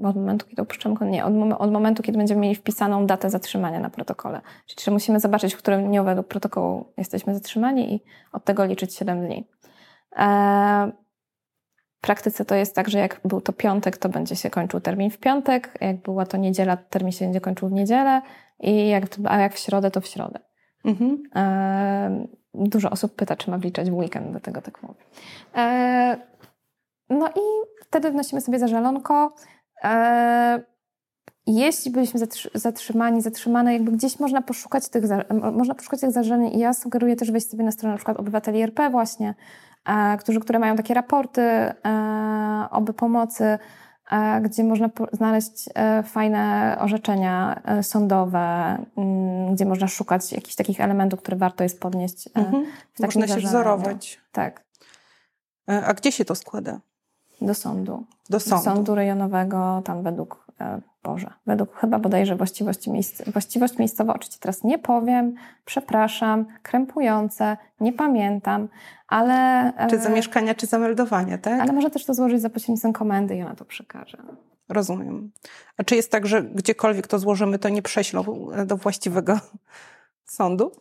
[0.03, 3.89] od momentu, kiedy opuszczamy, nie, od, od, momentu, kiedy będziemy mieli wpisaną datę zatrzymania na
[3.89, 4.41] protokole.
[4.65, 9.25] Czyli musimy zobaczyć, w którym dniu według protokołu jesteśmy zatrzymani i od tego liczyć 7
[9.25, 9.47] dni.
[10.17, 10.91] E,
[11.97, 15.11] w praktyce to jest tak, że jak był to piątek, to będzie się kończył termin
[15.11, 18.21] w piątek, jak była to niedziela, to termin się będzie kończył w niedzielę,
[18.59, 20.39] i jak, a jak w środę, to w środę.
[20.85, 21.23] Mhm.
[21.35, 25.03] E, dużo osób pyta, czy ma wliczać w weekend, do tego tak mówię.
[25.55, 26.17] E,
[27.09, 27.41] no i
[27.81, 29.35] wtedy wnosimy sobie zażalonko.
[29.83, 30.63] E,
[31.47, 32.19] jeśli byliśmy
[32.53, 35.03] zatrzymani, zatrzymane, jakby gdzieś można poszukać tych,
[35.53, 38.61] można poszukać tych zażaleń i ja sugeruję też wejść sobie na stronę na przykład obywateli
[38.61, 39.35] RP właśnie,
[39.85, 41.73] e, którzy, które mają takie raporty e,
[42.71, 43.59] oby pomocy,
[44.41, 45.69] gdzie można znaleźć
[46.03, 48.77] fajne orzeczenia sądowe,
[49.53, 52.29] gdzie można szukać jakichś takich elementów, które warto jest podnieść.
[52.35, 52.65] Mhm.
[52.99, 54.21] można się wzorować.
[54.31, 54.65] Tak.
[55.67, 56.79] A gdzie się to składa?
[57.41, 58.03] Do sądu.
[58.29, 58.65] Do sądu.
[58.65, 64.39] Do sądu rejonowego, tam według, e, Boże, według chyba bodajże właściwości, miejsc, właściwość miejscowa, oczywiście
[64.39, 65.35] teraz nie powiem,
[65.65, 68.67] przepraszam, krępujące, nie pamiętam,
[69.07, 69.71] ale...
[69.77, 71.61] E, czy zamieszkania, czy zameldowania, tak?
[71.61, 74.17] Ale może też to złożyć za pośrednictwem komendy i ona to przekaże.
[74.69, 75.31] Rozumiem.
[75.77, 78.23] A czy jest tak, że gdziekolwiek to złożymy, to nie prześlą
[78.65, 79.39] do właściwego
[80.25, 80.71] sądu?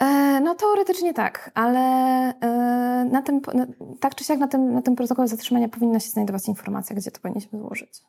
[0.00, 1.80] E, no teoretycznie tak, ale
[2.40, 3.40] e, na tym,
[4.00, 7.20] tak czy siak na tym, na tym protokole zatrzymania powinna się znajdować informacja, gdzie to
[7.20, 8.02] powinniśmy złożyć.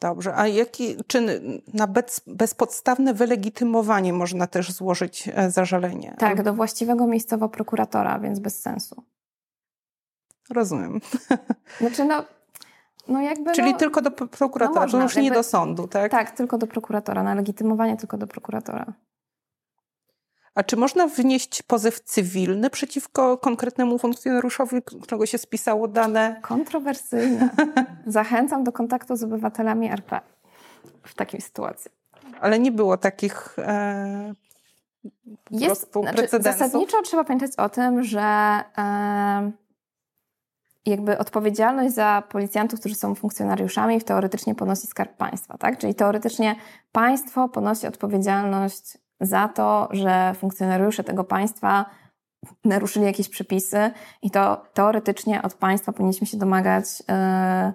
[0.00, 1.42] Dobrze, a jaki, czy
[1.74, 6.14] na bez, bezpodstawne wylegitymowanie można też złożyć e, zażalenie?
[6.18, 9.02] Tak, do właściwego miejscowo prokuratora, więc bez sensu.
[10.50, 11.00] Rozumiem.
[11.80, 12.24] Znaczy no,
[13.08, 15.88] no jakby Czyli no, tylko do prokuratora, no można, to już jakby, nie do sądu,
[15.88, 16.10] tak?
[16.10, 18.92] Tak, tylko do prokuratora, na legitymowanie tylko do prokuratora.
[20.54, 26.40] A czy można wnieść pozew cywilny przeciwko konkretnemu funkcjonariuszowi, którego się spisało dane?
[26.42, 27.48] Kontrowersyjne.
[28.06, 30.20] Zachęcam do kontaktu z obywatelami RP
[31.02, 31.90] w takiej sytuacji.
[32.40, 34.34] Ale nie było takich e,
[35.50, 38.20] Jest, znaczy, Zasadniczo trzeba pamiętać o tym, że
[38.78, 39.52] e,
[40.86, 45.78] jakby odpowiedzialność za policjantów, którzy są funkcjonariuszami, teoretycznie ponosi Skarb Państwa, tak?
[45.78, 46.56] Czyli teoretycznie
[46.92, 51.86] państwo ponosi odpowiedzialność za to, że funkcjonariusze tego państwa
[52.64, 53.90] naruszyli jakieś przepisy
[54.22, 57.72] i to teoretycznie od państwa powinniśmy się domagać yy,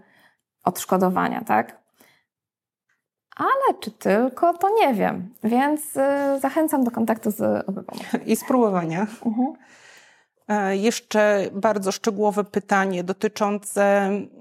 [0.64, 1.82] odszkodowania, tak?
[3.36, 5.34] Ale czy tylko, to nie wiem.
[5.44, 8.26] Więc yy, zachęcam do kontaktu z obywatelem.
[8.26, 9.08] I spróbowania.
[9.26, 9.54] Mhm.
[10.48, 13.84] E, jeszcze bardzo szczegółowe pytanie dotyczące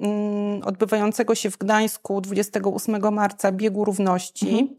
[0.01, 4.51] mm, odbywającego się w Gdańsku 28 marca biegu równości.
[4.51, 4.78] Mhm.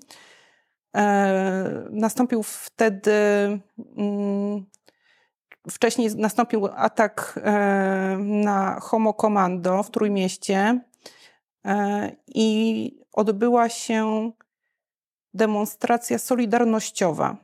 [0.96, 3.12] E, nastąpił wtedy,
[3.98, 4.66] mm,
[5.70, 10.80] wcześniej nastąpił atak e, na Homo Commando w Trójmieście
[12.28, 14.32] i odbyła się
[15.34, 17.38] demonstracja solidarnościowa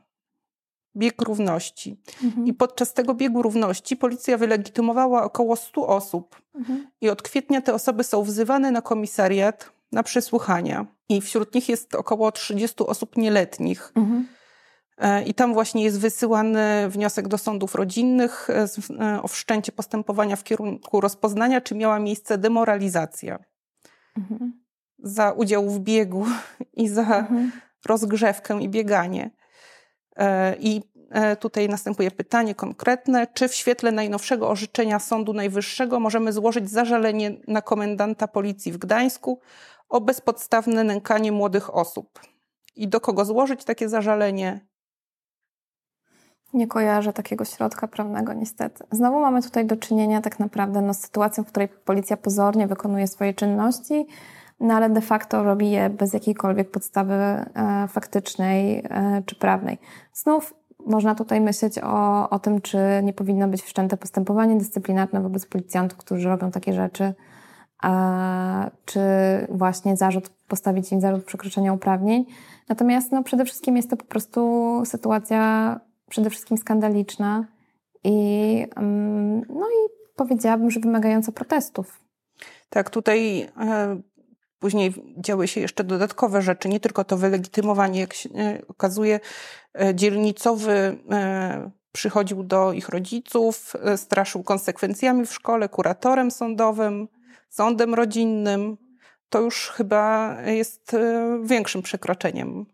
[0.96, 1.96] bieg równości.
[2.24, 2.46] Mhm.
[2.46, 6.42] I podczas tego biegu równości policja wylegitymowała około 100 osób.
[6.54, 6.86] Mhm.
[7.00, 10.86] I od kwietnia te osoby są wzywane na komisariat na przesłuchania.
[11.08, 13.92] I wśród nich jest około 30 osób nieletnich.
[13.96, 14.26] Mhm.
[14.98, 18.66] E, I tam właśnie jest wysyłany wniosek do sądów rodzinnych e,
[19.00, 23.38] e, o wszczęcie postępowania w kierunku rozpoznania, czy miała miejsce demoralizacja.
[24.16, 24.64] Mhm.
[24.98, 26.26] Za udział w biegu
[26.82, 27.52] i za mhm.
[27.86, 29.30] rozgrzewkę i bieganie.
[30.60, 30.82] I
[31.40, 37.62] tutaj następuje pytanie konkretne, czy w świetle najnowszego orzeczenia Sądu Najwyższego możemy złożyć zażalenie na
[37.62, 39.40] komendanta policji w Gdańsku
[39.94, 42.20] o bezpodstawne nękanie młodych osób?
[42.76, 44.60] I do kogo złożyć takie zażalenie?
[46.54, 48.84] Nie kojarzę takiego środka prawnego, niestety.
[48.90, 53.06] Znowu mamy tutaj do czynienia tak naprawdę no, z sytuacją, w której policja pozornie wykonuje
[53.06, 54.06] swoje czynności,
[54.60, 57.44] no ale de facto robi je bez jakiejkolwiek podstawy e,
[57.88, 59.78] faktycznej e, czy prawnej.
[60.12, 60.54] Znów
[60.86, 65.98] można tutaj myśleć o, o tym, czy nie powinno być wszczęte postępowanie dyscyplinarne wobec policjantów,
[65.98, 67.14] którzy robią takie rzeczy,
[68.84, 69.00] czy
[69.48, 72.24] właśnie zarzut, postawić im zarzut przekroczenia uprawnień.
[72.68, 75.80] Natomiast no, przede wszystkim jest to po prostu sytuacja
[76.10, 77.46] przede wszystkim skandaliczna
[78.04, 82.00] i, mm, no i powiedziałabym, że wymagająca protestów.
[82.70, 84.00] Tak, tutaj e,
[84.58, 89.20] Później działy się jeszcze dodatkowe rzeczy, nie tylko to wylegitymowanie, jak się e, okazuje,
[89.74, 90.98] e, dzielnicowy
[91.92, 97.08] przychodził do ich rodziców, straszył konsekwencjami w szkole, kuratorem sądowym,
[97.54, 98.76] sądem rodzinnym.
[99.28, 100.96] To już chyba jest
[101.42, 102.66] większym przekroczeniem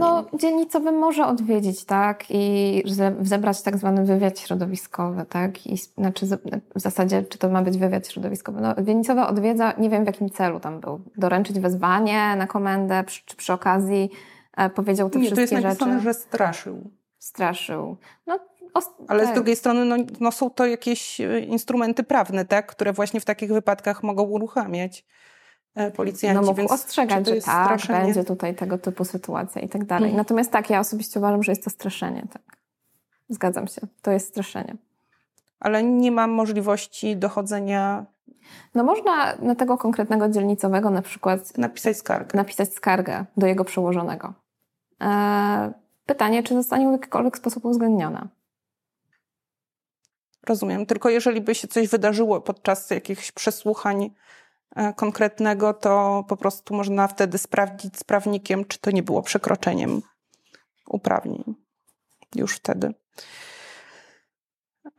[0.00, 2.82] no, dzielnicowy może odwiedzić, tak, i
[3.20, 6.26] zebrać tak zwany wywiad środowiskowy, tak, i znaczy
[6.74, 8.60] w zasadzie, czy to ma być wywiad środowiskowy.
[8.60, 8.76] No,
[9.26, 13.52] odwiedza, nie wiem w jakim celu tam był, doręczyć wezwanie na komendę, przy, czy przy
[13.52, 14.10] okazji
[14.56, 15.56] e, powiedział te nie, wszystkie rzeczy.
[15.56, 16.90] Nie, to jest napisane, że straszył.
[17.18, 17.96] Straszył.
[18.26, 18.38] No,
[19.08, 19.32] ale tak.
[19.32, 23.24] z drugiej strony no, no, są to jakieś e, instrumenty prawne, tak, które właśnie w
[23.24, 25.04] takich wypadkach mogą uruchamiać.
[25.74, 26.40] E, policjanci.
[26.40, 28.04] No mógł ostrzegać, że tak, straszenie?
[28.04, 30.04] będzie tutaj tego typu sytuacja i tak dalej.
[30.04, 30.16] Mhm.
[30.16, 32.26] Natomiast tak, ja osobiście uważam, że jest to straszenie.
[32.32, 32.42] Tak.
[33.28, 34.76] Zgadzam się, to jest straszenie.
[35.60, 38.06] Ale nie mam możliwości dochodzenia
[38.74, 44.32] no można na tego konkretnego dzielnicowego na przykład napisać skargę, napisać skargę do jego przełożonego.
[45.00, 45.70] Eee,
[46.06, 48.28] pytanie, czy zostanie w jakikolwiek sposób uwzględniona.
[50.46, 50.86] Rozumiem.
[50.86, 54.10] Tylko jeżeli by się coś wydarzyło podczas jakichś przesłuchań
[54.74, 60.02] E, konkretnego, to po prostu można wtedy sprawdzić z prawnikiem, czy to nie było przekroczeniem
[60.88, 61.54] uprawnień.
[62.34, 62.94] Już wtedy.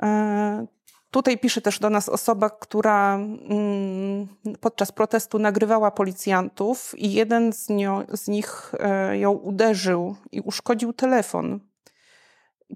[0.03, 0.65] E,
[1.11, 4.27] tutaj pisze też do nas osoba, która mm,
[4.59, 7.67] podczas protestu nagrywała policjantów i jeden z,
[8.13, 11.59] z nich e, ją uderzył i uszkodził telefon.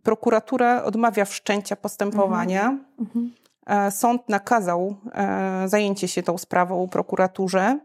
[0.03, 2.63] Prokuratura odmawia wszczęcia postępowania.
[2.63, 2.87] Mhm.
[2.99, 3.31] mhm.
[3.69, 7.79] E, sąd nakazał e, zajęcie się tą sprawą prokuraturze.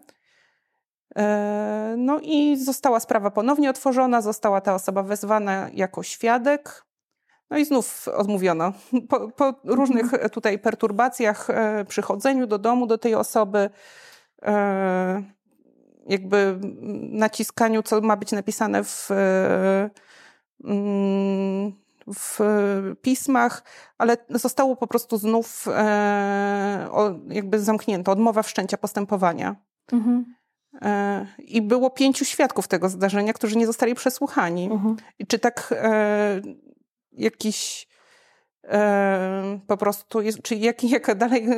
[1.17, 6.85] E, no i została sprawa ponownie otworzona, została ta osoba wezwana jako świadek.
[7.51, 8.73] No i znów odmówiono.
[9.11, 10.31] Po, po różnych mhm.
[10.31, 11.49] tutaj perturbacjach,
[11.89, 13.71] przychodzeniu do domu do tej osoby,
[16.07, 16.59] jakby
[17.11, 19.09] naciskaniu, co ma być napisane w
[20.65, 21.73] mm,
[22.15, 22.41] w
[23.03, 23.65] pismach,
[23.99, 26.89] ale zostało po prostu znów e,
[27.29, 29.57] jakby zamknięto, odmowa wszczęcia postępowania.
[29.93, 30.35] Mhm.
[30.83, 34.65] E, I było pięciu świadków tego zdarzenia, którzy nie zostali przesłuchani.
[34.65, 34.97] Mhm.
[35.19, 36.41] I czy tak e,
[37.13, 37.89] jakiś
[38.65, 41.49] e, po prostu, jest, czy jak, jak dalej,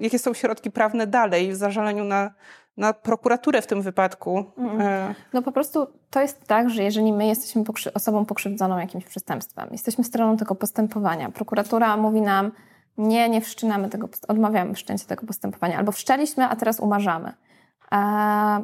[0.00, 2.34] jakie są środki prawne dalej w zażaleniu na
[2.76, 4.44] na prokuraturę w tym wypadku.
[4.58, 4.80] Mm.
[4.80, 9.04] E, no po prostu to jest tak, że jeżeli my jesteśmy pokrzy osobą pokrzywdzoną jakimś
[9.04, 12.52] przestępstwem, jesteśmy stroną tego postępowania, prokuratura mówi nam,
[12.98, 17.32] nie, nie wszczynamy tego, odmawiamy wszczęcia tego postępowania, albo wszczęliśmy, a teraz umarzamy.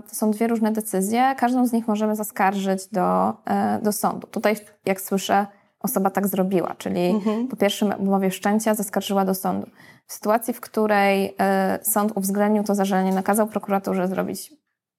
[0.09, 1.35] To są dwie różne decyzje.
[1.39, 4.27] Każdą z nich możemy zaskarżyć do, e, do sądu.
[4.27, 5.47] Tutaj, jak słyszę,
[5.83, 7.49] osoba tak zrobiła, czyli mhm.
[7.49, 9.67] po pierwszym umowie wszczęcia zaskarżyła do sądu.
[10.07, 14.53] W sytuacji, w której e, sąd uwzględnił to zażalenie, nakazał prokuraturze zrobić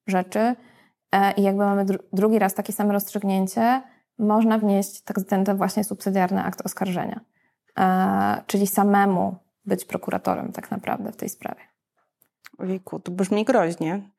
[0.08, 0.56] rzeczy
[1.12, 3.82] e, i jakby mamy dru drugi raz takie same rozstrzygnięcie,
[4.20, 7.20] można wnieść tak ten właśnie subsydiarny akt oskarżenia.
[8.48, 9.36] Czyli samemu
[9.66, 11.62] być prokuratorem tak naprawdę w tej sprawie.
[12.58, 14.10] Ojejku, to brzmi groźnie.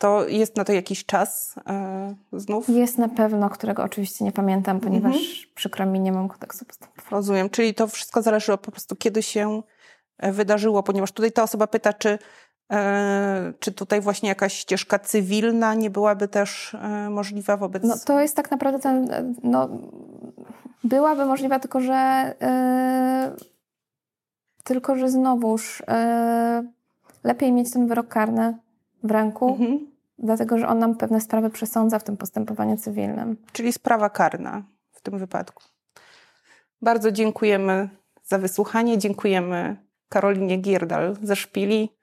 [0.00, 2.68] To jest na to jakiś czas e, znów?
[2.68, 5.34] Jest na pewno, którego oczywiście nie pamiętam, ponieważ mhm.
[5.54, 7.10] przykro mi, nie mam kodeksu postępowania.
[7.10, 9.62] Rozumiem, czyli to wszystko zależy po prostu kiedy się
[10.18, 12.18] e, wydarzyło, ponieważ tutaj ta osoba pyta, czy,
[12.72, 17.82] e, czy tutaj właśnie jakaś ścieżka cywilna nie byłaby też e, możliwa wobec...
[17.82, 19.08] No to jest tak naprawdę ten,
[19.42, 19.68] no,
[20.84, 22.34] byłaby możliwa, tylko że
[24.64, 25.82] tylko, że znowuż
[27.24, 28.58] lepiej mieć ten wyrok karny
[29.02, 29.89] w ręku, mhm.
[30.22, 33.36] Dlatego że on nam pewne sprawy przesądza w tym postępowaniu cywilnym.
[33.52, 35.62] Czyli sprawa karna w tym wypadku.
[36.82, 37.88] Bardzo dziękujemy
[38.24, 38.98] za wysłuchanie.
[38.98, 39.76] Dziękujemy
[40.08, 41.96] Karolinie Gierdal ze Szpili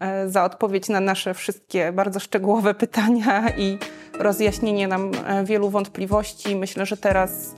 [0.00, 3.78] e, za odpowiedź na nasze wszystkie bardzo szczegółowe pytania i
[4.18, 6.56] rozjaśnienie nam e, wielu wątpliwości.
[6.56, 7.54] Myślę, że teraz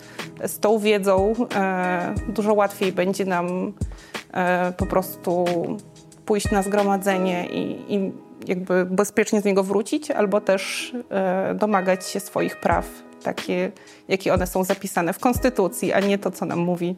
[0.46, 3.72] z tą wiedzą e, dużo łatwiej będzie nam
[4.76, 5.44] po prostu
[6.24, 8.12] pójść na zgromadzenie i, i
[8.46, 12.86] jakby bezpiecznie z niego wrócić, albo też e, domagać się swoich praw,
[13.22, 13.72] takie,
[14.08, 16.96] jakie one są zapisane w Konstytucji, a nie to, co nam mówi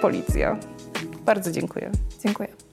[0.00, 0.56] policja.
[1.24, 1.90] Bardzo dziękuję.
[2.22, 2.71] Dziękuję.